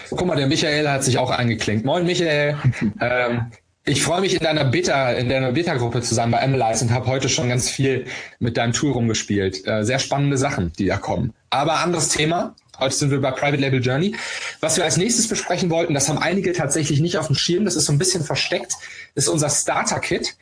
Guck 0.10 0.26
mal, 0.26 0.36
der 0.36 0.48
Michael 0.48 0.88
hat 0.90 1.04
sich 1.04 1.18
auch 1.18 1.32
eingeklinkt. 1.32 1.86
Moin 1.86 2.06
Michael. 2.06 2.58
ähm, 3.02 3.52
ich 3.84 4.04
freue 4.04 4.22
mich 4.22 4.36
in 4.36 4.44
deiner 4.44 4.66
Beta, 4.66 5.12
in 5.14 5.28
deiner 5.28 5.54
Beta-Gruppe 5.54 6.02
zusammen 6.02 6.34
bei 6.34 6.42
Analyze 6.42 6.86
und 6.86 6.92
habe 6.92 7.08
heute 7.08 7.30
schon 7.30 7.50
ganz 7.50 7.70
viel 7.70 8.06
mit 8.40 8.58
deinem 8.58 8.74
Tool 8.74 8.92
rumgespielt. 8.92 9.66
Äh, 9.66 9.84
sehr 9.84 9.98
spannende 9.98 10.38
Sachen, 10.38 10.72
die 10.78 10.86
da 10.86 10.98
kommen. 10.98 11.34
Aber 11.50 11.80
anderes 11.80 12.10
Thema. 12.10 12.56
Heute 12.80 12.96
sind 12.96 13.12
wir 13.12 13.22
bei 13.22 13.32
Private 13.32 13.58
Label 13.58 13.82
Journey. 13.82 14.16
Was 14.60 14.78
wir 14.78 14.84
als 14.84 14.98
nächstes 14.98 15.28
besprechen 15.28 15.70
wollten, 15.70 15.94
das 15.94 16.10
haben 16.10 16.20
einige 16.20 16.54
tatsächlich 16.54 17.00
nicht 17.00 17.18
auf 17.18 17.28
dem 17.28 17.36
Schirm, 17.36 17.66
das 17.66 17.76
ist 17.76 17.86
so 17.86 17.92
ein 17.92 18.00
bisschen 18.00 18.24
versteckt, 18.24 18.74
ist 19.16 19.28
unser 19.28 19.50
Starter-Kit. 19.50 20.36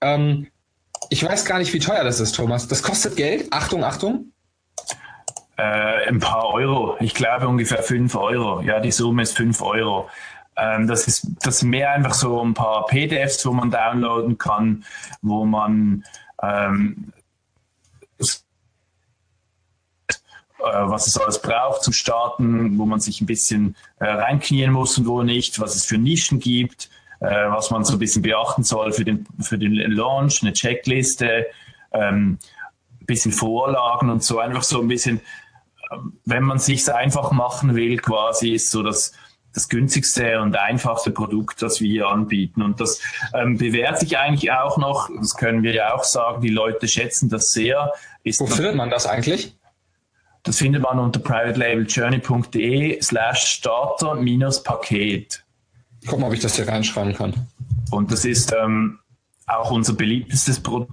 Ähm, 0.00 0.48
ich 1.10 1.22
weiß 1.22 1.44
gar 1.44 1.58
nicht, 1.58 1.72
wie 1.72 1.78
teuer 1.80 2.04
das 2.04 2.20
ist, 2.20 2.34
Thomas. 2.34 2.68
Das 2.68 2.82
kostet 2.82 3.16
Geld. 3.16 3.48
Achtung, 3.50 3.84
Achtung. 3.84 4.32
Äh, 5.56 6.08
ein 6.08 6.18
paar 6.18 6.46
Euro. 6.52 6.96
Ich 7.00 7.14
glaube 7.14 7.46
ungefähr 7.48 7.82
fünf 7.82 8.14
Euro. 8.16 8.60
Ja, 8.62 8.80
die 8.80 8.90
Summe 8.90 9.22
ist 9.22 9.36
fünf 9.36 9.62
Euro. 9.62 10.08
Ähm, 10.56 10.86
das 10.86 11.06
ist 11.06 11.28
das 11.42 11.62
mehr 11.62 11.92
einfach 11.92 12.14
so 12.14 12.42
ein 12.42 12.54
paar 12.54 12.86
PDFs, 12.86 13.44
wo 13.46 13.52
man 13.52 13.70
downloaden 13.70 14.38
kann, 14.38 14.84
wo 15.22 15.44
man 15.44 16.04
ähm, 16.42 17.12
äh, 20.64 20.88
was 20.88 21.06
es 21.06 21.18
alles 21.18 21.40
braucht 21.40 21.82
zum 21.82 21.92
Starten, 21.92 22.78
wo 22.78 22.86
man 22.86 23.00
sich 23.00 23.20
ein 23.20 23.26
bisschen 23.26 23.76
äh, 23.98 24.06
reinknien 24.06 24.72
muss 24.72 24.96
und 24.96 25.06
wo 25.06 25.22
nicht, 25.22 25.60
was 25.60 25.76
es 25.76 25.84
für 25.84 25.98
Nischen 25.98 26.40
gibt, 26.40 26.88
äh, 27.20 27.50
was 27.50 27.70
man 27.70 27.84
so 27.84 27.94
ein 27.94 27.98
bisschen 27.98 28.22
beachten 28.22 28.64
soll 28.64 28.92
für 28.92 29.04
den, 29.04 29.26
für 29.40 29.58
den 29.58 29.74
Launch, 29.74 30.42
eine 30.42 30.52
Checkliste, 30.52 31.46
ähm, 31.92 32.38
ein 33.00 33.06
bisschen 33.06 33.32
Vorlagen 33.32 34.08
und 34.10 34.22
so, 34.22 34.38
einfach 34.38 34.62
so 34.62 34.80
ein 34.80 34.88
bisschen 34.88 35.20
wenn 36.24 36.42
man 36.42 36.58
sich 36.58 36.92
einfach 36.92 37.32
machen 37.32 37.74
will, 37.74 37.98
quasi 37.98 38.50
ist 38.50 38.70
so 38.70 38.82
das, 38.82 39.12
das 39.52 39.68
günstigste 39.68 40.40
und 40.40 40.56
einfachste 40.56 41.10
Produkt, 41.10 41.62
das 41.62 41.80
wir 41.80 41.88
hier 41.88 42.08
anbieten. 42.08 42.62
Und 42.62 42.80
das 42.80 43.00
ähm, 43.34 43.56
bewährt 43.56 44.00
sich 44.00 44.18
eigentlich 44.18 44.52
auch 44.52 44.78
noch, 44.78 45.08
das 45.16 45.36
können 45.36 45.62
wir 45.62 45.72
ja 45.72 45.94
auch 45.94 46.04
sagen, 46.04 46.42
die 46.42 46.48
Leute 46.48 46.88
schätzen 46.88 47.28
das 47.28 47.52
sehr. 47.52 47.92
Ist 48.22 48.40
Wo 48.40 48.46
findet 48.46 48.74
man 48.74 48.90
das 48.90 49.06
eigentlich? 49.06 49.56
Das 50.42 50.58
findet 50.58 50.82
man 50.82 50.98
unter 50.98 51.20
privatelabeljourney.de 51.20 53.00
slash 53.00 53.44
starter 53.44 54.14
minus 54.14 54.62
Paket. 54.62 55.42
Guck 56.06 56.20
mal, 56.20 56.26
ob 56.26 56.34
ich 56.34 56.40
das 56.40 56.56
hier 56.56 56.68
reinschreiben 56.68 57.14
kann. 57.14 57.48
Und 57.90 58.12
das 58.12 58.26
ist 58.26 58.52
ähm, 58.52 58.98
auch 59.46 59.70
unser 59.70 59.94
beliebtestes 59.94 60.60
Produkt 60.60 60.90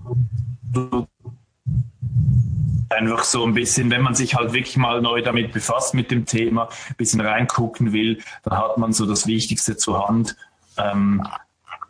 einfach 2.92 3.24
so 3.24 3.46
ein 3.46 3.54
bisschen, 3.54 3.90
wenn 3.90 4.02
man 4.02 4.16
sich 4.16 4.36
halt 4.36 4.54
wirklich 4.54 4.78
mal 4.78 5.02
neu 5.02 5.22
damit 5.22 5.54
befasst 5.54 5.94
mit 5.94 6.12
dem 6.12 6.26
Thema, 6.26 6.70
ein 6.90 6.96
bisschen 6.96 7.22
reingucken 7.22 7.94
will, 7.94 8.22
dann 8.44 8.58
hat 8.58 8.78
man 8.78 8.94
so 8.94 9.06
das 9.06 9.28
Wichtigste 9.28 9.78
zur 9.78 10.08
Hand, 10.08 10.36
ähm, 10.78 11.26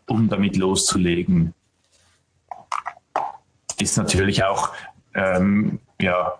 um 0.08 0.30
damit 0.30 0.58
loszulegen. 0.58 1.54
Ist 3.80 3.98
natürlich 3.98 4.44
auch 4.44 4.70
ähm, 5.16 5.80
ja, 6.00 6.38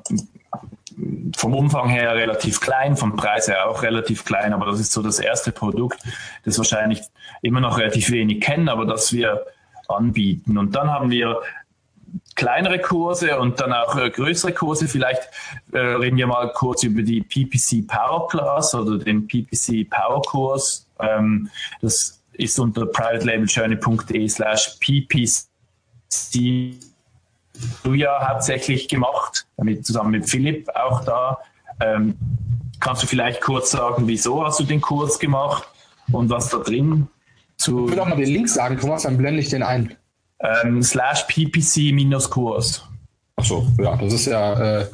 vom 1.36 1.56
Umfang 1.56 1.90
her 1.90 2.16
relativ 2.16 2.60
klein, 2.60 2.98
vom 2.98 3.16
Preis 3.16 3.48
her 3.48 3.68
auch 3.68 3.84
relativ 3.84 4.26
klein, 4.26 4.54
aber 4.54 4.66
das 4.66 4.80
ist 4.80 4.92
so 4.92 5.02
das 5.02 5.20
erste 5.20 5.52
Produkt, 5.52 6.00
das 6.44 6.58
wahrscheinlich 6.58 7.02
immer 7.42 7.62
noch 7.62 7.78
relativ 7.78 8.12
wenig 8.12 8.42
kennen, 8.42 8.70
aber 8.70 8.86
das 8.86 9.14
wir 9.14 9.46
anbieten. 9.88 10.58
Und 10.58 10.76
dann 10.76 10.90
haben 10.92 11.12
wir 11.12 11.42
kleinere 12.36 12.80
Kurse 12.80 13.40
und 13.40 13.60
dann 13.60 13.74
auch 13.74 13.96
äh, 13.96 14.10
größere 14.10 14.54
Kurse. 14.54 14.88
Vielleicht 14.88 15.22
äh, 15.72 15.78
reden 15.78 16.18
wir 16.18 16.28
mal 16.28 16.52
kurz 16.54 16.84
über 16.84 17.02
die 17.02 17.22
PPC 17.22 17.88
Power 17.88 18.28
Class 18.28 18.74
oder 18.74 18.98
den 18.98 19.28
PPC 19.28 19.90
Power 19.90 20.22
Kurs. 20.24 20.88
Ähm, 21.00 21.50
das 21.82 22.22
ist 22.34 22.60
unter 22.60 22.86
privatelabeljourney.de 22.86 24.28
slash 24.28 24.78
ppc 24.80 25.60
du 27.84 27.94
ja 27.94 28.28
hauptsächlich 28.28 28.88
gemacht, 28.88 29.46
damit 29.58 29.86
zusammen 29.86 30.12
mit 30.12 30.30
Philipp 30.30 30.70
auch 30.76 31.04
da. 31.04 31.38
Ähm, 31.80 32.18
kannst 32.80 33.04
du 33.04 33.08
vielleicht 33.08 33.42
kurz 33.42 33.72
sagen, 33.72 34.08
wieso 34.08 34.44
hast 34.44 34.60
du 34.60 34.64
den 34.64 34.82
Kurs 34.82 35.20
gemacht 35.20 35.68
und 36.12 36.30
was 36.30 36.50
da 36.50 36.58
drin 36.58 37.08
zu. 37.58 37.86
Ich 37.86 37.92
will 37.92 38.00
auch 38.00 38.08
mal 38.08 38.16
den 38.16 38.30
Link 38.30 38.50
sagen, 38.50 38.80
Thomas, 38.80 39.04
dann 39.04 39.18
blende 39.18 39.42
ich 39.42 39.50
den 39.50 39.64
ein 39.64 39.96
ähm, 40.44 40.82
slash 40.82 41.26
ppc-kurs. 41.28 42.84
Achso, 43.36 43.68
ja, 43.80 43.96
das 43.96 44.14
ist 44.14 44.26
ja, 44.28 44.82
äh, 44.82 44.86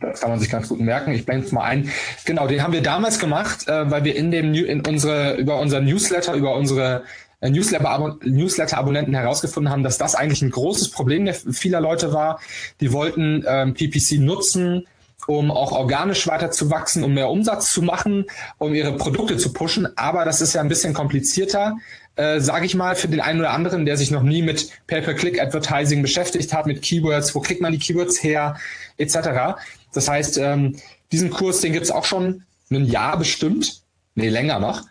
das 0.00 0.20
kann 0.20 0.30
man 0.30 0.38
sich 0.38 0.50
ganz 0.50 0.68
gut 0.68 0.80
merken. 0.80 1.12
Ich 1.12 1.26
blende 1.26 1.46
es 1.46 1.52
mal 1.52 1.64
ein. 1.64 1.90
Genau, 2.24 2.46
den 2.46 2.62
haben 2.62 2.72
wir 2.72 2.82
damals 2.82 3.18
gemacht, 3.18 3.66
äh, 3.68 3.90
weil 3.90 4.04
wir 4.04 4.14
in 4.14 4.30
dem 4.30 4.54
in 4.54 4.86
unsere 4.86 5.34
über 5.34 5.58
unser 5.58 5.80
Newsletter, 5.80 6.34
über 6.34 6.54
unsere 6.54 7.02
äh, 7.40 7.50
Newsletter-Abonnenten 7.50 9.14
herausgefunden 9.14 9.72
haben, 9.72 9.82
dass 9.82 9.98
das 9.98 10.14
eigentlich 10.14 10.42
ein 10.42 10.50
großes 10.50 10.90
Problem 10.90 11.32
vieler 11.34 11.80
Leute 11.80 12.12
war. 12.12 12.40
Die 12.80 12.92
wollten 12.92 13.44
ähm, 13.46 13.74
PPC 13.74 14.20
nutzen, 14.20 14.86
um 15.26 15.50
auch 15.50 15.72
organisch 15.72 16.26
weiter 16.26 16.50
zu 16.50 16.70
wachsen, 16.70 17.02
um 17.02 17.14
mehr 17.14 17.30
Umsatz 17.30 17.72
zu 17.72 17.82
machen, 17.82 18.26
um 18.58 18.74
ihre 18.74 18.96
Produkte 18.96 19.36
zu 19.36 19.52
pushen. 19.52 19.88
Aber 19.96 20.24
das 20.24 20.40
ist 20.40 20.54
ja 20.54 20.60
ein 20.60 20.68
bisschen 20.68 20.94
komplizierter, 20.94 21.76
äh, 22.16 22.40
sage 22.40 22.66
ich 22.66 22.74
mal, 22.74 22.94
für 22.94 23.08
den 23.08 23.20
einen 23.20 23.40
oder 23.40 23.50
anderen, 23.50 23.86
der 23.86 23.96
sich 23.96 24.10
noch 24.10 24.22
nie 24.22 24.42
mit 24.42 24.70
Pay-per-Click-Advertising 24.86 26.02
beschäftigt 26.02 26.52
hat, 26.52 26.66
mit 26.66 26.82
Keywords, 26.82 27.34
wo 27.34 27.40
kriegt 27.40 27.60
man 27.60 27.72
die 27.72 27.78
Keywords 27.78 28.22
her, 28.22 28.56
etc. 28.98 29.58
Das 29.92 30.08
heißt, 30.08 30.38
ähm, 30.38 30.76
diesen 31.12 31.30
Kurs, 31.30 31.60
den 31.60 31.72
gibt's 31.72 31.90
auch 31.90 32.04
schon 32.04 32.44
ein 32.70 32.86
Jahr 32.86 33.18
bestimmt, 33.18 33.82
nee, 34.14 34.28
länger 34.28 34.58
noch. 34.58 34.82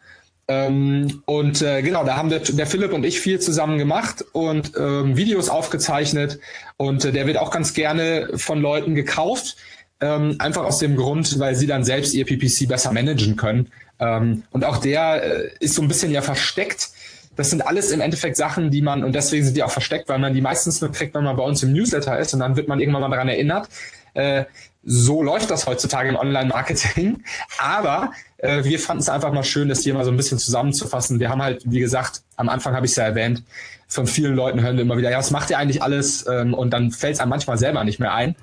Ähm, 0.47 1.23
und 1.25 1.61
äh, 1.61 1.81
genau, 1.81 2.03
da 2.03 2.17
haben 2.17 2.29
der, 2.29 2.39
der 2.39 2.67
Philipp 2.67 2.91
und 2.91 3.05
ich 3.05 3.21
viel 3.21 3.39
zusammen 3.39 3.77
gemacht 3.77 4.25
und 4.33 4.73
ähm, 4.77 5.15
Videos 5.15 5.47
aufgezeichnet 5.47 6.39
und 6.75 7.05
äh, 7.05 7.13
der 7.13 7.27
wird 7.27 7.37
auch 7.37 7.49
ganz 7.49 7.73
gerne 7.73 8.29
von 8.35 8.61
Leuten 8.61 8.93
gekauft, 8.93 9.55
ähm, 10.01 10.35
einfach 10.39 10.65
aus 10.65 10.79
dem 10.79 10.97
Grund, 10.97 11.39
weil 11.39 11.55
sie 11.55 11.67
dann 11.67 11.85
selbst 11.85 12.13
ihr 12.13 12.25
PPC 12.25 12.67
besser 12.67 12.91
managen 12.91 13.37
können. 13.37 13.71
Ähm, 13.99 14.43
und 14.51 14.65
auch 14.65 14.77
der 14.77 15.23
äh, 15.23 15.49
ist 15.61 15.75
so 15.75 15.81
ein 15.81 15.87
bisschen 15.87 16.11
ja 16.11 16.21
versteckt. 16.21 16.89
Das 17.35 17.49
sind 17.49 17.65
alles 17.65 17.91
im 17.91 18.01
Endeffekt 18.01 18.37
Sachen, 18.37 18.69
die 18.69 18.81
man, 18.81 19.03
und 19.03 19.13
deswegen 19.13 19.43
sind 19.43 19.57
die 19.57 19.63
auch 19.63 19.71
versteckt, 19.71 20.07
weil 20.09 20.19
man 20.19 20.33
die 20.33 20.41
meistens 20.41 20.81
nur 20.81 20.91
kriegt, 20.91 21.15
wenn 21.15 21.23
man 21.23 21.35
bei 21.35 21.43
uns 21.43 21.63
im 21.63 21.73
Newsletter 21.73 22.17
ist 22.19 22.33
und 22.33 22.39
dann 22.39 22.55
wird 22.55 22.67
man 22.67 22.79
irgendwann 22.79 23.01
mal 23.01 23.09
daran 23.09 23.27
erinnert. 23.27 23.69
Äh, 24.13 24.45
so 24.83 25.23
läuft 25.23 25.49
das 25.49 25.65
heutzutage 25.65 26.09
im 26.09 26.15
Online-Marketing. 26.15 27.23
Aber 27.57 28.11
äh, 28.37 28.63
wir 28.63 28.79
fanden 28.79 29.01
es 29.01 29.09
einfach 29.09 29.31
mal 29.31 29.43
schön, 29.43 29.69
das 29.69 29.81
hier 29.81 29.93
mal 29.93 30.05
so 30.05 30.11
ein 30.11 30.17
bisschen 30.17 30.37
zusammenzufassen. 30.37 31.19
Wir 31.19 31.29
haben 31.29 31.41
halt, 31.41 31.63
wie 31.65 31.79
gesagt, 31.79 32.21
am 32.35 32.49
Anfang 32.49 32.75
habe 32.75 32.85
ich 32.85 32.91
es 32.91 32.97
ja 32.97 33.05
erwähnt, 33.05 33.43
von 33.87 34.07
vielen 34.07 34.35
Leuten 34.35 34.61
hören 34.61 34.75
wir 34.75 34.83
immer 34.83 34.97
wieder, 34.97 35.11
ja, 35.11 35.19
was 35.19 35.31
macht 35.31 35.49
ihr 35.49 35.57
eigentlich 35.57 35.81
alles? 35.81 36.25
Ähm, 36.27 36.53
und 36.53 36.71
dann 36.71 36.91
fällt 36.91 37.15
es 37.15 37.19
einem 37.19 37.29
manchmal 37.29 37.57
selber 37.57 37.83
nicht 37.83 37.99
mehr 37.99 38.13
ein. 38.13 38.35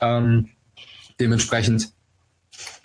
Ähm, 0.00 0.50
dementsprechend 1.18 1.92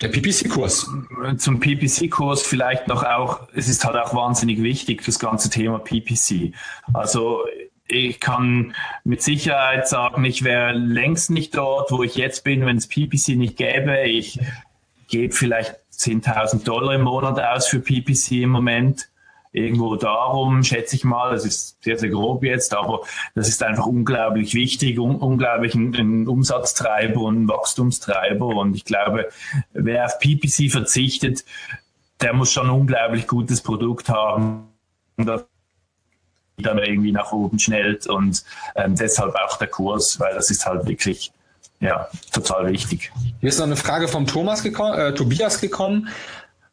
der 0.02 0.08
PPC-Kurs. 0.08 0.90
Zum 1.38 1.60
PPC-Kurs 1.60 2.42
vielleicht 2.44 2.88
noch 2.88 3.04
auch, 3.04 3.48
es 3.54 3.70
ist 3.70 3.86
halt 3.86 3.96
auch 3.96 4.14
wahnsinnig 4.16 4.62
wichtig, 4.64 5.04
das 5.06 5.20
ganze 5.20 5.50
Thema 5.50 5.80
PPC. 5.80 6.54
Also 6.94 7.46
ich 7.88 8.20
kann 8.20 8.74
mit 9.04 9.22
Sicherheit 9.22 9.88
sagen, 9.88 10.24
ich 10.26 10.44
wäre 10.44 10.72
längst 10.74 11.30
nicht 11.30 11.56
dort, 11.56 11.92
wo 11.92 12.04
ich 12.04 12.16
jetzt 12.16 12.44
bin, 12.44 12.66
wenn 12.66 12.78
es 12.78 12.88
PPC 12.88 13.36
nicht 13.36 13.58
gäbe. 13.58 14.02
Ich 14.04 14.40
gebe 15.08 15.34
vielleicht 15.34 15.76
10.000 15.94 16.64
Dollar 16.64 16.96
im 16.96 17.02
Monat 17.02 17.40
aus 17.40 17.68
für 17.68 17.80
PPC 17.80 18.44
im 18.44 18.50
Moment. 18.50 19.10
Irgendwo 19.54 19.96
darum, 19.98 20.64
schätze 20.64 20.96
ich 20.96 21.04
mal, 21.04 21.32
das 21.32 21.46
ist 21.46 21.84
sehr, 21.84 21.98
sehr 21.98 22.10
grob 22.10 22.44
jetzt, 22.44 22.74
aber 22.74 23.02
das 23.36 23.50
ist 23.50 23.62
einfach 23.64 23.86
unglaublich 23.86 24.54
wichtig, 24.54 24.98
un 24.98 25.18
unglaublich 25.18 25.76
ein, 25.76 25.94
ein 25.94 26.28
Umsatztreiber 26.28 27.22
und 27.22 27.44
ein 27.44 27.48
Wachstumstreiber. 27.50 28.46
Und 28.46 28.76
ich 28.76 28.86
glaube, 28.86 29.30
wer 29.74 30.06
auf 30.06 30.20
PPC 30.20 30.72
verzichtet, 30.72 31.44
der 32.22 32.34
muss 32.34 32.52
schon 32.52 32.68
ein 32.68 32.72
unglaublich 32.72 33.28
gutes 33.28 33.62
Produkt 33.62 34.08
haben, 34.08 34.70
das 35.18 35.46
dann 36.58 36.78
irgendwie 36.78 37.12
nach 37.12 37.32
oben 37.32 37.60
schnellt 37.60 38.08
und 38.08 38.44
ähm, 38.76 38.96
deshalb 38.96 39.36
auch 39.36 39.58
der 39.58 39.68
Kurs, 39.68 40.20
weil 40.20 40.34
das 40.34 40.52
ist 40.52 40.66
halt 40.66 40.86
wirklich 40.88 41.32
ja, 41.80 42.08
total 42.32 42.72
wichtig. 42.72 43.12
Hier 43.40 43.50
ist 43.50 43.58
noch 43.58 43.66
eine 43.66 43.76
Frage 43.76 44.08
vom 44.08 44.28
Thomas 44.28 44.62
gekommen, 44.62 44.94
äh, 45.00 45.14
Tobias 45.14 45.60
gekommen. 45.60 46.10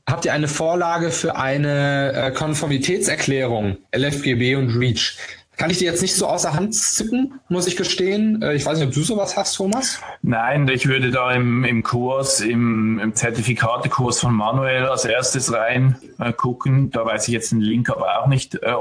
Habt 0.09 0.25
ihr 0.25 0.33
eine 0.33 0.49
Vorlage 0.49 1.11
für 1.11 1.37
eine 1.37 2.15
äh, 2.15 2.31
Konformitätserklärung, 2.31 3.77
LFGB 3.95 4.57
und 4.57 4.75
REACH? 4.75 5.19
Kann 5.59 5.69
ich 5.69 5.77
die 5.77 5.85
jetzt 5.85 6.01
nicht 6.01 6.15
so 6.15 6.27
außer 6.27 6.55
Hand 6.55 6.75
zücken, 6.75 7.35
muss 7.51 7.67
ich 7.67 7.77
gestehen. 7.77 8.41
Äh, 8.41 8.55
ich 8.55 8.65
weiß 8.65 8.79
nicht, 8.79 8.89
ob 8.89 8.95
du 8.95 9.03
sowas 9.03 9.37
hast, 9.37 9.57
Thomas? 9.57 10.01
Nein, 10.23 10.67
ich 10.69 10.89
würde 10.89 11.11
da 11.11 11.33
im, 11.33 11.63
im 11.63 11.83
Kurs, 11.83 12.41
im, 12.41 12.99
im 13.01 13.15
Zertifikatekurs 13.15 14.21
von 14.21 14.33
Manuel 14.33 14.87
als 14.87 15.05
erstes 15.05 15.53
rein 15.53 15.99
äh, 16.19 16.33
gucken. 16.33 16.91
Da 16.91 17.05
weiß 17.05 17.29
ich 17.29 17.35
jetzt 17.35 17.53
den 17.53 17.61
Link 17.61 17.91
aber 17.91 18.23
auch 18.23 18.29
nicht 18.29 18.55
äh, 18.55 18.73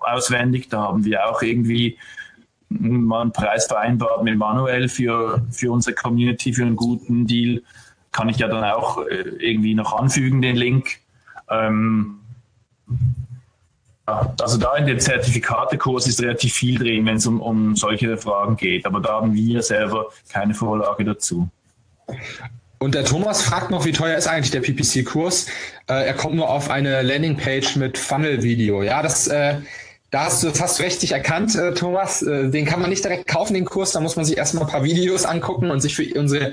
auswendig. 0.00 0.70
Da 0.70 0.80
haben 0.80 1.04
wir 1.04 1.30
auch 1.30 1.40
irgendwie 1.42 1.98
mal 2.68 3.22
einen 3.22 3.32
Preis 3.32 3.66
vereinbart 3.66 4.24
mit 4.24 4.36
Manuel 4.36 4.88
für, 4.88 5.46
für 5.52 5.70
unsere 5.70 5.94
Community, 5.94 6.52
für 6.52 6.62
einen 6.62 6.74
guten 6.74 7.28
Deal. 7.28 7.62
Kann 8.14 8.28
ich 8.28 8.38
ja 8.38 8.46
dann 8.46 8.62
auch 8.62 9.04
äh, 9.06 9.24
irgendwie 9.38 9.74
noch 9.74 9.92
anfügen, 9.92 10.40
den 10.40 10.54
Link. 10.54 10.98
Ähm, 11.50 12.20
also 14.06 14.56
da 14.56 14.76
in 14.76 14.86
dem 14.86 15.00
Zertifikatekurs 15.00 16.06
ist 16.06 16.22
relativ 16.22 16.52
viel 16.52 16.78
drin, 16.78 17.06
wenn 17.06 17.16
es 17.16 17.26
um, 17.26 17.40
um 17.40 17.74
solche 17.74 18.16
Fragen 18.16 18.56
geht. 18.56 18.86
Aber 18.86 19.00
da 19.00 19.14
haben 19.14 19.34
wir 19.34 19.62
selber 19.62 20.10
keine 20.30 20.54
Vorlage 20.54 21.04
dazu. 21.04 21.48
Und 22.78 22.94
der 22.94 23.04
Thomas 23.04 23.42
fragt 23.42 23.72
noch, 23.72 23.84
wie 23.84 23.92
teuer 23.92 24.16
ist 24.16 24.28
eigentlich 24.28 24.52
der 24.52 24.60
PPC-Kurs? 24.60 25.46
Äh, 25.88 26.06
er 26.06 26.14
kommt 26.14 26.36
nur 26.36 26.48
auf 26.48 26.70
eine 26.70 27.02
Landingpage 27.02 27.76
mit 27.76 27.98
Funnel-Video. 27.98 28.84
Ja, 28.84 29.02
das 29.02 29.26
äh, 29.26 29.56
da 30.14 30.26
hast 30.26 30.44
du 30.44 30.52
fast 30.52 30.80
richtig 30.80 31.10
erkannt, 31.10 31.56
äh, 31.56 31.74
Thomas. 31.74 32.22
Äh, 32.22 32.48
den 32.48 32.66
kann 32.66 32.80
man 32.80 32.88
nicht 32.88 33.02
direkt 33.02 33.26
kaufen, 33.26 33.54
den 33.54 33.64
Kurs. 33.64 33.90
Da 33.90 34.00
muss 34.00 34.14
man 34.14 34.24
sich 34.24 34.36
erstmal 34.36 34.62
ein 34.62 34.70
paar 34.70 34.84
Videos 34.84 35.24
angucken 35.24 35.72
und 35.72 35.80
sich 35.80 35.96
für, 35.96 36.04
unsere, 36.16 36.52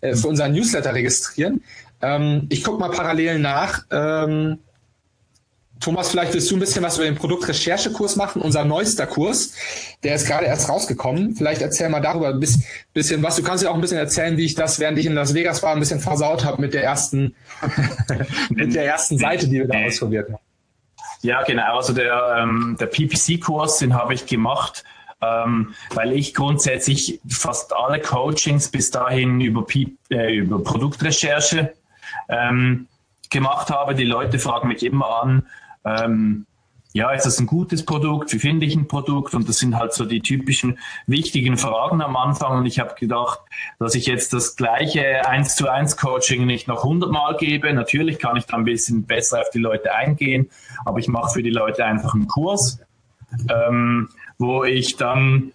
äh, 0.00 0.14
für 0.14 0.28
unseren 0.28 0.52
Newsletter 0.52 0.94
registrieren. 0.94 1.64
Ähm, 2.00 2.46
ich 2.50 2.62
gucke 2.62 2.78
mal 2.78 2.92
parallel 2.92 3.40
nach. 3.40 3.84
Ähm, 3.90 4.60
Thomas, 5.80 6.10
vielleicht 6.10 6.34
willst 6.34 6.52
du 6.52 6.56
ein 6.56 6.60
bisschen 6.60 6.84
was 6.84 6.98
über 6.98 7.06
den 7.06 7.16
Produktrecherchekurs 7.16 8.14
machen, 8.14 8.42
unser 8.42 8.64
neuester 8.64 9.08
Kurs. 9.08 9.54
Der 10.04 10.14
ist 10.14 10.28
gerade 10.28 10.46
erst 10.46 10.68
rausgekommen. 10.68 11.34
Vielleicht 11.34 11.62
erzähl 11.62 11.88
mal 11.88 11.98
darüber 11.98 12.28
ein 12.28 12.38
bisschen 12.38 13.24
was. 13.24 13.34
Du 13.34 13.42
kannst 13.42 13.64
ja 13.64 13.70
auch 13.70 13.74
ein 13.74 13.80
bisschen 13.80 13.98
erzählen, 13.98 14.36
wie 14.36 14.44
ich 14.44 14.54
das, 14.54 14.78
während 14.78 15.00
ich 15.00 15.06
in 15.06 15.14
Las 15.14 15.34
Vegas 15.34 15.64
war, 15.64 15.72
ein 15.72 15.80
bisschen 15.80 15.98
versaut 15.98 16.44
habe 16.44 16.62
mit 16.62 16.74
der 16.74 16.84
ersten, 16.84 17.34
mit 18.50 18.72
der 18.72 18.84
ersten 18.84 19.18
Seite, 19.18 19.48
die 19.48 19.58
wir 19.58 19.66
da 19.66 19.84
ausprobiert 19.84 20.28
haben. 20.30 20.49
Ja, 21.22 21.42
genau. 21.42 21.76
Also 21.76 21.92
der, 21.92 22.36
ähm, 22.38 22.76
der 22.80 22.86
PPC-Kurs, 22.86 23.78
den 23.78 23.94
habe 23.94 24.14
ich 24.14 24.26
gemacht, 24.26 24.84
ähm, 25.20 25.74
weil 25.94 26.12
ich 26.12 26.34
grundsätzlich 26.34 27.20
fast 27.28 27.74
alle 27.74 28.00
Coachings 28.00 28.70
bis 28.70 28.90
dahin 28.90 29.40
über, 29.40 29.66
P 29.66 29.96
äh, 30.10 30.36
über 30.36 30.62
Produktrecherche 30.62 31.74
ähm, 32.28 32.86
gemacht 33.28 33.70
habe. 33.70 33.94
Die 33.94 34.04
Leute 34.04 34.38
fragen 34.38 34.68
mich 34.68 34.82
immer 34.82 35.22
an, 35.22 35.46
ähm, 35.84 36.46
ja, 36.92 37.12
ist 37.12 37.24
das 37.24 37.38
ein 37.38 37.46
gutes 37.46 37.84
Produkt? 37.84 38.32
Wie 38.32 38.40
finde 38.40 38.66
ich 38.66 38.74
ein 38.74 38.88
Produkt? 38.88 39.34
Und 39.34 39.48
das 39.48 39.58
sind 39.58 39.76
halt 39.76 39.92
so 39.92 40.04
die 40.04 40.20
typischen 40.20 40.78
wichtigen 41.06 41.56
Fragen 41.56 42.02
am 42.02 42.16
Anfang. 42.16 42.58
Und 42.58 42.66
ich 42.66 42.80
habe 42.80 42.94
gedacht, 42.94 43.38
dass 43.78 43.94
ich 43.94 44.06
jetzt 44.06 44.32
das 44.32 44.56
gleiche 44.56 45.26
1 45.26 45.54
zu 45.54 45.68
1 45.68 45.96
Coaching 45.96 46.46
nicht 46.46 46.66
noch 46.66 46.82
100 46.82 47.10
Mal 47.10 47.36
gebe. 47.36 47.72
Natürlich 47.72 48.18
kann 48.18 48.36
ich 48.36 48.46
da 48.46 48.56
ein 48.56 48.64
bisschen 48.64 49.04
besser 49.04 49.40
auf 49.40 49.50
die 49.50 49.60
Leute 49.60 49.94
eingehen, 49.94 50.50
aber 50.84 50.98
ich 50.98 51.06
mache 51.06 51.34
für 51.34 51.42
die 51.44 51.50
Leute 51.50 51.84
einfach 51.84 52.14
einen 52.14 52.26
Kurs, 52.26 52.80
ähm, 53.48 54.08
wo 54.38 54.64
ich 54.64 54.96
dann 54.96 55.52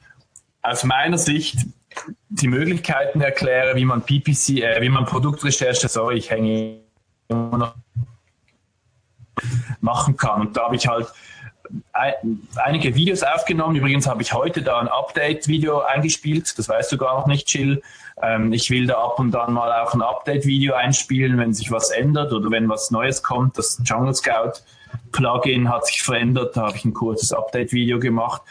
aus 0.61 0.85
meiner 0.85 1.17
Sicht 1.17 1.65
die 2.29 2.47
Möglichkeiten 2.47 3.19
erkläre, 3.19 3.75
wie 3.75 3.85
man 3.85 4.01
PPC, 4.01 4.61
äh, 4.61 4.81
wie 4.81 4.89
man 4.89 5.05
Produktrecherche, 5.05 5.89
sorry, 5.89 6.17
ich 6.17 6.29
hänge 6.29 6.79
immer 7.27 7.57
noch 7.57 7.75
machen 9.81 10.17
kann. 10.17 10.41
Und 10.41 10.57
da 10.57 10.65
habe 10.65 10.75
ich 10.75 10.87
halt 10.87 11.07
einige 12.55 12.95
Videos 12.95 13.23
aufgenommen. 13.23 13.75
Übrigens 13.75 14.07
habe 14.07 14.21
ich 14.21 14.33
heute 14.33 14.61
da 14.61 14.79
ein 14.79 14.87
Update-Video 14.87 15.81
eingespielt. 15.81 16.57
Das 16.57 16.69
weißt 16.69 16.91
du 16.91 16.97
gar 16.97 17.19
noch 17.19 17.27
nicht, 17.27 17.47
Chill. 17.47 17.81
Ähm, 18.21 18.53
ich 18.53 18.69
will 18.69 18.87
da 18.87 18.95
ab 18.95 19.19
und 19.19 19.31
dann 19.31 19.53
mal 19.53 19.71
auch 19.81 19.93
ein 19.93 20.01
Update-Video 20.01 20.73
einspielen, 20.73 21.37
wenn 21.37 21.53
sich 21.53 21.71
was 21.71 21.89
ändert 21.89 22.33
oder 22.33 22.49
wenn 22.51 22.69
was 22.69 22.91
Neues 22.91 23.23
kommt. 23.23 23.57
Das 23.57 23.81
Jungle 23.83 24.13
Scout 24.13 24.61
Plugin 25.11 25.69
hat 25.69 25.87
sich 25.87 26.03
verändert. 26.03 26.55
Da 26.55 26.67
habe 26.67 26.77
ich 26.77 26.85
ein 26.85 26.93
kurzes 26.93 27.33
Update-Video 27.33 27.99
gemacht. 27.99 28.41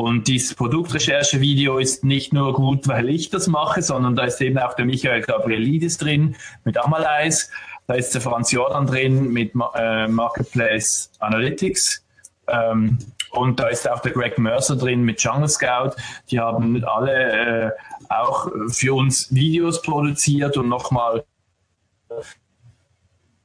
Und 0.00 0.28
dieses 0.28 0.54
Produktrecherche-Video 0.54 1.76
ist 1.76 2.04
nicht 2.04 2.32
nur 2.32 2.54
gut, 2.54 2.88
weil 2.88 3.10
ich 3.10 3.28
das 3.28 3.48
mache, 3.48 3.82
sondern 3.82 4.16
da 4.16 4.24
ist 4.24 4.40
eben 4.40 4.56
auch 4.56 4.72
der 4.72 4.86
Michael 4.86 5.20
Gabrielidis 5.20 5.98
drin 5.98 6.36
mit 6.64 6.78
Amalize. 6.78 7.48
Da 7.86 7.96
ist 7.96 8.14
der 8.14 8.22
Franz 8.22 8.50
Jordan 8.50 8.86
drin 8.86 9.30
mit 9.30 9.52
äh, 9.74 10.08
Marketplace 10.08 11.10
Analytics. 11.18 12.02
Ähm, 12.48 12.96
und 13.32 13.60
da 13.60 13.68
ist 13.68 13.90
auch 13.90 14.00
der 14.00 14.12
Greg 14.12 14.38
Mercer 14.38 14.74
drin 14.74 15.02
mit 15.02 15.22
Jungle 15.22 15.50
Scout. 15.50 15.90
Die 16.30 16.40
haben 16.40 16.82
alle 16.82 17.66
äh, 17.66 17.70
auch 18.08 18.50
für 18.68 18.94
uns 18.94 19.30
Videos 19.34 19.82
produziert 19.82 20.56
und 20.56 20.70
nochmal 20.70 21.24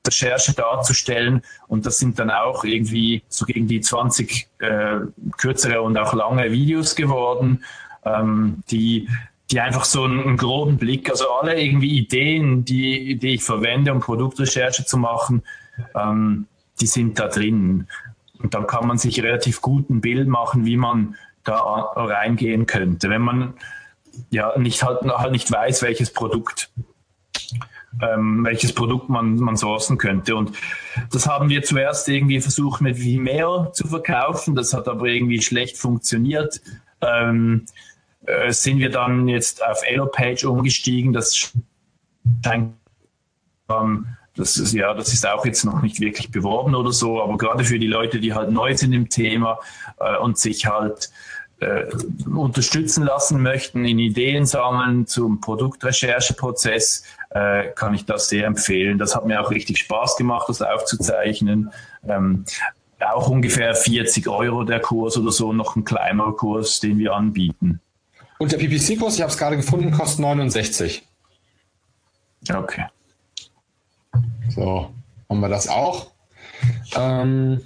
Recherche 0.05 0.53
darzustellen. 0.53 1.41
Und 1.67 1.85
das 1.85 1.97
sind 1.97 2.19
dann 2.19 2.29
auch 2.29 2.63
irgendwie 2.63 3.23
so 3.27 3.45
gegen 3.45 3.67
die 3.67 3.81
20 3.81 4.47
äh, 4.59 4.99
kürzere 5.37 5.81
und 5.81 5.97
auch 5.97 6.13
lange 6.13 6.51
Videos 6.51 6.95
geworden, 6.95 7.63
ähm, 8.05 8.63
die 8.69 9.07
die 9.51 9.59
einfach 9.59 9.85
so 9.85 10.03
einen, 10.03 10.21
einen, 10.21 10.37
groben 10.37 10.77
Blick, 10.77 11.09
also 11.09 11.29
alle 11.29 11.61
irgendwie 11.61 11.99
Ideen, 11.99 12.65
die, 12.65 13.15
die 13.15 13.35
ich 13.35 13.43
verwende, 13.43 13.91
um 13.91 13.99
Produktrecherche 13.99 14.85
zu 14.85 14.97
machen, 14.97 15.43
ähm, 15.93 16.47
die 16.81 16.87
sind 16.87 17.19
da 17.19 17.27
drin. 17.27 17.87
Und 18.39 18.53
dann 18.53 18.67
kann 18.67 18.87
man 18.87 18.97
sich 18.97 19.21
relativ 19.21 19.61
gut 19.61 19.89
ein 19.89 20.01
Bild 20.01 20.27
machen, 20.27 20.65
wie 20.65 20.77
man 20.77 21.15
da 21.43 21.57
reingehen 21.57 22.65
könnte, 22.65 23.09
wenn 23.09 23.21
man 23.21 23.53
ja 24.31 24.57
nicht 24.57 24.83
halt, 24.83 25.01
halt 25.03 25.31
nicht 25.31 25.51
weiß, 25.51 25.83
welches 25.83 26.11
Produkt 26.11 26.71
ähm, 28.01 28.43
welches 28.45 28.73
Produkt 28.73 29.09
man, 29.09 29.35
man 29.35 29.55
sourcen 29.55 29.97
könnte. 29.97 30.35
Und 30.35 30.51
das 31.11 31.27
haben 31.27 31.49
wir 31.49 31.63
zuerst 31.63 32.07
irgendwie 32.09 32.41
versucht 32.41 32.81
mit 32.81 32.99
Vimeo 32.99 33.71
zu 33.71 33.87
verkaufen. 33.87 34.55
Das 34.55 34.73
hat 34.73 34.87
aber 34.87 35.05
irgendwie 35.05 35.41
schlecht 35.41 35.77
funktioniert. 35.77 36.61
Ähm, 37.01 37.65
äh, 38.25 38.51
sind 38.51 38.79
wir 38.79 38.89
dann 38.89 39.27
jetzt 39.27 39.65
auf 39.65 39.81
Elopage 39.85 40.49
umgestiegen. 40.49 41.13
Das 41.13 41.37
scheint 42.43 42.73
ähm, 43.69 44.07
das 44.35 44.57
ist 44.57 44.73
ja, 44.73 44.93
das 44.93 45.13
ist 45.13 45.25
auch 45.25 45.45
jetzt 45.45 45.63
noch 45.63 45.81
nicht 45.81 46.01
wirklich 46.01 46.29
beworben 46.29 46.75
oder 46.75 46.91
so, 46.91 47.21
aber 47.21 47.37
gerade 47.37 47.63
für 47.63 47.79
die 47.79 47.87
Leute, 47.87 48.19
die 48.19 48.33
halt 48.33 48.51
neu 48.51 48.75
sind 48.75 48.91
im 48.91 49.09
Thema 49.09 49.59
äh, 49.99 50.17
und 50.17 50.37
sich 50.37 50.65
halt 50.65 51.09
äh, 51.59 51.85
unterstützen 52.25 53.03
lassen 53.03 53.41
möchten 53.41 53.85
in 53.85 53.99
Ideen 53.99 54.45
sammeln 54.45 55.07
zum 55.07 55.39
Produktrechercheprozess, 55.39 57.03
äh, 57.29 57.67
kann 57.75 57.93
ich 57.93 58.05
das 58.05 58.29
sehr 58.29 58.45
empfehlen. 58.45 58.97
Das 58.97 59.15
hat 59.15 59.25
mir 59.25 59.41
auch 59.41 59.51
richtig 59.51 59.77
Spaß 59.79 60.17
gemacht, 60.17 60.49
das 60.49 60.61
aufzuzeichnen. 60.61 61.71
Ähm, 62.07 62.45
auch 62.99 63.29
ungefähr 63.29 63.75
40 63.75 64.27
Euro 64.27 64.63
der 64.63 64.79
Kurs 64.79 65.17
oder 65.17 65.31
so, 65.31 65.53
noch 65.53 65.75
ein 65.75 65.85
kleinerer 65.85 66.35
Kurs, 66.35 66.79
den 66.79 66.97
wir 66.97 67.13
anbieten. 67.13 67.81
Und 68.37 68.51
der 68.51 68.57
PPC-Kurs, 68.57 69.15
ich 69.15 69.21
habe 69.21 69.31
es 69.31 69.37
gerade 69.37 69.57
gefunden, 69.57 69.91
kostet 69.91 70.19
69. 70.19 71.07
Okay. 72.53 72.85
So, 74.49 74.91
haben 75.29 75.39
wir 75.39 75.49
das 75.49 75.67
auch. 75.67 76.11
Ähm, 76.95 77.61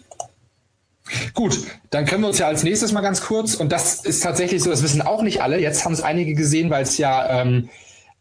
gut, 1.33 1.59
dann 1.89 2.05
können 2.05 2.21
wir 2.21 2.27
uns 2.27 2.39
ja 2.39 2.47
als 2.47 2.63
nächstes 2.63 2.91
mal 2.91 3.01
ganz 3.01 3.21
kurz, 3.21 3.55
und 3.55 3.71
das 3.71 4.05
ist 4.05 4.21
tatsächlich 4.21 4.63
so, 4.63 4.69
das 4.69 4.83
wissen 4.83 5.01
auch 5.01 5.21
nicht 5.21 5.41
alle, 5.41 5.59
jetzt 5.59 5.85
haben 5.85 5.93
es 5.93 6.01
einige 6.01 6.33
gesehen, 6.33 6.69
weil 6.69 6.83
es 6.83 6.97
ja 6.97 7.41
ähm, 7.41 7.69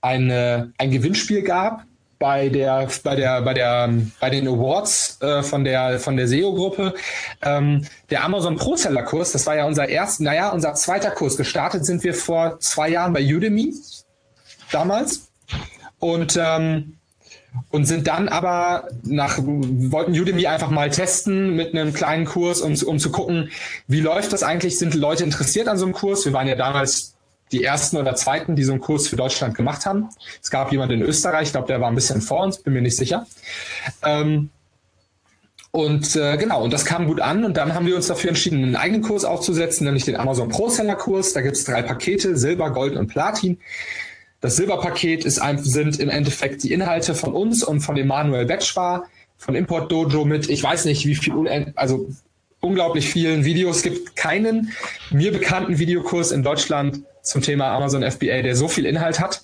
eine, 0.01 0.73
ein 0.79 0.91
Gewinnspiel 0.91 1.43
gab 1.43 1.85
bei 2.19 2.49
der 2.49 2.89
bei 3.05 3.15
der 3.15 3.43
bei 3.43 3.55
der 3.55 3.95
bei 4.19 4.29
den 4.29 4.49
Awards 4.49 5.19
äh, 5.23 5.45
von 5.45 5.63
der 5.63 6.01
von 6.01 6.17
der 6.17 6.27
SEO 6.27 6.53
Gruppe 6.53 6.95
ähm, 7.43 7.87
der 8.11 8.25
Amazon 8.25 8.57
Pro 8.57 8.75
Seller 8.75 9.05
Kurs 9.05 9.31
das 9.31 9.47
war 9.47 9.55
ja 9.55 9.67
unser 9.67 9.89
erster 9.89 10.25
naja 10.25 10.49
unser 10.51 10.75
zweiter 10.75 11.13
Kurs. 11.13 11.37
Gestartet 11.37 11.87
sind 11.87 12.03
wir 12.03 12.15
vor 12.15 12.59
zwei 12.59 12.89
Jahren 12.89 13.13
bei 13.13 13.23
Udemy 13.23 13.73
damals. 14.71 15.29
Und 15.99 16.39
ähm, 16.41 16.98
und 17.71 17.87
sind 17.87 18.07
dann 18.07 18.29
aber 18.29 18.89
nach, 19.05 19.39
wollten 19.39 20.13
Udemy 20.13 20.47
einfach 20.47 20.71
mal 20.71 20.91
testen 20.91 21.55
mit 21.57 21.75
einem 21.75 21.93
kleinen 21.93 22.25
Kurs, 22.25 22.61
um, 22.61 22.75
um 22.87 22.99
zu 22.99 23.11
gucken, 23.11 23.51
wie 23.87 24.01
läuft 24.01 24.33
das 24.33 24.43
eigentlich? 24.43 24.79
Sind 24.79 24.95
Leute 24.95 25.25
interessiert 25.25 25.69
an 25.69 25.79
so 25.79 25.85
einem 25.85 25.95
Kurs? 25.95 26.25
Wir 26.25 26.33
waren 26.33 26.47
ja 26.47 26.55
damals 26.55 27.15
die 27.53 27.65
ersten 27.65 27.97
oder 27.97 28.15
zweiten, 28.15 28.57
die 28.57 28.65
so 28.65 28.73
einen 28.73 28.81
Kurs 28.81 29.09
für 29.09 29.17
Deutschland 29.17 29.55
gemacht 29.55 29.87
haben. 29.87 30.09
Es 30.43 30.51
gab 30.51 30.71
jemand 30.71 30.93
in 30.93 31.03
Österreich, 31.03 31.49
ich 31.49 31.53
glaube, 31.53 31.67
der 31.67 31.81
war 31.81 31.89
ein 31.89 31.95
bisschen 31.95 32.21
vor 32.21 32.43
uns, 32.45 32.59
bin 32.59 32.75
mir 32.75 32.83
nicht 32.83 32.97
sicher. 32.97 33.27
Ähm, 34.05 34.51
und 35.71 36.17
äh, 36.17 36.37
genau, 36.39 36.65
und 36.65 36.73
das 36.73 36.85
kam 36.85 37.07
gut 37.07 37.21
an 37.21 37.45
und 37.45 37.57
dann 37.57 37.75
haben 37.75 37.87
wir 37.87 37.95
uns 37.95 38.07
dafür 38.07 38.31
entschieden, 38.31 38.63
einen 38.63 38.77
eigenen 38.77 39.03
Kurs 39.03 39.25
aufzusetzen, 39.25 39.85
nämlich 39.85 40.05
den 40.05 40.17
Amazon 40.17 40.49
Pro 40.49 40.69
Seller 40.69 40.97
Kurs. 40.97 41.35
Da 41.35 41.43
gibt 41.43 41.57
es 41.57 41.65
drei 41.65 41.83
Pakete, 41.83 42.37
Silber, 42.37 42.71
Gold 42.71 42.97
und 42.97 43.09
Platin. 43.09 43.59
Das 44.41 44.57
Silberpaket 44.57 45.25
ist 45.25 45.41
ein, 45.41 45.59
sind 45.59 45.99
im 45.99 46.09
Endeffekt 46.09 46.63
die 46.63 46.73
Inhalte 46.73 47.15
von 47.15 47.33
uns 47.33 47.65
und 47.65 47.81
von 47.81 47.97
Emanuel 47.97 48.47
Betschwar 48.47 49.05
von 49.37 49.55
Import 49.55 49.91
Dojo 49.91 50.25
mit, 50.25 50.49
ich 50.49 50.63
weiß 50.63 50.85
nicht, 50.85 51.07
wie 51.07 51.15
viel, 51.15 51.73
also 51.77 52.09
unglaublich 52.61 53.09
vielen 53.11 53.45
Videos. 53.45 53.79
Es 53.79 53.83
gibt 53.83 54.17
keinen 54.17 54.73
mir 55.11 55.33
bekannten 55.33 55.79
Videokurs 55.79 56.33
in 56.33 56.43
Deutschland 56.43 57.03
zum 57.23 57.43
Thema 57.43 57.69
Amazon 57.69 58.03
FBA, 58.03 58.43
der 58.43 58.57
so 58.57 58.69
viel 58.69 58.85
Inhalt 58.85 59.21
hat, 59.21 59.43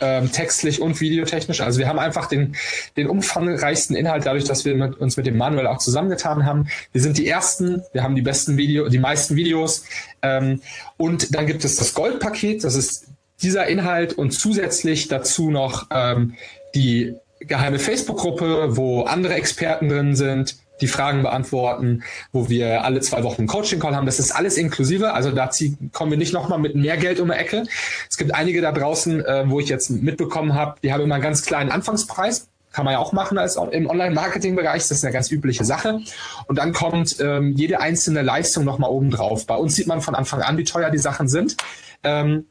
ähm, 0.00 0.30
textlich 0.30 0.80
und 0.80 1.00
videotechnisch. 1.00 1.60
Also 1.60 1.78
wir 1.78 1.88
haben 1.88 1.98
einfach 1.98 2.26
den, 2.26 2.54
den 2.96 3.08
umfangreichsten 3.08 3.96
Inhalt 3.96 4.26
dadurch, 4.26 4.44
dass 4.44 4.64
wir 4.64 4.74
mit, 4.74 4.96
uns 4.98 5.16
mit 5.16 5.26
dem 5.26 5.36
Manuel 5.36 5.66
auch 5.66 5.78
zusammengetan 5.78 6.46
haben. 6.46 6.68
Wir 6.92 7.00
sind 7.00 7.18
die 7.18 7.26
ersten, 7.26 7.82
wir 7.92 8.02
haben 8.02 8.14
die 8.14 8.22
besten 8.22 8.56
Video, 8.56 8.88
die 8.88 8.98
meisten 8.98 9.34
Videos. 9.34 9.84
Ähm, 10.22 10.62
und 10.96 11.34
dann 11.34 11.46
gibt 11.46 11.64
es 11.64 11.76
das 11.76 11.94
Goldpaket, 11.94 12.62
das 12.64 12.74
ist 12.74 13.07
dieser 13.42 13.66
Inhalt 13.66 14.12
und 14.14 14.32
zusätzlich 14.32 15.08
dazu 15.08 15.50
noch 15.50 15.86
ähm, 15.90 16.34
die 16.74 17.14
geheime 17.40 17.78
Facebook-Gruppe, 17.78 18.76
wo 18.76 19.02
andere 19.02 19.34
Experten 19.34 19.88
drin 19.88 20.16
sind, 20.16 20.56
die 20.80 20.88
Fragen 20.88 21.22
beantworten, 21.22 22.02
wo 22.32 22.48
wir 22.48 22.84
alle 22.84 23.00
zwei 23.00 23.22
Wochen 23.24 23.42
einen 23.42 23.48
Coaching-Call 23.48 23.96
haben. 23.96 24.06
Das 24.06 24.18
ist 24.18 24.30
alles 24.32 24.56
inklusive. 24.56 25.12
Also 25.12 25.30
da 25.30 25.50
kommen 25.92 26.10
wir 26.10 26.18
nicht 26.18 26.32
nochmal 26.32 26.58
mit 26.58 26.74
mehr 26.74 26.96
Geld 26.96 27.20
um 27.20 27.28
die 27.28 27.34
Ecke. 27.34 27.64
Es 28.08 28.16
gibt 28.16 28.34
einige 28.34 28.60
da 28.60 28.72
draußen, 28.72 29.24
äh, 29.24 29.44
wo 29.48 29.60
ich 29.60 29.68
jetzt 29.68 29.90
mitbekommen 29.90 30.54
habe, 30.54 30.76
die 30.82 30.92
haben 30.92 31.02
immer 31.02 31.16
einen 31.16 31.24
ganz 31.24 31.44
kleinen 31.44 31.70
Anfangspreis. 31.70 32.48
Kann 32.70 32.84
man 32.84 32.92
ja 32.92 32.98
auch 32.98 33.12
machen 33.12 33.38
als 33.38 33.56
im 33.56 33.88
Online-Marketing-Bereich. 33.88 34.82
Das 34.82 34.90
ist 34.90 35.04
eine 35.04 35.12
ganz 35.12 35.30
übliche 35.30 35.64
Sache. 35.64 36.00
Und 36.46 36.58
dann 36.58 36.72
kommt 36.72 37.16
ähm, 37.18 37.54
jede 37.56 37.80
einzelne 37.80 38.22
Leistung 38.22 38.64
nochmal 38.64 38.90
oben 38.90 39.10
drauf. 39.10 39.46
Bei 39.46 39.56
uns 39.56 39.74
sieht 39.74 39.86
man 39.86 40.00
von 40.00 40.14
Anfang 40.14 40.42
an, 40.42 40.58
wie 40.58 40.64
teuer 40.64 40.90
die 40.90 40.98
Sachen 40.98 41.28
sind. 41.28 41.56
Ähm, 42.04 42.44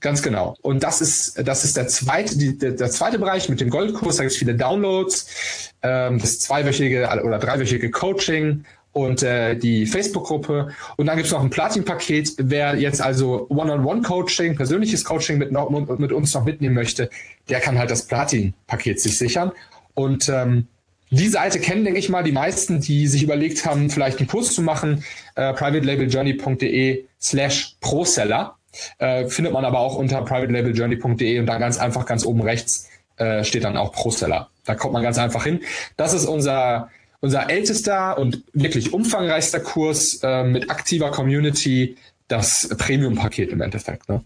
Ganz 0.00 0.22
genau. 0.22 0.56
Und 0.62 0.82
das 0.82 1.00
ist, 1.00 1.46
das 1.46 1.64
ist 1.64 1.76
der 1.76 1.86
zweite, 1.88 2.36
die, 2.36 2.58
der, 2.58 2.72
der 2.72 2.90
zweite 2.90 3.18
Bereich 3.18 3.48
mit 3.48 3.60
dem 3.60 3.70
Goldkurs. 3.70 4.16
Da 4.16 4.24
gibt 4.24 4.32
es 4.32 4.38
viele 4.38 4.54
Downloads, 4.54 5.72
ähm, 5.82 6.18
das 6.18 6.40
zweiwöchige 6.40 7.08
oder 7.22 7.38
dreiwöchige 7.38 7.90
Coaching 7.90 8.64
und 8.92 9.22
äh, 9.22 9.54
die 9.56 9.86
Facebook-Gruppe. 9.86 10.70
Und 10.96 11.06
dann 11.06 11.16
gibt 11.16 11.26
es 11.26 11.32
noch 11.32 11.42
ein 11.42 11.50
Platin-Paket. 11.50 12.34
Wer 12.38 12.76
jetzt 12.76 13.00
also 13.00 13.46
One-on-One-Coaching, 13.48 14.56
persönliches 14.56 15.04
Coaching 15.04 15.38
mit, 15.38 15.52
mit 15.52 16.12
uns 16.12 16.34
noch 16.34 16.44
mitnehmen 16.44 16.74
möchte, 16.74 17.10
der 17.48 17.60
kann 17.60 17.78
halt 17.78 17.90
das 17.90 18.06
Platin-Paket 18.06 19.00
sich 19.00 19.18
sichern. 19.18 19.52
Und 19.94 20.28
ähm, 20.28 20.66
die 21.10 21.28
Seite 21.28 21.60
kennen, 21.60 21.84
denke 21.84 21.98
ich 21.98 22.08
mal, 22.08 22.22
die 22.22 22.32
meisten, 22.32 22.80
die 22.80 23.06
sich 23.06 23.22
überlegt 23.22 23.66
haben, 23.66 23.90
vielleicht 23.90 24.18
einen 24.18 24.28
Kurs 24.28 24.54
zu 24.54 24.62
machen. 24.62 25.04
Äh, 25.34 25.52
privatelabeljourney.de 25.52 27.04
slash 27.20 27.76
ProSeller. 27.80 28.56
Äh, 28.98 29.26
findet 29.26 29.52
man 29.52 29.64
aber 29.64 29.80
auch 29.80 29.96
unter 29.96 30.22
privatelabeljourney.de 30.22 31.38
und 31.38 31.46
da 31.46 31.58
ganz 31.58 31.78
einfach 31.78 32.06
ganz 32.06 32.24
oben 32.24 32.42
rechts 32.42 32.88
äh, 33.16 33.44
steht 33.44 33.64
dann 33.64 33.76
auch 33.76 33.92
Pro-Seller. 33.92 34.48
Da 34.64 34.74
kommt 34.74 34.94
man 34.94 35.02
ganz 35.02 35.18
einfach 35.18 35.44
hin. 35.44 35.60
Das 35.96 36.14
ist 36.14 36.26
unser, 36.26 36.88
unser 37.20 37.50
ältester 37.50 38.18
und 38.18 38.44
wirklich 38.52 38.92
umfangreichster 38.92 39.60
Kurs 39.60 40.20
äh, 40.22 40.44
mit 40.44 40.70
aktiver 40.70 41.10
Community, 41.10 41.96
das 42.28 42.68
Premium-Paket 42.78 43.50
im 43.50 43.60
Endeffekt. 43.60 44.08
Ne? 44.08 44.24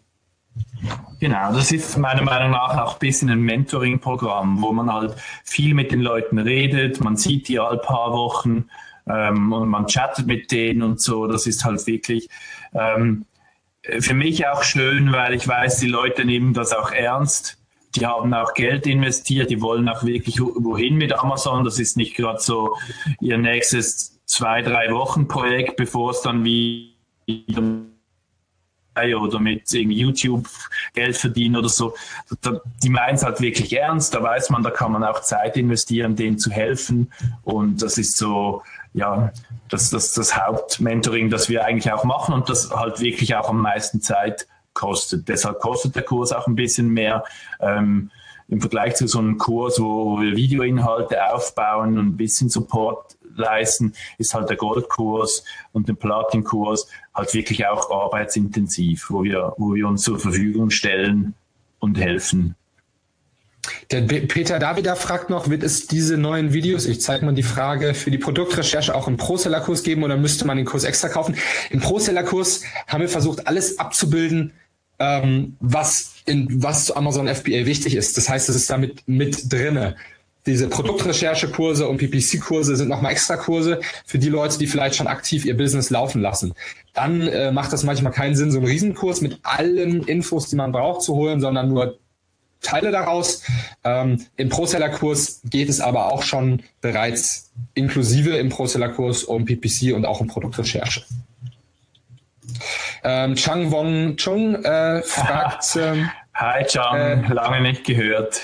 Genau, 1.19 1.53
das 1.53 1.73
ist 1.73 1.97
meiner 1.97 2.23
Meinung 2.23 2.53
nach 2.53 2.77
auch 2.77 2.95
ein 2.95 2.99
bisschen 2.99 3.31
ein 3.31 3.41
Mentoring-Programm, 3.41 4.63
wo 4.63 4.73
man 4.73 4.93
halt 4.93 5.15
viel 5.43 5.75
mit 5.75 5.91
den 5.91 6.01
Leuten 6.01 6.39
redet, 6.39 7.03
man 7.03 7.17
sieht 7.17 7.49
die 7.49 7.59
alle 7.59 7.79
paar 7.79 8.13
Wochen 8.13 8.67
ähm, 9.09 9.53
und 9.53 9.69
man 9.69 9.87
chattet 9.87 10.27
mit 10.27 10.53
denen 10.53 10.83
und 10.83 11.01
so. 11.01 11.27
Das 11.27 11.47
ist 11.47 11.65
halt 11.65 11.87
wirklich 11.87 12.29
ähm, 12.75 13.25
für 14.01 14.15
mich 14.15 14.47
auch 14.47 14.63
schön, 14.63 15.13
weil 15.13 15.35
ich 15.35 15.47
weiß, 15.47 15.79
die 15.79 15.89
Leute 15.89 16.25
nehmen 16.25 16.55
das 16.55 16.73
auch 16.73 16.91
ernst. 16.91 17.59
Die 17.95 18.07
haben 18.07 18.35
auch 18.35 18.55
Geld 18.55 18.87
investiert, 18.87 19.51
die 19.51 19.61
wollen 19.61 19.89
auch 19.89 20.05
wirklich 20.05 20.41
wohin 20.41 20.97
mit 20.97 21.13
Amazon. 21.13 21.65
Das 21.65 21.79
ist 21.79 21.97
nicht 21.97 22.17
gerade 22.17 22.41
so 22.41 22.77
ihr 23.21 23.39
nächstes 23.39 24.21
zwei, 24.27 24.63
drei 24.63 24.91
Wochen 24.93 25.29
Projekt, 25.29 25.77
bevor 25.77 26.11
es 26.11 26.23
dann 26.23 26.45
wieder 26.45 27.63
oder 28.97 29.41
mit 29.41 29.71
YouTube 29.71 30.49
Geld 30.93 31.17
verdienen 31.17 31.57
oder 31.57 31.69
so. 31.69 31.95
Die 32.83 32.91
meinen 32.91 33.17
es 33.17 33.25
halt 33.25 33.41
wirklich 33.41 33.77
ernst. 33.77 34.15
Da 34.15 34.23
weiß 34.23 34.51
man, 34.51 34.63
da 34.63 34.71
kann 34.71 34.93
man 34.93 35.05
auch 35.05 35.21
Zeit 35.21 35.57
investieren, 35.57 36.17
denen 36.17 36.39
zu 36.39 36.51
helfen. 36.51 37.13
Und 37.43 37.83
das 37.83 37.99
ist 37.99 38.17
so, 38.17 38.63
ja, 38.93 39.33
das, 39.69 39.91
das, 39.91 40.13
das 40.13 40.37
Hauptmentoring, 40.37 41.31
das 41.31 41.49
wir 41.49 41.65
eigentlich 41.65 41.93
auch 41.93 42.05
machen 42.05 42.35
und 42.35 42.49
das 42.49 42.71
halt 42.71 43.01
wirklich 43.01 43.35
auch 43.35 43.49
am 43.49 43.61
meisten 43.61 44.01
Zeit 44.01 44.47
kostet. 44.73 45.29
Deshalb 45.29 45.61
kostet 45.61 45.97
der 45.97 46.03
Kurs 46.03 46.33
auch 46.33 46.47
ein 46.47 46.55
bisschen 46.57 46.89
mehr. 46.89 47.25
Ähm, 47.61 48.11
Im 48.49 48.61
Vergleich 48.61 48.95
zu 48.97 49.07
so 49.07 49.19
einem 49.19 49.39
Kurs, 49.39 49.81
wo 49.81 50.21
wir 50.21 50.37
Videoinhalte 50.37 51.33
aufbauen 51.33 51.99
und 51.99 52.09
ein 52.09 52.17
bisschen 52.17 52.51
Support 52.51 53.17
leisten, 53.37 53.95
ist 54.19 54.35
halt 54.35 54.49
der 54.49 54.57
Goldkurs 54.57 55.45
und 55.73 55.89
der 55.89 55.95
Platinkurs 55.95 56.87
halt 57.15 57.35
wirklich 57.35 57.67
auch 57.67 57.91
arbeitsintensiv, 57.91 59.11
wo 59.11 59.25
wir, 59.25 59.55
wo 59.57 59.75
wir 59.75 59.89
uns 59.89 60.03
zur 60.03 60.19
Verfügung 60.19 60.71
stellen 60.71 61.35
und 61.79 61.99
helfen. 61.99 62.55
Der 63.91 64.03
Peter 64.03 64.59
Davida 64.59 64.95
fragt 64.95 65.31
noch, 65.31 65.49
wird 65.49 65.63
es 65.63 65.87
diese 65.87 66.19
neuen 66.19 66.53
Videos, 66.53 66.87
ich 66.87 67.01
zeige 67.01 67.25
mal 67.25 67.35
die 67.35 67.43
Frage, 67.43 67.95
für 67.95 68.11
die 68.11 68.19
Produktrecherche 68.19 68.95
auch 68.95 69.09
im 69.09 69.17
Pro-Seller-Kurs 69.17 69.83
geben 69.83 70.03
oder 70.03 70.17
müsste 70.17 70.47
man 70.47 70.59
den 70.59 70.67
Kurs 70.67 70.85
extra 70.85 71.09
kaufen? 71.09 71.37
Im 71.71 71.81
Pro-Seller-Kurs 71.81 72.63
haben 72.87 73.01
wir 73.01 73.09
versucht, 73.09 73.47
alles 73.47 73.79
abzubilden, 73.79 74.53
ähm, 74.99 75.57
was, 75.61 76.15
in, 76.27 76.63
was 76.63 76.87
zu 76.87 76.97
Amazon 76.97 77.29
FBA 77.29 77.67
wichtig 77.67 77.95
ist. 77.95 78.17
Das 78.17 78.29
heißt, 78.29 78.49
es 78.49 78.57
ist 78.57 78.71
damit 78.71 79.03
mit 79.07 79.53
drinne. 79.53 79.97
Diese 80.47 80.69
Produktrecherche-Kurse 80.69 81.89
und 81.89 81.97
PPC-Kurse 81.97 82.77
sind 82.77 82.89
nochmal 82.89 83.13
extra 83.13 83.37
Kurse 83.37 83.81
für 84.05 84.19
die 84.19 84.29
Leute, 84.29 84.59
die 84.59 84.67
vielleicht 84.67 84.97
schon 84.97 85.07
aktiv 85.07 85.47
ihr 85.47 85.57
Business 85.57 85.89
laufen 85.89 86.21
lassen. 86.21 86.53
Dann 86.93 87.23
äh, 87.23 87.51
macht 87.51 87.73
das 87.73 87.83
manchmal 87.83 88.13
keinen 88.13 88.37
Sinn, 88.37 88.51
so 88.51 88.59
einen 88.59 88.67
Riesenkurs 88.67 89.23
mit 89.23 89.39
allen 89.43 90.03
Infos, 90.05 90.51
die 90.51 90.57
man 90.57 90.71
braucht, 90.71 91.01
zu 91.01 91.15
holen, 91.15 91.41
sondern 91.41 91.71
nur 91.71 91.99
Teile 92.61 92.91
daraus. 92.91 93.43
Ähm, 93.85 94.27
Im 94.37 94.51
Pro-Seller-Kurs 94.51 95.43
geht 95.49 95.69
es 95.69 95.81
aber 95.81 96.13
auch 96.13 96.23
schon 96.23 96.63
bereits 96.81 97.53
inklusive 97.75 98.37
im 98.37 98.51
Pro-Seller-Kurs 98.51 99.25
um 99.25 99.45
PPC 99.45 99.95
und 99.95 100.05
auch 100.05 100.21
um 100.21 100.27
Produktrecherche. 100.27 101.05
Ähm, 103.03 103.35
Chang 103.37 103.71
Wong 103.71 104.17
Chung 104.17 104.63
äh, 104.65 105.03
fragt. 105.03 105.65
Ähm, 105.77 106.11
Hi 106.35 106.65
Chang, 106.65 106.97
äh, 106.97 107.33
lange 107.33 107.61
nicht 107.61 107.85
gehört. 107.85 108.41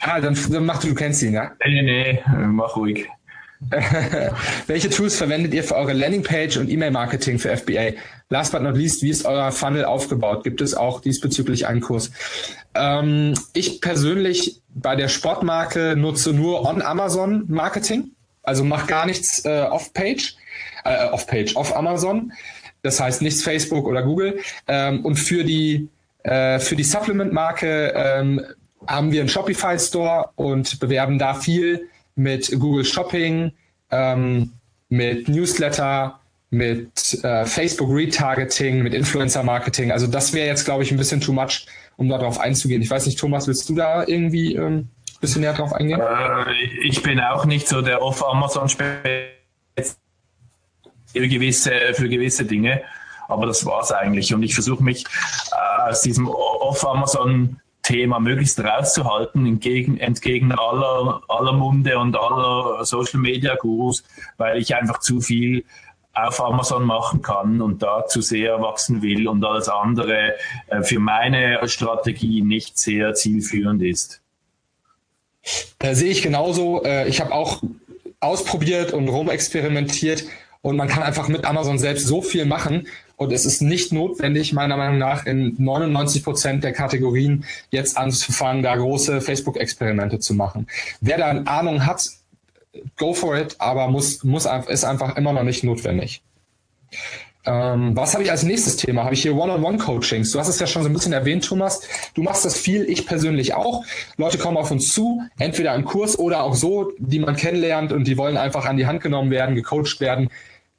Ah, 0.00 0.20
dann, 0.20 0.36
dann 0.50 0.66
mach 0.66 0.80
du, 0.80 0.88
du 0.88 0.94
kennst 0.94 1.22
ihn, 1.22 1.32
ja? 1.32 1.52
Nee, 1.64 1.82
nee, 1.82 2.12
nee, 2.12 2.22
mach 2.46 2.76
ruhig. 2.76 3.08
Welche 4.66 4.90
Tools 4.90 5.16
verwendet 5.16 5.54
ihr 5.54 5.64
für 5.64 5.76
eure 5.76 5.92
Landingpage 5.92 6.58
und 6.58 6.68
E-Mail-Marketing 6.68 7.38
für 7.38 7.56
FBA? 7.56 7.92
Last 8.28 8.52
but 8.52 8.62
not 8.62 8.76
least, 8.76 9.02
wie 9.02 9.10
ist 9.10 9.24
euer 9.24 9.52
Funnel 9.52 9.84
aufgebaut? 9.84 10.44
Gibt 10.44 10.60
es 10.60 10.74
auch 10.74 11.00
diesbezüglich 11.00 11.66
einen 11.66 11.80
Kurs? 11.80 12.10
Ähm, 12.74 13.34
ich 13.54 13.80
persönlich 13.80 14.60
bei 14.68 14.96
der 14.96 15.08
Sportmarke 15.08 15.94
nutze 15.96 16.32
nur 16.32 16.68
On-Amazon 16.68 17.44
Marketing, 17.48 18.10
also 18.42 18.64
mach 18.64 18.86
gar 18.86 19.06
nichts 19.06 19.44
äh, 19.44 19.62
off-Page, 19.62 20.36
äh, 20.84 21.08
off-Page, 21.08 21.56
off 21.56 21.74
Amazon. 21.74 22.32
Das 22.84 23.00
heißt 23.00 23.22
nichts 23.22 23.42
Facebook 23.42 23.86
oder 23.88 24.02
Google. 24.02 24.38
Ähm, 24.68 25.04
und 25.04 25.16
für 25.16 25.42
die 25.42 25.88
äh, 26.22 26.58
für 26.58 26.76
die 26.76 26.84
Supplement-Marke 26.84 27.92
ähm, 27.96 28.40
haben 28.86 29.10
wir 29.10 29.20
einen 29.20 29.28
Shopify-Store 29.28 30.30
und 30.36 30.78
bewerben 30.80 31.18
da 31.18 31.34
viel 31.34 31.88
mit 32.14 32.50
Google 32.60 32.84
Shopping, 32.84 33.52
ähm, 33.90 34.52
mit 34.88 35.28
Newsletter, 35.28 36.20
mit 36.50 37.24
äh, 37.24 37.46
Facebook 37.46 37.90
Retargeting, 37.90 38.82
mit 38.82 38.94
Influencer 38.94 39.42
Marketing. 39.42 39.90
Also 39.90 40.06
das 40.06 40.32
wäre 40.32 40.46
jetzt, 40.46 40.64
glaube 40.64 40.82
ich, 40.82 40.92
ein 40.92 40.98
bisschen 40.98 41.20
too 41.20 41.32
much, 41.32 41.66
um 41.96 42.08
darauf 42.08 42.38
einzugehen. 42.38 42.82
Ich 42.82 42.90
weiß 42.90 43.06
nicht, 43.06 43.18
Thomas, 43.18 43.46
willst 43.46 43.68
du 43.68 43.74
da 43.74 44.06
irgendwie 44.06 44.54
ähm, 44.54 44.76
ein 44.76 45.20
bisschen 45.20 45.40
näher 45.40 45.54
drauf 45.54 45.72
eingehen? 45.72 46.00
Äh, 46.00 46.52
ich 46.82 47.02
bin 47.02 47.18
auch 47.20 47.46
nicht 47.46 47.66
so 47.66 47.80
der 47.82 48.02
Off-Amazon 48.02 48.68
für 51.14 51.28
gewisse, 51.28 51.72
für 51.94 52.08
gewisse 52.08 52.44
Dinge. 52.44 52.82
Aber 53.28 53.46
das 53.46 53.64
war 53.64 53.80
es 53.82 53.92
eigentlich. 53.92 54.34
Und 54.34 54.42
ich 54.42 54.54
versuche 54.54 54.82
mich 54.82 55.04
äh, 55.52 55.90
aus 55.90 56.02
diesem 56.02 56.28
Off-Amazon 56.28 57.60
Thema 57.82 58.18
möglichst 58.18 58.58
rauszuhalten, 58.60 59.46
entgegen, 59.46 59.98
entgegen 59.98 60.52
aller, 60.52 61.22
aller 61.28 61.52
Munde 61.52 61.98
und 61.98 62.16
aller 62.16 62.84
Social 62.84 63.20
Media 63.20 63.56
Gurus, 63.56 64.02
weil 64.38 64.58
ich 64.58 64.74
einfach 64.74 65.00
zu 65.00 65.20
viel 65.20 65.64
auf 66.14 66.40
Amazon 66.42 66.84
machen 66.84 67.22
kann 67.22 67.60
und 67.60 67.82
da 67.82 68.06
zu 68.06 68.22
sehr 68.22 68.60
wachsen 68.60 69.02
will 69.02 69.28
und 69.28 69.44
alles 69.44 69.68
andere 69.68 70.34
äh, 70.68 70.82
für 70.82 70.98
meine 70.98 71.60
Strategie 71.68 72.40
nicht 72.40 72.78
sehr 72.78 73.14
zielführend 73.14 73.82
ist. 73.82 74.22
Da 75.78 75.94
sehe 75.94 76.10
ich 76.10 76.22
genauso. 76.22 76.82
Äh, 76.84 77.08
ich 77.08 77.20
habe 77.20 77.32
auch 77.32 77.62
ausprobiert 78.20 78.92
und 78.92 79.08
rumexperimentiert 79.08 80.24
und 80.64 80.76
man 80.78 80.88
kann 80.88 81.02
einfach 81.02 81.28
mit 81.28 81.44
Amazon 81.44 81.78
selbst 81.78 82.06
so 82.06 82.22
viel 82.22 82.46
machen. 82.46 82.88
Und 83.16 83.32
es 83.34 83.44
ist 83.44 83.60
nicht 83.60 83.92
notwendig, 83.92 84.54
meiner 84.54 84.78
Meinung 84.78 84.96
nach, 84.96 85.26
in 85.26 85.54
99 85.58 86.24
Prozent 86.24 86.64
der 86.64 86.72
Kategorien 86.72 87.44
jetzt 87.68 87.98
anzufangen, 87.98 88.62
da 88.62 88.74
große 88.74 89.20
Facebook-Experimente 89.20 90.20
zu 90.20 90.32
machen. 90.32 90.66
Wer 91.02 91.18
da 91.18 91.26
eine 91.26 91.46
Ahnung 91.46 91.84
hat, 91.84 92.08
go 92.96 93.12
for 93.12 93.36
it, 93.36 93.56
aber 93.58 93.88
muss, 93.88 94.24
muss, 94.24 94.48
ist 94.68 94.84
einfach 94.84 95.18
immer 95.18 95.34
noch 95.34 95.42
nicht 95.42 95.64
notwendig. 95.64 96.22
Ähm, 97.46 97.94
was 97.94 98.14
habe 98.14 98.24
ich 98.24 98.30
als 98.30 98.42
nächstes 98.42 98.76
Thema? 98.76 99.04
Habe 99.04 99.12
ich 99.12 99.20
hier 99.20 99.36
One-on-One-Coachings. 99.36 100.30
Du 100.30 100.38
hast 100.38 100.48
es 100.48 100.58
ja 100.58 100.66
schon 100.66 100.82
so 100.82 100.88
ein 100.88 100.94
bisschen 100.94 101.12
erwähnt, 101.12 101.44
Thomas. 101.44 101.82
Du 102.14 102.22
machst 102.22 102.46
das 102.46 102.56
viel, 102.56 102.88
ich 102.88 103.06
persönlich 103.06 103.52
auch. 103.52 103.84
Leute 104.16 104.38
kommen 104.38 104.56
auf 104.56 104.70
uns 104.70 104.88
zu, 104.88 105.20
entweder 105.38 105.74
im 105.74 105.84
Kurs 105.84 106.18
oder 106.18 106.42
auch 106.42 106.54
so, 106.54 106.92
die 106.98 107.18
man 107.18 107.36
kennenlernt 107.36 107.92
und 107.92 108.06
die 108.06 108.16
wollen 108.16 108.38
einfach 108.38 108.64
an 108.64 108.78
die 108.78 108.86
Hand 108.86 109.02
genommen 109.02 109.30
werden, 109.30 109.54
gecoacht 109.54 110.00
werden. 110.00 110.30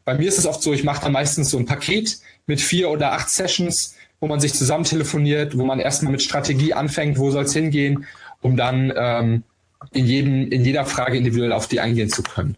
Bei 0.06 0.14
mir 0.14 0.28
ist 0.28 0.38
es 0.38 0.46
oft 0.46 0.62
so, 0.62 0.72
ich 0.72 0.84
mache 0.84 1.02
dann 1.04 1.12
meistens 1.12 1.50
so 1.50 1.58
ein 1.58 1.66
Paket 1.66 2.20
mit 2.46 2.62
vier 2.62 2.90
oder 2.90 3.14
acht 3.14 3.30
Sessions, 3.30 3.96
wo 4.20 4.28
man 4.28 4.40
sich 4.40 4.54
zusammen 4.54 4.84
telefoniert, 4.84 5.58
wo 5.58 5.66
man 5.66 5.80
erstmal 5.80 6.12
mit 6.12 6.22
Strategie 6.22 6.74
anfängt, 6.74 7.18
wo 7.18 7.32
soll 7.32 7.44
es 7.44 7.54
hingehen, 7.54 8.06
um 8.42 8.56
dann 8.56 8.94
ähm, 8.96 9.44
in, 9.92 10.06
jedem, 10.06 10.52
in 10.52 10.64
jeder 10.64 10.86
Frage 10.86 11.18
individuell 11.18 11.52
auf 11.52 11.68
die 11.68 11.80
eingehen 11.80 12.10
zu 12.10 12.22
können. 12.22 12.56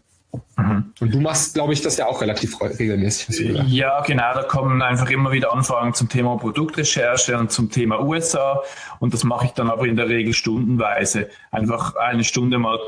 Mhm. 0.56 0.92
Und 1.00 1.14
du 1.14 1.20
machst, 1.20 1.54
glaube 1.54 1.72
ich, 1.72 1.80
das 1.80 1.96
ja 1.96 2.06
auch 2.06 2.20
relativ 2.20 2.60
regelmäßig. 2.60 3.56
Ja, 3.68 4.02
genau. 4.02 4.34
Da 4.34 4.42
kommen 4.42 4.82
einfach 4.82 5.08
immer 5.08 5.32
wieder 5.32 5.52
Anfragen 5.52 5.94
zum 5.94 6.08
Thema 6.08 6.36
Produktrecherche 6.36 7.38
und 7.38 7.50
zum 7.50 7.70
Thema 7.70 8.00
USA. 8.00 8.62
Und 8.98 9.14
das 9.14 9.24
mache 9.24 9.46
ich 9.46 9.52
dann 9.52 9.70
aber 9.70 9.86
in 9.86 9.96
der 9.96 10.08
Regel 10.08 10.34
stundenweise. 10.34 11.28
Einfach 11.50 11.94
eine 11.96 12.24
Stunde 12.24 12.58
mal 12.58 12.78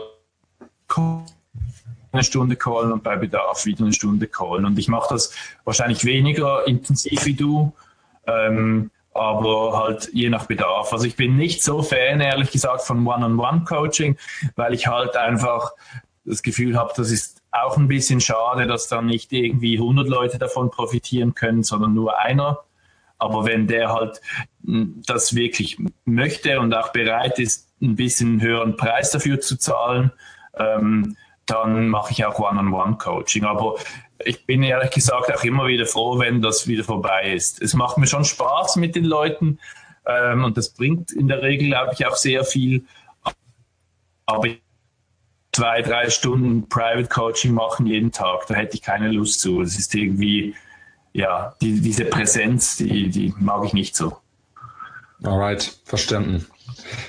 eine 2.13 2.25
Stunde 2.25 2.57
callen 2.57 2.93
und 2.93 3.03
bei 3.03 3.17
Bedarf 3.17 3.67
wieder 3.67 3.85
eine 3.85 3.93
Stunde 3.93 4.27
callen. 4.27 4.65
Und 4.65 4.79
ich 4.79 4.89
mache 4.89 5.15
das 5.15 5.35
wahrscheinlich 5.65 6.05
weniger 6.05 6.67
intensiv 6.67 7.25
wie 7.25 7.35
du, 7.35 7.73
ähm, 8.27 8.91
aber 9.13 9.79
halt 9.79 10.11
je 10.13 10.31
nach 10.31 10.47
Bedarf. 10.47 10.93
Also 10.93 11.05
ich 11.05 11.17
bin 11.17 11.37
nicht 11.37 11.63
so 11.63 11.83
Fan, 11.83 12.21
ehrlich 12.21 12.51
gesagt, 12.51 12.83
von 12.83 13.07
One-on-One-Coaching, 13.07 14.17
weil 14.57 14.75
ich 14.75 14.87
halt 14.87 15.17
einfach 15.17 15.73
das 16.25 16.43
Gefühl 16.43 16.77
habe, 16.77 16.93
das 16.97 17.11
ist 17.11 17.43
auch 17.51 17.77
ein 17.77 17.89
bisschen 17.89 18.21
schade, 18.21 18.67
dass 18.67 18.89
dann 18.89 19.07
nicht 19.07 19.33
irgendwie 19.33 19.77
100 19.77 20.09
Leute 20.09 20.39
davon 20.39 20.71
profitieren 20.71 21.35
können, 21.35 21.63
sondern 21.63 21.95
nur 21.95 22.19
einer. 22.19 22.61
Aber 23.19 23.45
wenn 23.45 23.67
der 23.67 23.93
halt 23.93 24.21
hm, 24.65 25.03
das 25.07 25.35
wirklich 25.35 25.79
möchte 26.05 26.61
und 26.61 26.75
auch 26.75 26.93
bereit 26.93 27.39
ist, 27.39 27.69
ein 27.83 27.97
bisschen 27.97 28.41
höheren 28.41 28.77
Preis 28.77 29.11
dafür 29.11 29.41
zu 29.41 29.57
zahlen, 29.57 30.13
ähm, 30.59 31.17
dann 31.51 31.89
mache 31.89 32.13
ich 32.13 32.25
auch 32.25 32.39
One-on-One-Coaching. 32.39 33.45
Aber 33.45 33.77
ich 34.25 34.47
bin 34.47 34.63
ehrlich 34.63 34.91
gesagt 34.91 35.35
auch 35.35 35.45
immer 35.45 35.67
wieder 35.67 35.87
froh, 35.87 36.19
wenn 36.19 36.43
das 36.43 36.67
wieder 36.67 36.85
vorbei 36.85 37.33
ist. 37.33 37.61
Es 37.61 37.75
macht 37.75 37.99
mir 37.99 38.07
schon 38.07 38.25
Spaß 38.25 38.77
mit 38.77 38.95
den 38.95 39.05
Leuten 39.05 39.59
ähm, 40.07 40.45
und 40.45 40.57
das 40.57 40.71
bringt 40.71 41.13
in 41.13 41.29
der 41.29 41.43
Regel, 41.43 41.69
glaube 41.69 41.93
ich, 41.95 42.07
auch 42.07 42.17
sehr 42.17 42.45
viel. 42.45 42.85
Aber 44.27 44.49
zwei, 45.53 45.83
drei 45.83 46.09
Stunden 46.11 46.69
Private 46.69 47.09
Coaching 47.09 47.53
machen 47.53 47.87
jeden 47.87 48.13
Tag, 48.13 48.47
da 48.47 48.55
hätte 48.55 48.77
ich 48.77 48.83
keine 48.83 49.11
Lust 49.11 49.41
zu. 49.41 49.63
Es 49.63 49.79
ist 49.79 49.95
irgendwie, 49.95 50.55
ja, 51.13 51.55
die, 51.61 51.81
diese 51.81 52.05
Präsenz, 52.05 52.77
die, 52.77 53.09
die 53.11 53.35
mag 53.39 53.65
ich 53.65 53.73
nicht 53.73 53.97
so. 53.97 54.17
Alright, 55.23 55.79
verstanden. 55.85 56.47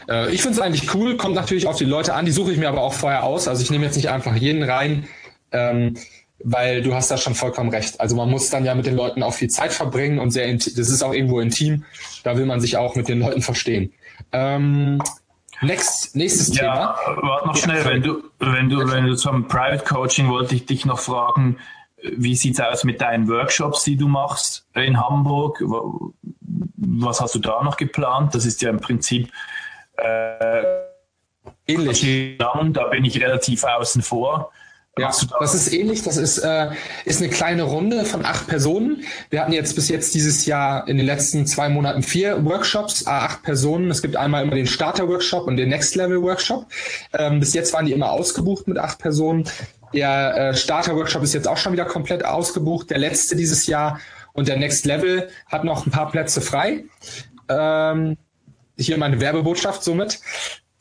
Äh, 0.10 0.32
ich 0.34 0.42
finde 0.42 0.58
es 0.58 0.62
eigentlich 0.62 0.94
cool, 0.94 1.18
kommt 1.18 1.36
natürlich 1.36 1.68
auf 1.68 1.78
die 1.78 1.86
Leute 1.86 2.14
an, 2.14 2.26
die 2.26 2.32
suche 2.32 2.52
ich 2.52 2.58
mir 2.58 2.70
aber 2.70 2.82
auch 2.82 2.94
vorher 2.94 3.24
aus. 3.24 3.48
Also 3.48 3.62
ich 3.62 3.72
nehme 3.72 3.86
jetzt 3.86 3.96
nicht 3.96 4.10
einfach 4.10 4.36
jeden 4.36 4.64
rein, 4.64 5.08
ähm, 5.52 5.96
weil 6.44 6.82
du 6.82 6.96
hast 6.96 7.12
da 7.12 7.18
schon 7.18 7.36
vollkommen 7.36 7.70
recht. 7.70 8.00
Also 8.00 8.16
man 8.16 8.30
muss 8.30 8.50
dann 8.50 8.66
ja 8.66 8.76
mit 8.76 8.86
den 8.86 8.96
Leuten 8.96 9.24
auch 9.24 9.34
viel 9.34 9.50
Zeit 9.50 9.74
verbringen 9.74 10.20
und 10.20 10.32
sehr 10.32 10.52
das 10.54 10.68
ist 10.68 11.04
auch 11.04 11.14
irgendwo 11.14 11.40
intim. 11.40 11.84
Da 12.24 12.38
will 12.38 12.46
man 12.46 12.60
sich 12.62 12.78
auch 12.78 12.96
mit 12.96 13.08
den 13.08 13.20
Leuten 13.20 13.42
verstehen. 13.42 13.94
Ähm, 14.32 15.02
next, 15.62 16.16
nächstes 16.16 16.56
ja, 16.56 16.62
Thema. 16.62 16.96
Warte 17.22 17.48
noch 17.48 17.56
schnell, 17.56 17.86
wenn 17.86 18.02
du, 18.02 18.24
wenn 18.40 18.70
du, 18.70 18.92
wenn 18.92 19.06
du 19.06 19.16
zum 19.16 19.48
Private 19.48 19.84
Coaching 19.84 20.30
wollte 20.30 20.56
ich 20.56 20.66
dich 20.66 20.86
noch 20.86 21.00
fragen, 21.00 21.58
wie 22.18 22.36
sieht's 22.36 22.60
aus 22.60 22.84
mit 22.84 23.02
deinen 23.02 23.28
Workshops, 23.28 23.84
die 23.84 23.96
du 23.96 24.08
machst 24.08 24.66
in 24.74 25.00
Hamburg? 25.00 25.64
Was 26.76 27.22
hast 27.22 27.36
du 27.36 27.40
da 27.40 27.64
noch 27.64 27.78
geplant? 27.78 28.36
Das 28.36 28.46
ist 28.46 28.62
ja 28.62 28.70
im 28.70 28.80
Prinzip 28.80 29.32
äh, 29.98 30.64
ähnlich. 31.68 32.38
Da 32.38 32.88
bin 32.92 33.06
ich 33.06 33.22
relativ 33.22 33.64
außen 33.64 34.02
vor. 34.02 34.52
Ja, 34.98 35.10
das 35.40 35.56
ist 35.56 35.72
ähnlich. 35.72 36.04
Das 36.04 36.18
ist, 36.18 36.40
äh, 36.40 36.68
ist 37.06 37.22
eine 37.22 37.30
kleine 37.30 37.64
Runde 37.64 38.04
von 38.04 38.26
acht 38.26 38.48
Personen. 38.48 39.06
Wir 39.30 39.42
hatten 39.42 39.54
jetzt 39.54 39.74
bis 39.76 39.88
jetzt 39.88 40.14
dieses 40.14 40.46
Jahr 40.46 40.86
in 40.88 40.98
den 40.98 41.06
letzten 41.06 41.48
zwei 41.48 41.70
Monaten 41.70 42.04
vier 42.04 42.44
Workshops, 42.44 43.08
acht 43.08 43.42
Personen. 43.42 43.90
Es 43.90 44.02
gibt 44.02 44.18
einmal 44.18 44.44
immer 44.44 44.56
den 44.56 44.68
Starter-Workshop 44.68 45.48
und 45.48 45.56
den 45.56 45.70
Next-Level-Workshop. 45.70 46.66
Ähm, 47.14 47.40
bis 47.40 47.54
jetzt 47.54 47.74
waren 47.74 47.86
die 47.86 47.94
immer 47.94 48.12
ausgebucht 48.12 48.68
mit 48.68 48.78
acht 48.78 49.00
Personen. 49.00 49.48
Der 49.94 50.36
äh, 50.36 50.54
Starter-Workshop 50.56 51.24
ist 51.24 51.34
jetzt 51.34 51.48
auch 51.48 51.58
schon 51.58 51.72
wieder 51.72 51.86
komplett 51.86 52.26
ausgebucht. 52.26 52.90
Der 52.90 52.98
letzte 52.98 53.38
dieses 53.38 53.68
Jahr 53.68 53.98
und 54.34 54.48
der 54.48 54.58
Next 54.58 54.86
Level 54.86 55.30
hat 55.48 55.64
noch 55.64 55.86
ein 55.86 55.92
paar 55.92 56.12
Plätze 56.12 56.42
frei. 56.42 56.84
Ähm, 57.50 58.18
hier 58.78 58.98
meine 58.98 59.20
Werbebotschaft 59.20 59.84
somit. 59.84 60.20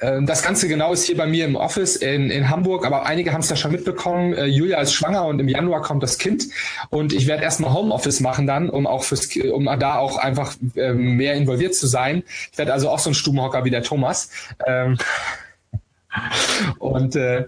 Ähm, 0.00 0.26
das 0.26 0.42
Ganze 0.42 0.68
genau 0.68 0.92
ist 0.92 1.04
hier 1.04 1.16
bei 1.16 1.26
mir 1.26 1.44
im 1.44 1.56
Office 1.56 1.96
in, 1.96 2.30
in 2.30 2.48
Hamburg, 2.48 2.86
aber 2.86 3.06
einige 3.06 3.32
haben 3.32 3.40
es 3.40 3.50
ja 3.50 3.56
schon 3.56 3.72
mitbekommen. 3.72 4.32
Äh, 4.34 4.46
Julia 4.46 4.80
ist 4.80 4.94
schwanger 4.94 5.26
und 5.26 5.38
im 5.38 5.48
Januar 5.48 5.82
kommt 5.82 6.02
das 6.02 6.18
Kind. 6.18 6.44
Und 6.88 7.12
ich 7.12 7.26
werde 7.26 7.42
erstmal 7.42 7.72
Homeoffice 7.72 8.20
machen 8.20 8.46
dann, 8.46 8.70
um 8.70 8.86
auch 8.86 9.04
fürs, 9.04 9.28
um 9.36 9.66
da 9.78 9.96
auch 9.96 10.16
einfach 10.16 10.54
äh, 10.74 10.92
mehr 10.92 11.34
involviert 11.34 11.74
zu 11.74 11.86
sein. 11.86 12.22
Ich 12.52 12.58
werde 12.58 12.72
also 12.72 12.88
auch 12.88 12.98
so 12.98 13.10
ein 13.10 13.14
Stubenhocker 13.14 13.64
wie 13.64 13.70
der 13.70 13.82
Thomas. 13.82 14.30
Ähm, 14.66 14.96
und 16.78 17.16
äh, 17.16 17.46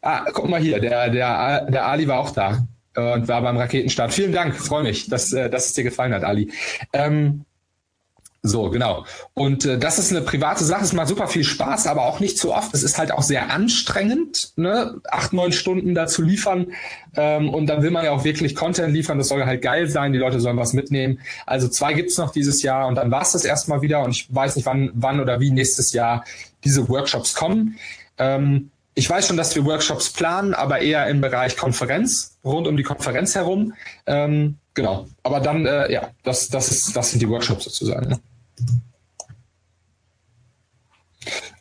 ah, 0.00 0.24
guck 0.32 0.48
mal 0.48 0.60
hier, 0.60 0.80
der, 0.80 1.10
der, 1.10 1.70
der 1.70 1.86
Ali 1.86 2.08
war 2.08 2.20
auch 2.20 2.30
da 2.30 2.66
und 2.96 3.28
war 3.28 3.42
beim 3.42 3.56
Raketenstart. 3.56 4.12
Vielen 4.12 4.32
Dank, 4.32 4.56
freue 4.56 4.82
mich, 4.82 5.08
dass, 5.08 5.32
äh, 5.32 5.48
dass 5.50 5.66
es 5.66 5.74
dir 5.74 5.84
gefallen 5.84 6.12
hat, 6.14 6.24
Ali. 6.24 6.50
Ähm, 6.92 7.44
So, 8.42 8.70
genau. 8.70 9.04
Und 9.34 9.66
äh, 9.66 9.78
das 9.78 9.98
ist 9.98 10.12
eine 10.12 10.22
private 10.22 10.64
Sache. 10.64 10.82
Es 10.82 10.94
macht 10.94 11.08
super 11.08 11.28
viel 11.28 11.44
Spaß, 11.44 11.86
aber 11.86 12.06
auch 12.06 12.20
nicht 12.20 12.38
zu 12.38 12.54
oft. 12.54 12.72
Es 12.72 12.82
ist 12.82 12.96
halt 12.96 13.12
auch 13.12 13.22
sehr 13.22 13.50
anstrengend, 13.52 14.52
ne? 14.56 14.98
acht, 15.10 15.34
neun 15.34 15.52
Stunden 15.52 15.94
da 15.94 16.06
zu 16.06 16.22
liefern. 16.22 16.72
Ähm, 17.16 17.50
und 17.50 17.66
dann 17.66 17.82
will 17.82 17.90
man 17.90 18.02
ja 18.02 18.12
auch 18.12 18.24
wirklich 18.24 18.54
Content 18.54 18.94
liefern. 18.94 19.18
Das 19.18 19.28
soll 19.28 19.44
halt 19.44 19.60
geil 19.60 19.88
sein. 19.88 20.14
Die 20.14 20.18
Leute 20.18 20.40
sollen 20.40 20.56
was 20.56 20.72
mitnehmen. 20.72 21.20
Also 21.44 21.68
zwei 21.68 21.92
gibt's 21.92 22.16
noch 22.16 22.32
dieses 22.32 22.62
Jahr 22.62 22.86
und 22.88 22.94
dann 22.94 23.10
war's 23.10 23.32
das 23.32 23.44
erstmal 23.44 23.82
wieder. 23.82 24.02
Und 24.02 24.12
ich 24.12 24.34
weiß 24.34 24.56
nicht, 24.56 24.64
wann, 24.64 24.90
wann 24.94 25.20
oder 25.20 25.38
wie 25.40 25.50
nächstes 25.50 25.92
Jahr 25.92 26.24
diese 26.64 26.88
Workshops 26.88 27.34
kommen. 27.34 27.76
Ähm, 28.16 28.70
ich 29.00 29.08
weiß 29.08 29.28
schon, 29.28 29.38
dass 29.38 29.56
wir 29.56 29.64
Workshops 29.64 30.10
planen, 30.10 30.52
aber 30.52 30.80
eher 30.80 31.06
im 31.06 31.22
Bereich 31.22 31.56
Konferenz, 31.56 32.36
rund 32.44 32.66
um 32.66 32.76
die 32.76 32.82
Konferenz 32.82 33.34
herum. 33.34 33.72
Ähm, 34.04 34.58
genau. 34.74 35.08
Aber 35.22 35.40
dann, 35.40 35.64
äh, 35.64 35.90
ja, 35.90 36.10
das, 36.22 36.48
das, 36.48 36.70
ist, 36.70 36.94
das 36.94 37.10
sind 37.10 37.22
die 37.22 37.28
Workshops 37.30 37.64
sozusagen. 37.64 38.10
Ne? 38.10 38.20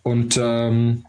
Und 0.03 0.37
ähm, 0.37 1.05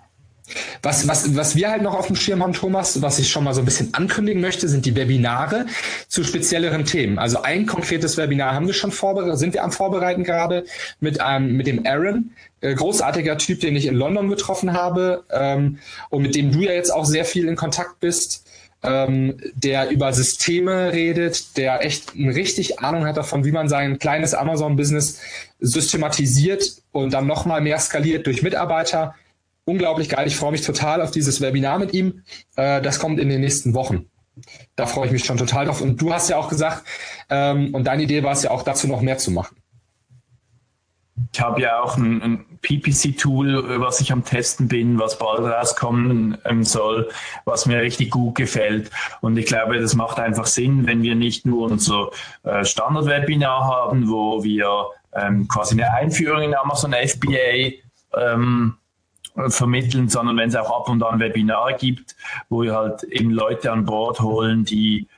was, 0.83 1.07
was, 1.07 1.37
was 1.37 1.57
wir 1.57 1.71
halt 1.71 1.83
noch 1.83 1.95
auf 1.95 2.07
dem 2.07 2.17
Schirm 2.17 2.43
haben, 2.43 2.53
Thomas, 2.53 3.03
was 3.03 3.19
ich 3.19 3.31
schon 3.31 3.45
mal 3.45 3.55
so 3.55 3.61
ein 3.61 3.65
bisschen 3.65 3.93
ankündigen 3.93 4.41
möchte, 4.41 4.69
sind 4.69 4.87
die 4.87 4.97
Webinare 4.97 5.67
zu 6.09 6.25
spezielleren 6.25 6.85
Themen. 6.85 7.19
Also 7.19 7.43
ein 7.43 7.67
konkretes 7.67 8.17
Webinar 8.17 8.55
haben 8.55 8.67
wir 8.67 8.75
schon 8.75 8.93
vorbereitet, 8.93 9.39
sind 9.39 9.55
wir 9.55 9.65
am 9.65 9.73
Vorbereiten 9.73 10.25
gerade 10.25 10.65
mit 11.01 11.21
einem, 11.21 11.57
mit 11.57 11.67
dem 11.67 11.87
Aaron, 11.87 12.31
äh, 12.61 12.75
großartiger 12.75 13.39
Typ, 13.39 13.61
den 13.61 13.77
ich 13.77 13.87
in 13.87 13.95
London 13.95 14.29
getroffen 14.29 14.73
habe 14.73 15.25
ähm, 15.31 15.79
und 16.09 16.23
mit 16.23 16.35
dem 16.35 16.53
du 16.53 16.61
ja 16.61 16.73
jetzt 16.73 16.93
auch 16.93 17.05
sehr 17.05 17.25
viel 17.25 17.49
in 17.49 17.57
Kontakt 17.57 18.01
bist. 18.01 18.47
Ähm, 18.83 19.37
der 19.53 19.91
über 19.91 20.11
Systeme 20.15 20.95
redet, 20.95 21.59
der 21.59 21.85
echt 21.85 22.15
eine 22.17 22.35
richtig 22.35 22.81
Ahnung 22.81 23.05
hat 23.05 23.19
davon, 23.19 23.45
wie 23.45 23.53
man 23.53 23.69
sein 23.69 23.99
kleines 23.99 24.33
Amazon-Business 24.33 25.21
systematisiert 25.61 26.77
und 26.91 27.13
dann 27.13 27.27
nochmal 27.27 27.61
mehr 27.61 27.79
skaliert 27.79 28.27
durch 28.27 28.41
Mitarbeiter 28.41 29.15
unglaublich 29.65 30.09
geil. 30.09 30.27
Ich 30.27 30.37
freue 30.37 30.53
mich 30.53 30.63
total 30.63 31.03
auf 31.03 31.11
dieses 31.11 31.41
Webinar 31.41 31.79
mit 31.79 31.93
ihm. 31.95 32.23
Äh, 32.57 32.83
das 32.83 32.99
kommt 32.99 33.21
in 33.21 33.29
den 33.29 33.41
nächsten 33.41 33.75
Wochen. 33.75 34.07
Da 34.77 34.87
freue 34.87 35.07
ich 35.07 35.13
mich 35.13 35.25
schon 35.25 35.37
total 35.37 35.67
drauf. 35.67 35.81
Und 35.81 36.01
du 36.01 36.13
hast 36.13 36.31
ja 36.31 36.37
auch 36.37 36.49
gesagt, 36.49 36.85
ähm, 37.29 37.75
und 37.75 37.85
deine 37.85 38.03
Idee 38.03 38.23
war 38.23 38.33
es 38.33 38.43
ja 38.43 38.51
auch 38.51 38.63
dazu 38.63 38.89
noch 38.89 39.01
mehr 39.01 39.19
zu 39.19 39.31
machen. 39.31 39.57
Ich 41.33 41.41
habe 41.41 41.61
ja 41.61 41.81
auch 41.81 41.97
ein, 41.97 42.23
ein 42.23 42.45
PPC-Tool, 42.63 43.81
was 43.81 44.01
ich 44.01 44.11
am 44.11 44.25
Testen 44.25 44.69
bin, 44.69 44.99
was 44.99 45.19
bald 45.19 45.41
rauskommen 45.41 46.39
ähm, 46.45 46.65
soll, 46.65 47.11
was 47.45 47.67
mir 47.67 47.81
richtig 47.81 48.11
gut 48.11 48.37
gefällt. 48.37 48.91
Und 49.21 49.37
ich 49.37 49.47
glaube, 49.47 49.79
das 49.79 49.95
macht 49.95 50.19
einfach 50.19 50.47
Sinn, 50.47 50.87
wenn 50.87 51.03
wir 51.03 51.15
nicht 51.15 51.47
nur 51.47 51.71
unser 51.71 52.11
äh, 52.43 52.65
Standard-Webinar 52.65 53.65
haben, 53.65 54.09
wo 54.09 54.43
wir 54.43 54.87
ähm, 55.13 55.47
quasi 55.49 55.75
eine 55.75 55.93
Einführung 55.93 56.43
in 56.43 56.55
Amazon 56.55 56.93
FBA 56.93 57.73
ähm, 58.17 58.77
vermitteln, 59.49 60.09
sondern 60.09 60.37
wenn 60.37 60.49
es 60.49 60.57
auch 60.57 60.71
ab 60.71 60.89
und 60.89 61.03
an 61.03 61.21
Webinare 61.21 61.75
gibt, 61.75 62.17
wo 62.49 62.63
wir 62.63 62.75
halt 62.75 63.03
eben 63.05 63.31
Leute 63.31 63.73
an 63.73 63.85
Bord 63.85 64.21
holen, 64.21 64.65
die, 64.65 65.09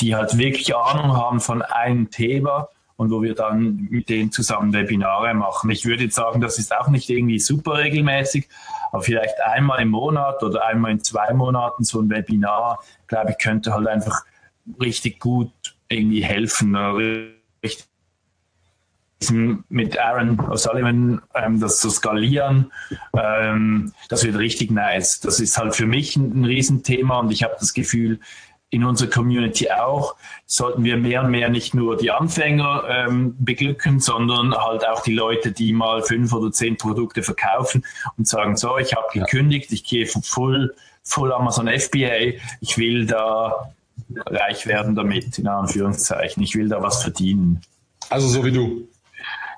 die 0.00 0.14
halt 0.14 0.36
wirklich 0.38 0.74
Ahnung 0.76 1.16
haben 1.16 1.40
von 1.40 1.62
einem 1.62 2.10
Thema 2.10 2.68
und 2.96 3.10
wo 3.10 3.22
wir 3.22 3.34
dann 3.34 3.88
mit 3.90 4.08
denen 4.08 4.32
zusammen 4.32 4.72
Webinare 4.72 5.32
machen. 5.32 5.70
Ich 5.70 5.86
würde 5.86 6.04
jetzt 6.04 6.16
sagen, 6.16 6.40
das 6.40 6.58
ist 6.58 6.76
auch 6.76 6.88
nicht 6.88 7.08
irgendwie 7.08 7.38
super 7.38 7.78
regelmäßig, 7.78 8.48
aber 8.90 9.02
vielleicht 9.02 9.40
einmal 9.40 9.80
im 9.80 9.90
Monat 9.90 10.42
oder 10.42 10.66
einmal 10.66 10.90
in 10.90 11.00
zwei 11.00 11.32
Monaten 11.32 11.84
so 11.84 12.00
ein 12.00 12.10
Webinar, 12.10 12.80
glaube 13.06 13.30
ich, 13.30 13.38
könnte 13.38 13.72
halt 13.72 13.86
einfach 13.86 14.24
richtig 14.80 15.20
gut 15.20 15.52
irgendwie 15.88 16.22
helfen, 16.22 16.74
richtig 16.74 17.86
mit 19.68 19.98
Aaron 19.98 20.38
O'Sullivan 20.38 21.20
ähm, 21.34 21.60
das 21.60 21.80
zu 21.80 21.90
skalieren, 21.90 22.72
ähm, 23.16 23.92
das 24.08 24.24
wird 24.24 24.36
richtig 24.36 24.70
nice. 24.70 25.20
Das 25.20 25.40
ist 25.40 25.58
halt 25.58 25.74
für 25.74 25.86
mich 25.86 26.16
ein, 26.16 26.40
ein 26.40 26.44
Riesenthema 26.44 27.18
und 27.18 27.32
ich 27.32 27.42
habe 27.42 27.54
das 27.58 27.74
Gefühl, 27.74 28.20
in 28.70 28.84
unserer 28.84 29.08
Community 29.08 29.70
auch, 29.70 30.16
sollten 30.46 30.84
wir 30.84 30.96
mehr 30.98 31.22
und 31.22 31.30
mehr 31.30 31.48
nicht 31.48 31.74
nur 31.74 31.96
die 31.96 32.10
Anfänger 32.10 32.84
ähm, 32.88 33.34
beglücken, 33.38 33.98
sondern 33.98 34.54
halt 34.54 34.86
auch 34.86 35.02
die 35.02 35.14
Leute, 35.14 35.52
die 35.52 35.72
mal 35.72 36.02
fünf 36.02 36.32
oder 36.32 36.52
zehn 36.52 36.76
Produkte 36.76 37.22
verkaufen 37.22 37.84
und 38.18 38.28
sagen, 38.28 38.56
so, 38.56 38.76
ich 38.76 38.94
habe 38.94 39.06
gekündigt, 39.12 39.72
ich 39.72 39.84
gehe 39.84 40.06
full, 40.06 40.74
full 41.02 41.32
Amazon 41.32 41.66
FBA, 41.66 42.38
ich 42.60 42.76
will 42.76 43.06
da 43.06 43.72
reich 44.26 44.66
werden 44.66 44.94
damit, 44.94 45.38
in 45.38 45.48
Anführungszeichen, 45.48 46.42
ich 46.42 46.54
will 46.54 46.68
da 46.68 46.82
was 46.82 47.02
verdienen. 47.02 47.62
Also 48.10 48.28
so 48.28 48.44
wie 48.44 48.52
du. 48.52 48.88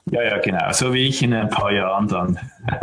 Ja, 0.07 0.23
ja, 0.23 0.39
genau. 0.39 0.73
So 0.73 0.93
wie 0.95 1.07
ich 1.07 1.23
in 1.23 1.33
ein 1.35 1.51
paar 1.51 1.71
Jahren 1.73 2.09
dann. 2.09 2.39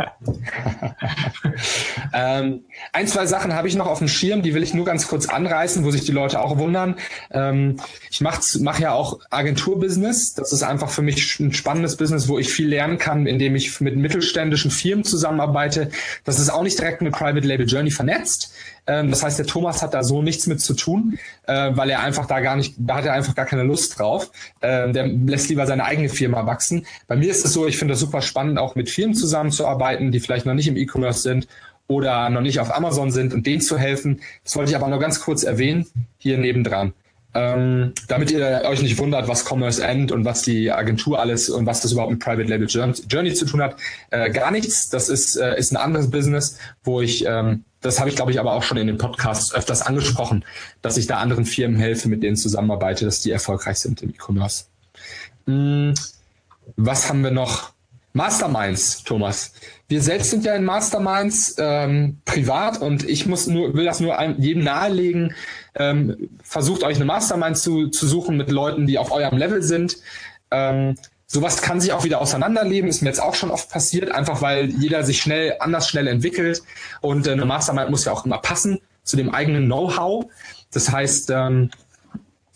ähm, 2.14 2.64
ein, 2.92 3.06
zwei 3.06 3.26
Sachen 3.26 3.54
habe 3.54 3.68
ich 3.68 3.74
noch 3.74 3.86
auf 3.86 3.98
dem 3.98 4.08
Schirm, 4.08 4.42
die 4.42 4.54
will 4.54 4.62
ich 4.62 4.72
nur 4.72 4.84
ganz 4.84 5.08
kurz 5.08 5.28
anreißen, 5.28 5.84
wo 5.84 5.90
sich 5.90 6.04
die 6.04 6.12
Leute 6.12 6.40
auch 6.40 6.58
wundern. 6.58 6.96
Ähm, 7.30 7.80
ich 8.10 8.20
mache 8.20 8.40
mach 8.60 8.78
ja 8.78 8.92
auch 8.92 9.18
Agenturbusiness. 9.30 10.34
Das 10.34 10.52
ist 10.52 10.62
einfach 10.62 10.90
für 10.90 11.02
mich 11.02 11.38
ein 11.40 11.52
spannendes 11.52 11.96
Business, 11.96 12.28
wo 12.28 12.38
ich 12.38 12.52
viel 12.52 12.68
lernen 12.68 12.98
kann, 12.98 13.26
indem 13.26 13.56
ich 13.56 13.80
mit 13.80 13.96
mittelständischen 13.96 14.70
Firmen 14.70 15.04
zusammenarbeite. 15.04 15.90
Das 16.24 16.38
ist 16.38 16.50
auch 16.50 16.62
nicht 16.62 16.78
direkt 16.78 17.02
mit 17.02 17.12
Private 17.12 17.46
Label 17.46 17.66
Journey 17.66 17.90
vernetzt. 17.90 18.54
Ähm, 18.88 19.10
das 19.10 19.22
heißt, 19.22 19.38
der 19.38 19.46
Thomas 19.46 19.82
hat 19.82 19.94
da 19.94 20.02
so 20.02 20.22
nichts 20.22 20.46
mit 20.46 20.60
zu 20.60 20.74
tun, 20.74 21.18
äh, 21.46 21.70
weil 21.74 21.90
er 21.90 22.00
einfach 22.00 22.26
da 22.26 22.40
gar 22.40 22.56
nicht, 22.56 22.74
da 22.78 22.96
hat 22.96 23.04
er 23.04 23.12
einfach 23.12 23.34
gar 23.34 23.46
keine 23.46 23.62
Lust 23.62 23.98
drauf. 23.98 24.30
Ähm, 24.62 24.92
der 24.92 25.06
lässt 25.06 25.48
lieber 25.50 25.66
seine 25.66 25.84
eigene 25.84 26.08
Firma 26.08 26.46
wachsen. 26.46 26.86
Bei 27.06 27.14
mir 27.14 27.30
ist 27.30 27.44
es 27.44 27.52
so, 27.52 27.66
ich 27.66 27.76
finde 27.76 27.92
das 27.92 28.00
super 28.00 28.22
spannend, 28.22 28.58
auch 28.58 28.74
mit 28.74 28.88
Firmen 28.90 29.14
zusammenzuarbeiten, 29.14 30.10
die 30.10 30.20
vielleicht 30.20 30.46
noch 30.46 30.54
nicht 30.54 30.66
im 30.68 30.76
E-Commerce 30.76 31.20
sind 31.20 31.46
oder 31.86 32.30
noch 32.30 32.40
nicht 32.40 32.60
auf 32.60 32.74
Amazon 32.74 33.10
sind 33.10 33.34
und 33.34 33.46
denen 33.46 33.60
zu 33.60 33.78
helfen. 33.78 34.20
Das 34.42 34.56
wollte 34.56 34.70
ich 34.70 34.76
aber 34.76 34.88
nur 34.88 34.98
ganz 34.98 35.20
kurz 35.20 35.42
erwähnen, 35.42 35.86
hier 36.18 36.38
nebendran. 36.38 36.94
Ähm, 37.38 37.92
damit 38.08 38.32
ihr 38.32 38.62
euch 38.64 38.82
nicht 38.82 38.98
wundert, 38.98 39.28
was 39.28 39.48
Commerce 39.48 39.84
End 39.84 40.10
und 40.10 40.24
was 40.24 40.42
die 40.42 40.72
Agentur 40.72 41.20
alles 41.20 41.48
und 41.48 41.66
was 41.66 41.80
das 41.80 41.92
überhaupt 41.92 42.10
mit 42.10 42.20
Private 42.20 42.48
Label 42.48 42.66
Journey 42.66 43.32
zu 43.32 43.44
tun 43.44 43.62
hat. 43.62 43.76
Äh, 44.10 44.30
gar 44.30 44.50
nichts. 44.50 44.88
Das 44.90 45.08
ist, 45.08 45.36
äh, 45.36 45.56
ist 45.56 45.70
ein 45.70 45.76
anderes 45.76 46.10
Business, 46.10 46.58
wo 46.82 47.00
ich 47.00 47.24
ähm, 47.24 47.64
das 47.80 48.00
habe 48.00 48.10
ich, 48.10 48.16
glaube 48.16 48.32
ich, 48.32 48.40
aber 48.40 48.54
auch 48.54 48.64
schon 48.64 48.76
in 48.76 48.88
den 48.88 48.98
Podcasts 48.98 49.54
öfters 49.54 49.82
angesprochen, 49.82 50.44
dass 50.82 50.96
ich 50.96 51.06
da 51.06 51.18
anderen 51.18 51.44
Firmen 51.44 51.78
helfe, 51.78 52.08
mit 52.08 52.24
denen 52.24 52.36
zusammenarbeite, 52.36 53.04
dass 53.04 53.20
die 53.20 53.30
erfolgreich 53.30 53.78
sind 53.78 54.02
im 54.02 54.10
E-Commerce. 54.10 54.64
Hm, 55.46 55.94
was 56.76 57.08
haben 57.08 57.22
wir 57.22 57.30
noch? 57.30 57.72
Masterminds, 58.18 59.04
Thomas. 59.04 59.52
Wir 59.86 60.02
selbst 60.02 60.30
sind 60.30 60.44
ja 60.44 60.54
in 60.54 60.64
Masterminds 60.64 61.54
ähm, 61.58 62.18
privat 62.24 62.82
und 62.82 63.08
ich 63.08 63.26
muss 63.26 63.46
nur, 63.46 63.74
will 63.74 63.84
das 63.84 64.00
nur 64.00 64.20
jedem 64.38 64.64
nahelegen. 64.64 65.34
Ähm, 65.76 66.28
versucht 66.42 66.82
euch 66.82 66.96
eine 66.96 67.04
Mastermind 67.04 67.56
zu, 67.56 67.88
zu 67.88 68.08
suchen 68.08 68.36
mit 68.36 68.50
Leuten, 68.50 68.86
die 68.88 68.98
auf 68.98 69.12
eurem 69.12 69.38
Level 69.38 69.62
sind. 69.62 69.96
Ähm, 70.50 70.96
Sowas 71.30 71.60
kann 71.60 71.78
sich 71.78 71.92
auch 71.92 72.04
wieder 72.04 72.22
auseinanderleben, 72.22 72.88
ist 72.88 73.02
mir 73.02 73.10
jetzt 73.10 73.22
auch 73.22 73.34
schon 73.34 73.50
oft 73.50 73.70
passiert, 73.70 74.10
einfach 74.10 74.40
weil 74.40 74.70
jeder 74.70 75.04
sich 75.04 75.20
schnell, 75.20 75.56
anders 75.60 75.86
schnell 75.86 76.06
entwickelt 76.06 76.62
und 77.02 77.26
äh, 77.26 77.32
eine 77.32 77.44
Mastermind 77.44 77.90
muss 77.90 78.06
ja 78.06 78.12
auch 78.12 78.24
immer 78.24 78.38
passen 78.38 78.80
zu 79.04 79.18
dem 79.18 79.34
eigenen 79.34 79.66
Know-how. 79.66 80.24
Das 80.72 80.90
heißt, 80.90 81.28
ähm, 81.28 81.70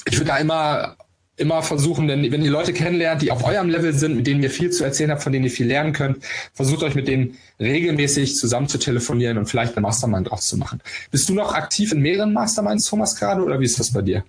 ich 0.06 0.16
würde 0.16 0.30
da 0.30 0.38
immer 0.38 0.96
immer 1.42 1.62
versuchen, 1.62 2.08
denn 2.08 2.30
wenn 2.32 2.42
ihr 2.42 2.50
Leute 2.50 2.72
kennenlernt, 2.72 3.20
die 3.20 3.30
auf 3.30 3.44
eurem 3.44 3.68
Level 3.68 3.92
sind, 3.92 4.16
mit 4.16 4.26
denen 4.26 4.42
ihr 4.42 4.50
viel 4.50 4.70
zu 4.70 4.84
erzählen 4.84 5.10
habt, 5.10 5.22
von 5.22 5.32
denen 5.32 5.44
ihr 5.44 5.50
viel 5.50 5.66
lernen 5.66 5.92
könnt, 5.92 6.24
versucht 6.54 6.82
euch 6.82 6.94
mit 6.94 7.08
denen 7.08 7.36
regelmäßig 7.60 8.36
zusammen 8.36 8.68
zu 8.68 8.78
telefonieren 8.78 9.36
und 9.36 9.46
vielleicht 9.46 9.76
eine 9.76 9.82
Mastermind 9.82 10.30
draus 10.30 10.46
zu 10.46 10.56
machen. 10.56 10.80
Bist 11.10 11.28
du 11.28 11.34
noch 11.34 11.54
aktiv 11.54 11.92
in 11.92 12.00
mehreren 12.00 12.32
Masterminds, 12.32 12.86
Thomas, 12.88 13.16
gerade, 13.16 13.42
oder 13.42 13.60
wie 13.60 13.64
ist 13.64 13.78
das 13.78 13.92
bei 13.92 14.00
dir? 14.00 14.24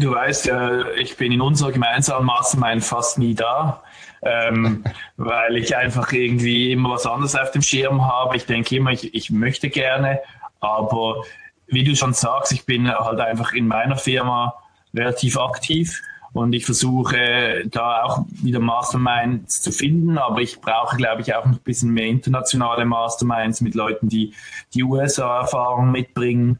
Du 0.00 0.10
weißt 0.10 0.46
ja, 0.46 0.88
ich 0.96 1.16
bin 1.16 1.30
in 1.30 1.40
unserer 1.40 1.70
gemeinsamen 1.70 2.26
Mastermind 2.26 2.82
fast 2.82 3.18
nie 3.18 3.34
da, 3.34 3.84
ähm, 4.22 4.82
weil 5.16 5.56
ich 5.56 5.76
einfach 5.76 6.12
irgendwie 6.12 6.72
immer 6.72 6.90
was 6.90 7.06
anderes 7.06 7.36
auf 7.36 7.52
dem 7.52 7.62
Schirm 7.62 8.04
habe. 8.04 8.36
Ich 8.36 8.46
denke 8.46 8.76
immer, 8.76 8.90
ich, 8.90 9.14
ich 9.14 9.30
möchte 9.30 9.70
gerne, 9.70 10.20
aber 10.58 11.22
wie 11.68 11.84
du 11.84 11.94
schon 11.94 12.14
sagst, 12.14 12.52
ich 12.52 12.64
bin 12.64 12.90
halt 12.90 13.20
einfach 13.20 13.52
in 13.52 13.68
meiner 13.68 13.96
Firma 13.96 14.54
relativ 14.96 15.38
aktiv 15.38 16.02
und 16.36 16.52
ich 16.52 16.66
versuche 16.66 17.66
da 17.70 18.02
auch 18.02 18.26
wieder 18.28 18.60
Masterminds 18.60 19.62
zu 19.62 19.72
finden, 19.72 20.18
aber 20.18 20.42
ich 20.42 20.60
brauche, 20.60 20.96
glaube 20.98 21.22
ich, 21.22 21.34
auch 21.34 21.46
ein 21.46 21.58
bisschen 21.64 21.92
mehr 21.92 22.06
internationale 22.06 22.84
Masterminds 22.84 23.62
mit 23.62 23.74
Leuten, 23.74 24.10
die 24.10 24.34
die 24.74 24.82
USA-Erfahrung 24.82 25.90
mitbringen. 25.90 26.58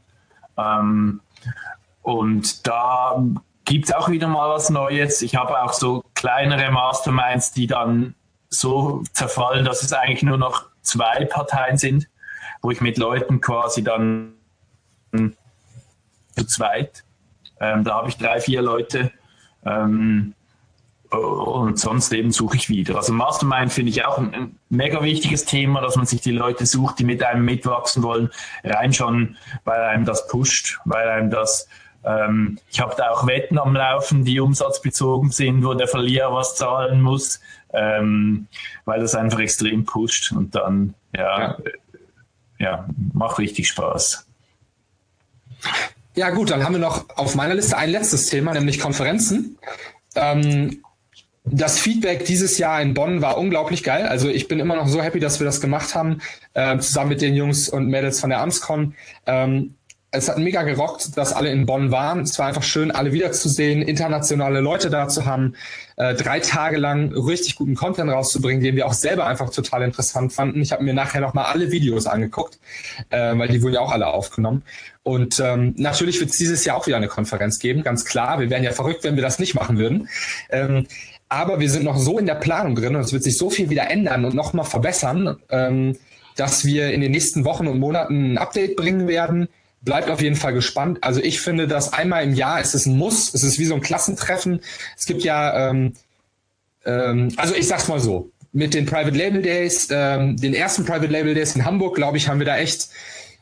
Ähm, 0.57 1.21
und 2.01 2.65
da 2.65 3.23
gibt 3.65 3.85
es 3.85 3.93
auch 3.93 4.09
wieder 4.09 4.27
mal 4.27 4.49
was 4.49 4.71
Neues. 4.71 5.21
Ich 5.21 5.35
habe 5.35 5.61
auch 5.61 5.73
so 5.73 6.03
kleinere 6.15 6.71
Masterminds, 6.71 7.51
die 7.51 7.67
dann 7.67 8.15
so 8.49 9.03
zerfallen, 9.13 9.63
dass 9.63 9.83
es 9.83 9.93
eigentlich 9.93 10.23
nur 10.23 10.37
noch 10.37 10.65
zwei 10.81 11.25
Parteien 11.25 11.77
sind, 11.77 12.09
wo 12.63 12.71
ich 12.71 12.81
mit 12.81 12.97
Leuten 12.97 13.41
quasi 13.41 13.83
dann 13.83 14.33
zu 16.35 16.45
zweit, 16.47 17.03
ähm, 17.59 17.83
da 17.83 17.95
habe 17.95 18.09
ich 18.09 18.17
drei, 18.17 18.39
vier 18.39 18.61
Leute 18.61 19.11
ähm, 19.65 20.33
und 21.09 21.79
sonst 21.79 22.11
eben 22.11 22.31
suche 22.31 22.57
ich 22.57 22.69
wieder. 22.69 22.97
Also 22.97 23.13
Mastermind 23.13 23.71
finde 23.71 23.91
ich 23.91 24.05
auch 24.05 24.17
ein, 24.17 24.33
ein, 24.33 24.59
mega 24.69 25.01
wichtiges 25.03 25.45
Thema, 25.45 25.81
dass 25.81 25.95
man 25.95 26.05
sich 26.05 26.21
die 26.21 26.31
Leute 26.31 26.65
sucht, 26.65 26.99
die 26.99 27.05
mit 27.05 27.23
einem 27.23 27.45
mitwachsen 27.45 28.03
wollen, 28.03 28.29
rein 28.63 28.93
schon, 28.93 29.37
weil 29.63 29.81
einem 29.81 30.05
das 30.05 30.27
pusht, 30.27 30.79
weil 30.85 31.07
einem 31.07 31.29
das 31.29 31.67
ähm, 32.03 32.59
ich 32.69 32.79
habe 32.79 32.95
da 32.95 33.09
auch 33.09 33.27
Wetten 33.27 33.57
am 33.57 33.75
Laufen, 33.75 34.23
die 34.23 34.39
umsatzbezogen 34.39 35.31
sind, 35.31 35.65
wo 35.65 35.73
der 35.73 35.87
Verlierer 35.87 36.33
was 36.33 36.55
zahlen 36.55 37.01
muss, 37.01 37.41
ähm, 37.73 38.47
weil 38.85 39.01
das 39.01 39.15
einfach 39.15 39.39
extrem 39.39 39.83
pusht 39.83 40.31
und 40.31 40.55
dann 40.55 40.93
ja, 41.13 41.39
ja. 41.39 41.57
ja 42.59 42.87
macht 43.13 43.39
richtig 43.39 43.67
Spaß. 43.67 44.25
Ja 46.17 46.31
gut, 46.31 46.49
dann 46.49 46.63
haben 46.63 46.73
wir 46.73 46.79
noch 46.79 47.05
auf 47.15 47.35
meiner 47.35 47.53
Liste 47.53 47.77
ein 47.77 47.91
letztes 47.91 48.25
Thema, 48.25 48.51
nämlich 48.51 48.79
Konferenzen. 48.79 49.59
Ähm, 50.15 50.81
das 51.45 51.77
Feedback 51.77 52.25
dieses 52.25 52.57
Jahr 52.57 52.81
in 52.81 52.95
Bonn 52.95 53.21
war 53.21 53.37
unglaublich 53.37 53.83
geil. 53.83 54.07
Also 54.07 54.27
ich 54.27 54.47
bin 54.47 54.59
immer 54.59 54.75
noch 54.75 54.87
so 54.87 54.99
happy, 54.99 55.19
dass 55.19 55.39
wir 55.39 55.45
das 55.45 55.61
gemacht 55.61 55.93
haben, 55.93 56.17
äh, 56.55 56.79
zusammen 56.79 57.09
mit 57.09 57.21
den 57.21 57.35
Jungs 57.35 57.69
und 57.69 57.87
Mädels 57.87 58.19
von 58.19 58.31
der 58.31 58.41
Amscon. 58.41 58.95
Ähm, 59.27 59.75
es 60.11 60.29
hat 60.29 60.37
mega 60.37 60.63
gerockt, 60.63 61.17
dass 61.17 61.33
alle 61.33 61.51
in 61.51 61.65
Bonn 61.65 61.91
waren. 61.91 62.21
Es 62.21 62.39
war 62.39 62.47
einfach 62.47 62.63
schön, 62.63 62.91
alle 62.91 63.11
wiederzusehen, 63.11 63.81
internationale 63.81 64.61
Leute 64.61 64.89
da 64.89 65.09
zu 65.09 65.25
haben, 65.25 65.55
äh, 65.97 66.15
drei 66.15 66.39
Tage 66.39 66.77
lang 66.77 67.11
richtig 67.11 67.55
guten 67.55 67.75
Content 67.75 68.09
rauszubringen, 68.09 68.63
den 68.63 68.77
wir 68.77 68.87
auch 68.87 68.93
selber 68.93 69.27
einfach 69.27 69.49
total 69.49 69.81
interessant 69.81 70.31
fanden. 70.31 70.61
Ich 70.61 70.71
habe 70.71 70.83
mir 70.83 70.93
nachher 70.93 71.19
nochmal 71.19 71.45
alle 71.45 71.71
Videos 71.71 72.07
angeguckt, 72.07 72.57
äh, 73.09 73.37
weil 73.37 73.49
die 73.49 73.61
wurden 73.61 73.73
ja 73.73 73.81
auch 73.81 73.91
alle 73.91 74.07
aufgenommen. 74.07 74.63
Und 75.03 75.41
ähm, 75.41 75.73
natürlich 75.77 76.19
wird 76.21 76.29
es 76.29 76.37
dieses 76.37 76.63
Jahr 76.63 76.77
auch 76.77 76.87
wieder 76.87 76.97
eine 76.97 77.09
Konferenz 77.09 77.59
geben, 77.59 77.83
ganz 77.83 78.05
klar. 78.05 78.39
Wir 78.39 78.49
wären 78.49 78.63
ja 78.63 78.71
verrückt, 78.71 79.03
wenn 79.03 79.15
wir 79.15 79.23
das 79.23 79.39
nicht 79.39 79.55
machen 79.55 79.77
würden. 79.77 80.07
Ähm, 80.49 80.87
aber 81.27 81.59
wir 81.59 81.69
sind 81.69 81.83
noch 81.83 81.97
so 81.97 82.17
in 82.17 82.25
der 82.25 82.35
Planung 82.35 82.75
drin 82.75 82.95
und 82.95 83.01
es 83.01 83.11
wird 83.11 83.23
sich 83.23 83.37
so 83.37 83.49
viel 83.49 83.69
wieder 83.69 83.89
ändern 83.89 84.23
und 84.23 84.35
nochmal 84.35 84.65
verbessern, 84.65 85.37
ähm, 85.49 85.97
dass 86.37 86.63
wir 86.63 86.91
in 86.91 87.01
den 87.01 87.11
nächsten 87.11 87.43
Wochen 87.43 87.67
und 87.67 87.79
Monaten 87.79 88.33
ein 88.33 88.37
Update 88.37 88.77
bringen 88.77 89.09
werden 89.09 89.49
bleibt 89.87 90.09
auf 90.09 90.21
jeden 90.21 90.35
Fall 90.35 90.53
gespannt. 90.53 90.97
Also 90.99 91.21
ich 91.21 91.39
finde, 91.39 91.65
dass 91.65 91.93
einmal 91.93 92.21
im 92.21 92.33
Jahr 92.33 92.59
ist 92.59 92.75
es 92.75 92.85
ein 92.85 92.97
Muss. 92.97 93.33
Es 93.33 93.41
ist 93.41 93.57
wie 93.57 93.63
so 93.63 93.73
ein 93.73 93.79
Klassentreffen. 93.79 94.59
Es 94.97 95.05
gibt 95.05 95.23
ja, 95.23 95.69
ähm, 95.69 95.93
ähm, 96.85 97.31
also 97.37 97.55
ich 97.55 97.69
sag's 97.69 97.87
mal 97.87 98.01
so, 98.01 98.29
mit 98.51 98.73
den 98.73 98.85
Private 98.85 99.17
Label 99.17 99.41
Days, 99.41 99.87
ähm, 99.89 100.35
den 100.35 100.53
ersten 100.53 100.83
Private 100.83 101.07
Label 101.07 101.33
Days 101.33 101.55
in 101.55 101.63
Hamburg, 101.63 101.95
glaube 101.95 102.17
ich, 102.17 102.27
haben 102.27 102.39
wir 102.39 102.45
da 102.45 102.57
echt 102.57 102.89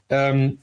ähm, 0.09 0.59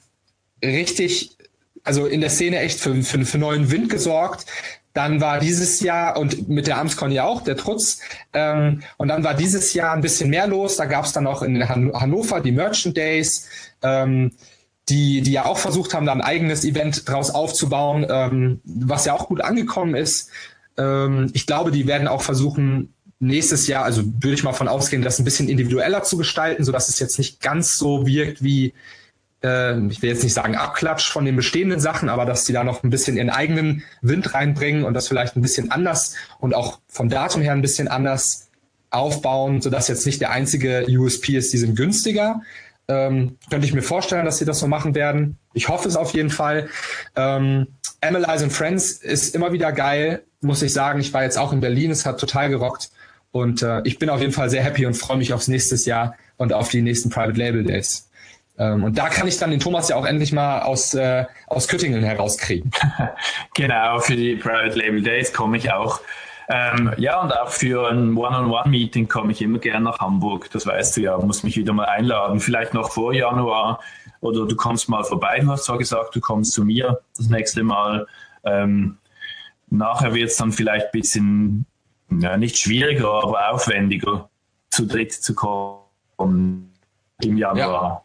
richtig, 0.64 1.36
also 1.82 2.06
in 2.06 2.20
der 2.20 2.30
Szene 2.30 2.60
echt 2.60 2.78
für, 2.78 3.02
für, 3.02 3.24
für 3.24 3.38
neuen 3.38 3.72
Wind 3.72 3.88
gesorgt. 3.88 4.46
Dann 4.94 5.20
war 5.20 5.40
dieses 5.40 5.80
Jahr 5.80 6.16
und 6.16 6.48
mit 6.48 6.68
der 6.68 6.78
Amscon 6.78 7.10
ja 7.10 7.24
auch 7.24 7.42
der 7.42 7.56
Trutz. 7.56 7.98
Ähm, 8.32 8.84
und 8.98 9.08
dann 9.08 9.24
war 9.24 9.34
dieses 9.34 9.74
Jahr 9.74 9.94
ein 9.94 10.00
bisschen 10.00 10.30
mehr 10.30 10.46
los. 10.46 10.76
Da 10.76 10.84
gab 10.84 11.06
es 11.06 11.12
dann 11.12 11.26
auch 11.26 11.42
in 11.42 11.68
Han 11.68 11.92
Hannover 11.92 12.40
die 12.40 12.52
Merchant 12.52 12.96
Days. 12.96 13.48
Ähm, 13.82 14.30
die, 14.92 15.22
die 15.22 15.32
ja 15.32 15.46
auch 15.46 15.56
versucht 15.56 15.94
haben, 15.94 16.04
da 16.04 16.12
ein 16.12 16.20
eigenes 16.20 16.64
Event 16.64 17.08
draus 17.08 17.30
aufzubauen, 17.30 18.06
ähm, 18.08 18.60
was 18.64 19.06
ja 19.06 19.14
auch 19.14 19.28
gut 19.28 19.40
angekommen 19.40 19.94
ist. 19.94 20.28
Ähm, 20.76 21.30
ich 21.32 21.46
glaube, 21.46 21.70
die 21.70 21.86
werden 21.86 22.08
auch 22.08 22.20
versuchen, 22.20 22.92
nächstes 23.18 23.66
Jahr, 23.68 23.84
also 23.84 24.02
würde 24.04 24.34
ich 24.34 24.44
mal 24.44 24.52
von 24.52 24.68
ausgehen, 24.68 25.00
das 25.00 25.18
ein 25.18 25.24
bisschen 25.24 25.48
individueller 25.48 26.02
zu 26.02 26.18
gestalten, 26.18 26.64
sodass 26.64 26.90
es 26.90 26.98
jetzt 26.98 27.16
nicht 27.18 27.40
ganz 27.40 27.78
so 27.78 28.06
wirkt 28.06 28.42
wie, 28.42 28.74
äh, 29.42 29.78
ich 29.86 30.02
will 30.02 30.10
jetzt 30.10 30.24
nicht 30.24 30.34
sagen 30.34 30.56
Abklatsch 30.56 31.10
von 31.10 31.24
den 31.24 31.36
bestehenden 31.36 31.80
Sachen, 31.80 32.10
aber 32.10 32.26
dass 32.26 32.44
die 32.44 32.52
da 32.52 32.62
noch 32.62 32.82
ein 32.82 32.90
bisschen 32.90 33.16
ihren 33.16 33.30
eigenen 33.30 33.84
Wind 34.02 34.34
reinbringen 34.34 34.84
und 34.84 34.92
das 34.92 35.08
vielleicht 35.08 35.36
ein 35.36 35.42
bisschen 35.42 35.70
anders 35.70 36.16
und 36.38 36.54
auch 36.54 36.80
vom 36.86 37.08
Datum 37.08 37.40
her 37.40 37.52
ein 37.52 37.62
bisschen 37.62 37.88
anders 37.88 38.50
aufbauen, 38.90 39.62
sodass 39.62 39.88
jetzt 39.88 40.04
nicht 40.04 40.20
der 40.20 40.32
einzige 40.32 40.84
USP 40.86 41.38
ist, 41.38 41.52
die 41.54 41.58
sind 41.58 41.76
günstiger, 41.76 42.42
ähm, 42.92 43.38
könnte 43.50 43.66
ich 43.66 43.72
mir 43.72 43.82
vorstellen, 43.82 44.24
dass 44.24 44.38
sie 44.38 44.44
das 44.44 44.58
so 44.58 44.66
machen 44.66 44.94
werden. 44.94 45.38
Ich 45.54 45.68
hoffe 45.68 45.88
es 45.88 45.96
auf 45.96 46.12
jeden 46.12 46.30
Fall. 46.30 46.68
Ähm, 47.16 47.68
Analyze 48.00 48.44
and 48.44 48.52
Friends 48.52 48.92
ist 48.92 49.34
immer 49.34 49.52
wieder 49.52 49.72
geil, 49.72 50.22
muss 50.40 50.62
ich 50.62 50.72
sagen. 50.72 51.00
Ich 51.00 51.12
war 51.14 51.22
jetzt 51.22 51.38
auch 51.38 51.52
in 51.52 51.60
Berlin, 51.60 51.90
es 51.90 52.04
hat 52.04 52.20
total 52.20 52.48
gerockt. 52.48 52.90
Und 53.30 53.62
äh, 53.62 53.80
ich 53.84 53.98
bin 53.98 54.10
auf 54.10 54.20
jeden 54.20 54.32
Fall 54.32 54.50
sehr 54.50 54.62
happy 54.62 54.84
und 54.84 54.94
freue 54.94 55.16
mich 55.16 55.32
aufs 55.32 55.48
nächste 55.48 55.76
Jahr 55.88 56.16
und 56.36 56.52
auf 56.52 56.68
die 56.68 56.82
nächsten 56.82 57.08
Private 57.08 57.38
Label 57.38 57.64
Days. 57.64 58.10
Ähm, 58.58 58.84
und 58.84 58.98
da 58.98 59.08
kann 59.08 59.26
ich 59.26 59.38
dann 59.38 59.50
den 59.50 59.60
Thomas 59.60 59.88
ja 59.88 59.96
auch 59.96 60.04
endlich 60.04 60.32
mal 60.32 60.60
aus, 60.60 60.92
äh, 60.92 61.24
aus 61.46 61.68
Küttingen 61.68 62.02
herauskriegen. 62.02 62.70
genau, 63.54 64.00
für 64.00 64.16
die 64.16 64.36
Private 64.36 64.78
Label 64.78 65.02
Days 65.02 65.32
komme 65.32 65.56
ich 65.56 65.72
auch 65.72 66.00
ähm, 66.48 66.92
ja, 66.96 67.20
und 67.20 67.32
auch 67.32 67.50
für 67.50 67.90
ein 67.90 68.16
One-on-One-Meeting 68.16 69.08
komme 69.08 69.32
ich 69.32 69.42
immer 69.42 69.58
gerne 69.58 69.84
nach 69.84 69.98
Hamburg. 69.98 70.50
Das 70.52 70.66
weißt 70.66 70.96
du 70.96 71.02
ja, 71.02 71.16
muss 71.18 71.42
mich 71.42 71.56
wieder 71.56 71.72
mal 71.72 71.84
einladen. 71.84 72.40
Vielleicht 72.40 72.74
noch 72.74 72.92
vor 72.92 73.12
Januar 73.14 73.80
oder 74.20 74.46
du 74.46 74.56
kommst 74.56 74.88
mal 74.88 75.04
vorbei. 75.04 75.40
Du 75.40 75.48
hast 75.48 75.64
zwar 75.64 75.78
gesagt, 75.78 76.14
du 76.14 76.20
kommst 76.20 76.52
zu 76.52 76.64
mir 76.64 77.00
das 77.16 77.28
nächste 77.28 77.62
Mal. 77.62 78.06
Ähm, 78.44 78.98
nachher 79.68 80.14
wird 80.14 80.30
es 80.30 80.36
dann 80.36 80.52
vielleicht 80.52 80.86
ein 80.86 81.00
bisschen, 81.00 81.66
ja, 82.10 82.36
nicht 82.36 82.58
schwieriger, 82.58 83.22
aber 83.22 83.50
aufwendiger, 83.50 84.28
zu 84.70 84.86
dritt 84.86 85.12
zu 85.12 85.34
kommen 85.34 86.72
im 87.22 87.36
Januar. 87.36 87.82
Ja. 87.82 88.02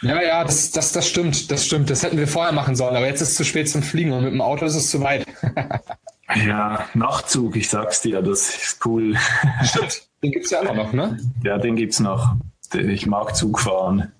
Ja, 0.00 0.22
ja, 0.22 0.44
das, 0.44 0.70
das, 0.70 0.92
das 0.92 1.08
stimmt, 1.08 1.50
das 1.50 1.66
stimmt. 1.66 1.90
Das 1.90 2.04
hätten 2.04 2.18
wir 2.18 2.28
vorher 2.28 2.52
machen 2.52 2.76
sollen, 2.76 2.94
aber 2.94 3.06
jetzt 3.06 3.20
ist 3.20 3.30
es 3.30 3.34
zu 3.34 3.44
spät 3.44 3.68
zum 3.68 3.82
Fliegen 3.82 4.12
und 4.12 4.22
mit 4.22 4.32
dem 4.32 4.40
Auto 4.40 4.64
ist 4.64 4.76
es 4.76 4.90
zu 4.90 5.00
weit. 5.00 5.26
Ja, 6.34 6.86
Nachtzug, 6.94 7.56
ich 7.56 7.68
sag's 7.70 8.02
dir, 8.02 8.20
das 8.20 8.50
ist 8.50 8.84
cool. 8.84 9.16
Stimmt, 9.64 10.08
den 10.22 10.32
gibt's 10.32 10.50
ja 10.50 10.60
auch 10.60 10.74
noch, 10.74 10.92
ne? 10.92 11.18
Ja, 11.42 11.58
den 11.58 11.76
gibt's 11.76 12.00
noch. 12.00 12.36
Ich 12.74 13.06
mag 13.06 13.34
Zug 13.34 13.60
fahren. 13.60 14.12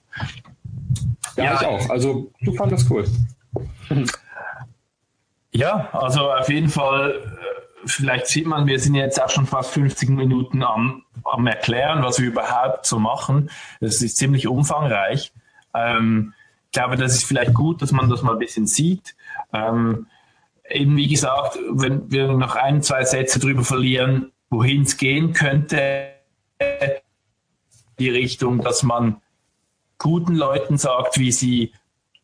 Ja, 1.37 1.45
ja 1.45 1.55
ich 1.55 1.67
auch. 1.67 1.91
Also 1.91 2.33
Zugfahren 2.45 2.73
ist 2.73 2.91
cool. 2.91 3.05
Ja, 5.53 5.89
also 5.93 6.31
auf 6.33 6.49
jeden 6.49 6.69
Fall, 6.69 7.11
äh, 7.13 7.87
vielleicht 7.87 8.27
sieht 8.27 8.47
man, 8.47 8.67
wir 8.67 8.79
sind 8.81 8.95
jetzt 8.95 9.23
auch 9.23 9.31
schon 9.31 9.47
fast 9.47 9.71
50 9.73 10.09
Minuten 10.11 10.63
am, 10.63 11.05
am 11.25 11.47
Erklären, 11.47 12.03
was 12.03 12.19
wir 12.19 12.29
überhaupt 12.29 12.87
so 12.87 12.99
machen. 12.99 13.51
Das 13.81 14.03
ist 14.03 14.17
ziemlich 14.17 14.47
umfangreich. 14.47 15.33
Ähm, 15.75 16.33
ich 16.67 16.73
glaube, 16.73 16.97
das 16.97 17.15
ist 17.15 17.25
vielleicht 17.25 17.55
gut, 17.55 17.83
dass 17.83 17.93
man 17.93 18.11
das 18.11 18.23
mal 18.23 18.33
ein 18.33 18.39
bisschen 18.39 18.67
sieht. 18.67 19.15
Ähm, 19.53 20.07
eben 20.71 20.97
wie 20.97 21.09
gesagt, 21.09 21.59
wenn 21.71 22.11
wir 22.11 22.29
noch 22.29 22.57
ein, 22.57 22.83
zwei 22.83 23.05
Sätze 23.05 23.39
darüber 23.39 23.65
verlieren, 23.65 24.33
wohin 24.51 24.83
es 24.83 24.97
gehen 24.97 25.33
könnte, 25.33 26.09
die 27.99 28.11
Richtung, 28.11 28.63
dass 28.63 28.83
man 28.83 29.21
guten 29.99 30.35
Leuten 30.35 30.79
sagt, 30.79 31.19
wie 31.19 31.33
sie 31.33 31.73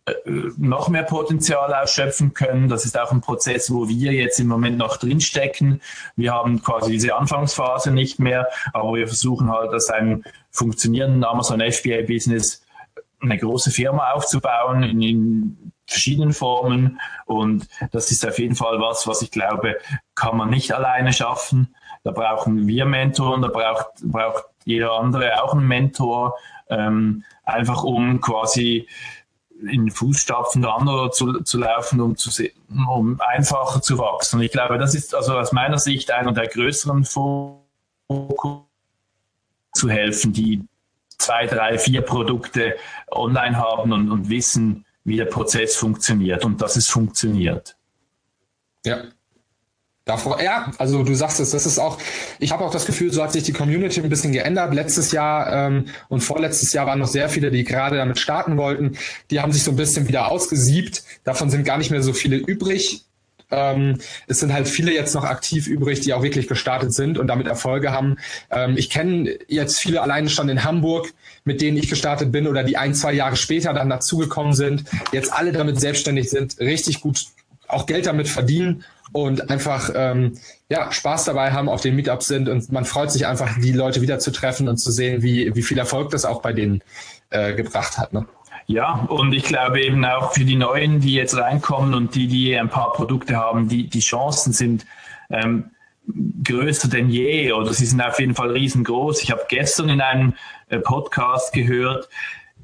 äh, 0.06 0.12
noch 0.56 0.88
mehr 0.88 1.02
Potenzial 1.02 1.74
ausschöpfen 1.74 2.34
können. 2.34 2.68
Das 2.68 2.84
ist 2.84 2.98
auch 2.98 3.10
ein 3.10 3.20
Prozess, 3.20 3.72
wo 3.72 3.88
wir 3.88 4.12
jetzt 4.12 4.38
im 4.38 4.46
Moment 4.46 4.78
noch 4.78 4.96
drinstecken. 4.96 5.80
Wir 6.16 6.32
haben 6.32 6.62
quasi 6.62 6.92
diese 6.92 7.14
Anfangsphase 7.14 7.90
nicht 7.90 8.18
mehr, 8.18 8.48
aber 8.72 8.94
wir 8.94 9.06
versuchen 9.08 9.50
halt, 9.50 9.72
dass 9.72 9.90
ein 9.90 10.24
funktionierenden 10.50 11.24
Amazon 11.24 11.60
FBA 11.60 12.02
Business 12.06 12.62
eine 13.20 13.38
große 13.38 13.70
Firma 13.70 14.12
aufzubauen 14.12 14.82
in, 14.82 15.02
in 15.02 15.72
verschiedenen 15.86 16.32
Formen. 16.32 17.00
Und 17.26 17.68
das 17.92 18.10
ist 18.10 18.26
auf 18.26 18.38
jeden 18.38 18.54
Fall 18.54 18.80
was, 18.80 19.06
was 19.06 19.22
ich 19.22 19.30
glaube, 19.30 19.76
kann 20.14 20.36
man 20.36 20.50
nicht 20.50 20.72
alleine 20.72 21.12
schaffen. 21.12 21.74
Da 22.02 22.10
brauchen 22.10 22.66
wir 22.66 22.84
Mentoren, 22.84 23.42
da 23.42 23.48
braucht, 23.48 23.86
braucht 24.02 24.44
jeder 24.64 24.92
andere 24.92 25.42
auch 25.42 25.54
einen 25.54 25.66
Mentor, 25.66 26.36
ähm, 26.68 27.24
einfach 27.44 27.82
um 27.84 28.20
quasi 28.20 28.88
in 29.68 29.90
Fußstapfen 29.90 30.62
der 30.62 30.74
anderen 30.74 31.12
zu, 31.12 31.40
zu 31.42 31.58
laufen, 31.58 32.00
um, 32.00 32.16
zu, 32.16 32.30
um 32.88 33.20
einfacher 33.20 33.80
zu 33.80 33.98
wachsen. 33.98 34.38
Und 34.38 34.44
ich 34.44 34.52
glaube, 34.52 34.78
das 34.78 34.94
ist 34.94 35.14
also 35.14 35.38
aus 35.38 35.52
meiner 35.52 35.78
Sicht 35.78 36.10
einer 36.10 36.32
der 36.32 36.48
größeren 36.48 37.04
Fokus 37.04 38.64
zu 39.72 39.88
helfen, 39.88 40.32
die 40.32 40.62
zwei, 41.18 41.46
drei, 41.46 41.78
vier 41.78 42.02
Produkte 42.02 42.76
online 43.10 43.56
haben 43.56 43.92
und, 43.92 44.10
und 44.10 44.28
wissen, 44.28 44.83
wie 45.04 45.16
der 45.16 45.26
Prozess 45.26 45.76
funktioniert 45.76 46.44
und 46.44 46.60
dass 46.60 46.76
es 46.76 46.88
funktioniert. 46.88 47.76
Ja. 48.84 49.04
Davor, 50.06 50.42
ja, 50.42 50.70
also 50.76 51.02
du 51.02 51.14
sagst 51.14 51.40
es, 51.40 51.50
das 51.52 51.64
ist 51.64 51.78
auch, 51.78 51.98
ich 52.38 52.52
habe 52.52 52.62
auch 52.62 52.70
das 52.70 52.84
Gefühl, 52.84 53.10
so 53.10 53.22
hat 53.22 53.32
sich 53.32 53.42
die 53.42 53.54
Community 53.54 54.02
ein 54.02 54.10
bisschen 54.10 54.32
geändert. 54.32 54.74
Letztes 54.74 55.12
Jahr 55.12 55.50
ähm, 55.50 55.86
und 56.10 56.20
vorletztes 56.20 56.74
Jahr 56.74 56.86
waren 56.86 56.98
noch 56.98 57.08
sehr 57.08 57.30
viele, 57.30 57.50
die 57.50 57.64
gerade 57.64 57.96
damit 57.96 58.18
starten 58.18 58.58
wollten. 58.58 58.98
Die 59.30 59.40
haben 59.40 59.52
sich 59.52 59.62
so 59.62 59.70
ein 59.70 59.76
bisschen 59.76 60.06
wieder 60.06 60.30
ausgesiebt. 60.30 61.04
Davon 61.24 61.48
sind 61.48 61.64
gar 61.64 61.78
nicht 61.78 61.90
mehr 61.90 62.02
so 62.02 62.12
viele 62.12 62.36
übrig. 62.36 63.06
Ähm, 63.54 63.98
es 64.26 64.40
sind 64.40 64.52
halt 64.52 64.68
viele 64.68 64.92
jetzt 64.92 65.14
noch 65.14 65.24
aktiv 65.24 65.66
übrig, 65.66 66.00
die 66.00 66.12
auch 66.12 66.22
wirklich 66.22 66.48
gestartet 66.48 66.92
sind 66.92 67.18
und 67.18 67.28
damit 67.28 67.46
Erfolge 67.46 67.92
haben. 67.92 68.16
Ähm, 68.50 68.76
ich 68.76 68.90
kenne 68.90 69.38
jetzt 69.48 69.78
viele 69.78 70.02
alleine 70.02 70.28
schon 70.28 70.48
in 70.48 70.64
Hamburg, 70.64 71.12
mit 71.44 71.60
denen 71.60 71.76
ich 71.76 71.88
gestartet 71.88 72.32
bin 72.32 72.48
oder 72.48 72.64
die 72.64 72.76
ein, 72.76 72.94
zwei 72.94 73.12
Jahre 73.12 73.36
später 73.36 73.72
dann 73.72 73.88
dazugekommen 73.88 74.54
sind, 74.54 74.84
jetzt 75.12 75.32
alle 75.32 75.52
damit 75.52 75.80
selbstständig 75.80 76.30
sind, 76.30 76.58
richtig 76.58 77.00
gut 77.00 77.26
auch 77.68 77.86
Geld 77.86 78.06
damit 78.06 78.28
verdienen 78.28 78.84
und 79.12 79.50
einfach 79.50 79.90
ähm, 79.94 80.38
ja, 80.68 80.90
Spaß 80.90 81.24
dabei 81.24 81.52
haben, 81.52 81.68
auf 81.68 81.80
den 81.80 81.96
Meetups 81.96 82.26
sind 82.26 82.48
und 82.48 82.70
man 82.72 82.84
freut 82.84 83.10
sich 83.10 83.26
einfach, 83.26 83.58
die 83.58 83.72
Leute 83.72 84.00
wieder 84.00 84.18
zu 84.18 84.30
treffen 84.32 84.68
und 84.68 84.76
zu 84.76 84.90
sehen, 84.90 85.22
wie, 85.22 85.54
wie 85.54 85.62
viel 85.62 85.78
Erfolg 85.78 86.10
das 86.10 86.24
auch 86.24 86.42
bei 86.42 86.52
denen 86.52 86.82
äh, 87.30 87.54
gebracht 87.54 87.98
hat. 87.98 88.12
Ne? 88.12 88.26
Ja, 88.66 89.06
und 89.08 89.34
ich 89.34 89.44
glaube 89.44 89.82
eben 89.82 90.04
auch 90.04 90.32
für 90.32 90.44
die 90.44 90.56
Neuen, 90.56 91.00
die 91.00 91.14
jetzt 91.14 91.36
reinkommen 91.36 91.94
und 91.94 92.14
die, 92.14 92.28
die 92.28 92.58
ein 92.58 92.70
paar 92.70 92.92
Produkte 92.92 93.36
haben, 93.36 93.68
die, 93.68 93.88
die 93.88 94.00
Chancen 94.00 94.52
sind 94.52 94.86
ähm, 95.30 95.70
größer 96.42 96.88
denn 96.88 97.08
je 97.08 97.52
oder 97.52 97.72
sie 97.72 97.86
sind 97.86 98.00
auf 98.00 98.18
jeden 98.18 98.34
Fall 98.34 98.50
riesengroß. 98.50 99.22
Ich 99.22 99.30
habe 99.30 99.42
gestern 99.48 99.88
in 99.88 100.00
einem 100.00 100.34
äh, 100.68 100.78
Podcast 100.78 101.52
gehört, 101.52 102.08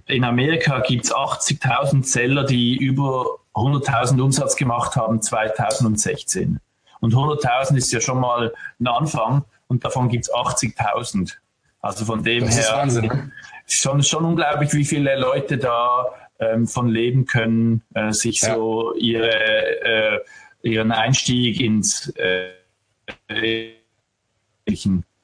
in 0.07 0.25
Amerika 0.25 0.81
gibt 0.81 1.05
es 1.05 1.15
80.000 1.15 2.05
Seller, 2.05 2.45
die 2.45 2.77
über 2.77 3.39
100.000 3.55 4.21
Umsatz 4.21 4.57
gemacht 4.57 4.97
haben 4.97 5.23
2016. 5.23 6.61
Und 7.01 7.15
100.000 7.15 7.77
ist 7.77 7.93
ja 7.93 8.01
schon 8.01 8.21
mal 8.21 8.53
ein 8.79 8.87
Anfang 8.87 9.45
und 9.69 9.85
davon 9.85 10.09
gibt 10.09 10.25
es 10.25 10.33
80.000. 10.33 11.37
Also 11.81 12.05
von 12.05 12.23
dem 12.23 12.45
das 12.45 12.57
her 12.57 12.63
ist 12.63 12.73
Wahnsinn, 12.73 13.07
ne? 13.07 13.33
Schon, 13.73 14.03
schon 14.03 14.25
unglaublich, 14.25 14.73
wie 14.73 14.85
viele 14.85 15.19
Leute 15.19 15.59
da 15.59 16.07
ähm, 16.39 16.67
von 16.67 16.89
leben 16.89 17.27
können, 17.27 17.83
äh, 17.95 18.13
sich 18.13 18.41
ja. 18.43 18.55
so 18.55 18.95
ihre, 18.95 19.31
äh, 19.31 20.19
ihren 20.63 20.93
Einstieg 20.93 21.61
ins 21.61 22.13
äh, 22.17 22.51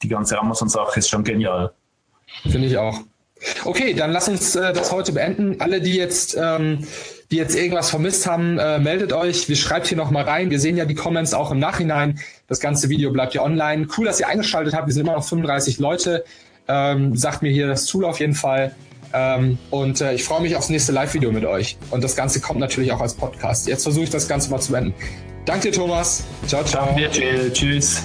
die 0.02 0.08
ganze 0.08 0.38
Amazon-Sache 0.38 0.98
ist 0.98 1.08
schon 1.08 1.24
genial. 1.24 1.72
Finde 2.42 2.66
ich 2.66 2.76
auch. 2.76 3.00
Okay, 3.64 3.92
dann 3.94 4.12
lass 4.12 4.28
uns 4.28 4.56
äh, 4.56 4.72
das 4.72 4.92
heute 4.92 5.12
beenden. 5.12 5.60
Alle, 5.60 5.80
die 5.80 5.94
jetzt, 5.94 6.36
ähm, 6.40 6.86
die 7.30 7.36
jetzt 7.36 7.54
irgendwas 7.54 7.90
vermisst 7.90 8.26
haben, 8.26 8.58
äh, 8.58 8.78
meldet 8.78 9.12
euch. 9.12 9.48
Wir 9.48 9.56
schreibt 9.56 9.86
hier 9.88 9.96
nochmal 9.96 10.24
rein. 10.24 10.50
Wir 10.50 10.58
sehen 10.58 10.76
ja 10.76 10.86
die 10.86 10.94
Comments 10.94 11.32
auch 11.34 11.50
im 11.50 11.58
Nachhinein. 11.58 12.18
Das 12.48 12.60
ganze 12.60 12.88
Video 12.88 13.10
bleibt 13.12 13.34
ja 13.34 13.42
online. 13.42 13.88
Cool, 13.96 14.06
dass 14.06 14.20
ihr 14.20 14.28
eingeschaltet 14.28 14.74
habt. 14.74 14.86
Wir 14.86 14.94
sind 14.94 15.04
immer 15.04 15.16
noch 15.16 15.24
35 15.24 15.78
Leute. 15.78 16.24
Ähm, 16.68 17.16
sagt 17.16 17.42
mir 17.42 17.50
hier 17.50 17.66
das 17.66 17.86
Tool 17.86 18.04
auf 18.04 18.20
jeden 18.20 18.34
Fall. 18.34 18.74
Ähm, 19.12 19.58
und 19.70 20.00
äh, 20.00 20.14
ich 20.14 20.24
freue 20.24 20.40
mich 20.40 20.56
aufs 20.56 20.68
nächste 20.68 20.92
Live-Video 20.92 21.32
mit 21.32 21.44
euch. 21.44 21.78
Und 21.90 22.02
das 22.02 22.16
Ganze 22.16 22.40
kommt 22.40 22.60
natürlich 22.60 22.92
auch 22.92 23.00
als 23.00 23.14
Podcast. 23.14 23.66
Jetzt 23.68 23.84
versuche 23.84 24.04
ich 24.04 24.10
das 24.10 24.28
Ganze 24.28 24.50
mal 24.50 24.60
zu 24.60 24.72
beenden. 24.72 24.94
Danke 25.44 25.70
dir, 25.70 25.76
Thomas. 25.76 26.24
Ciao, 26.46 26.64
ciao. 26.64 26.86
Danke 26.86 27.08
dir, 27.08 27.52
Tschüss. 27.52 28.02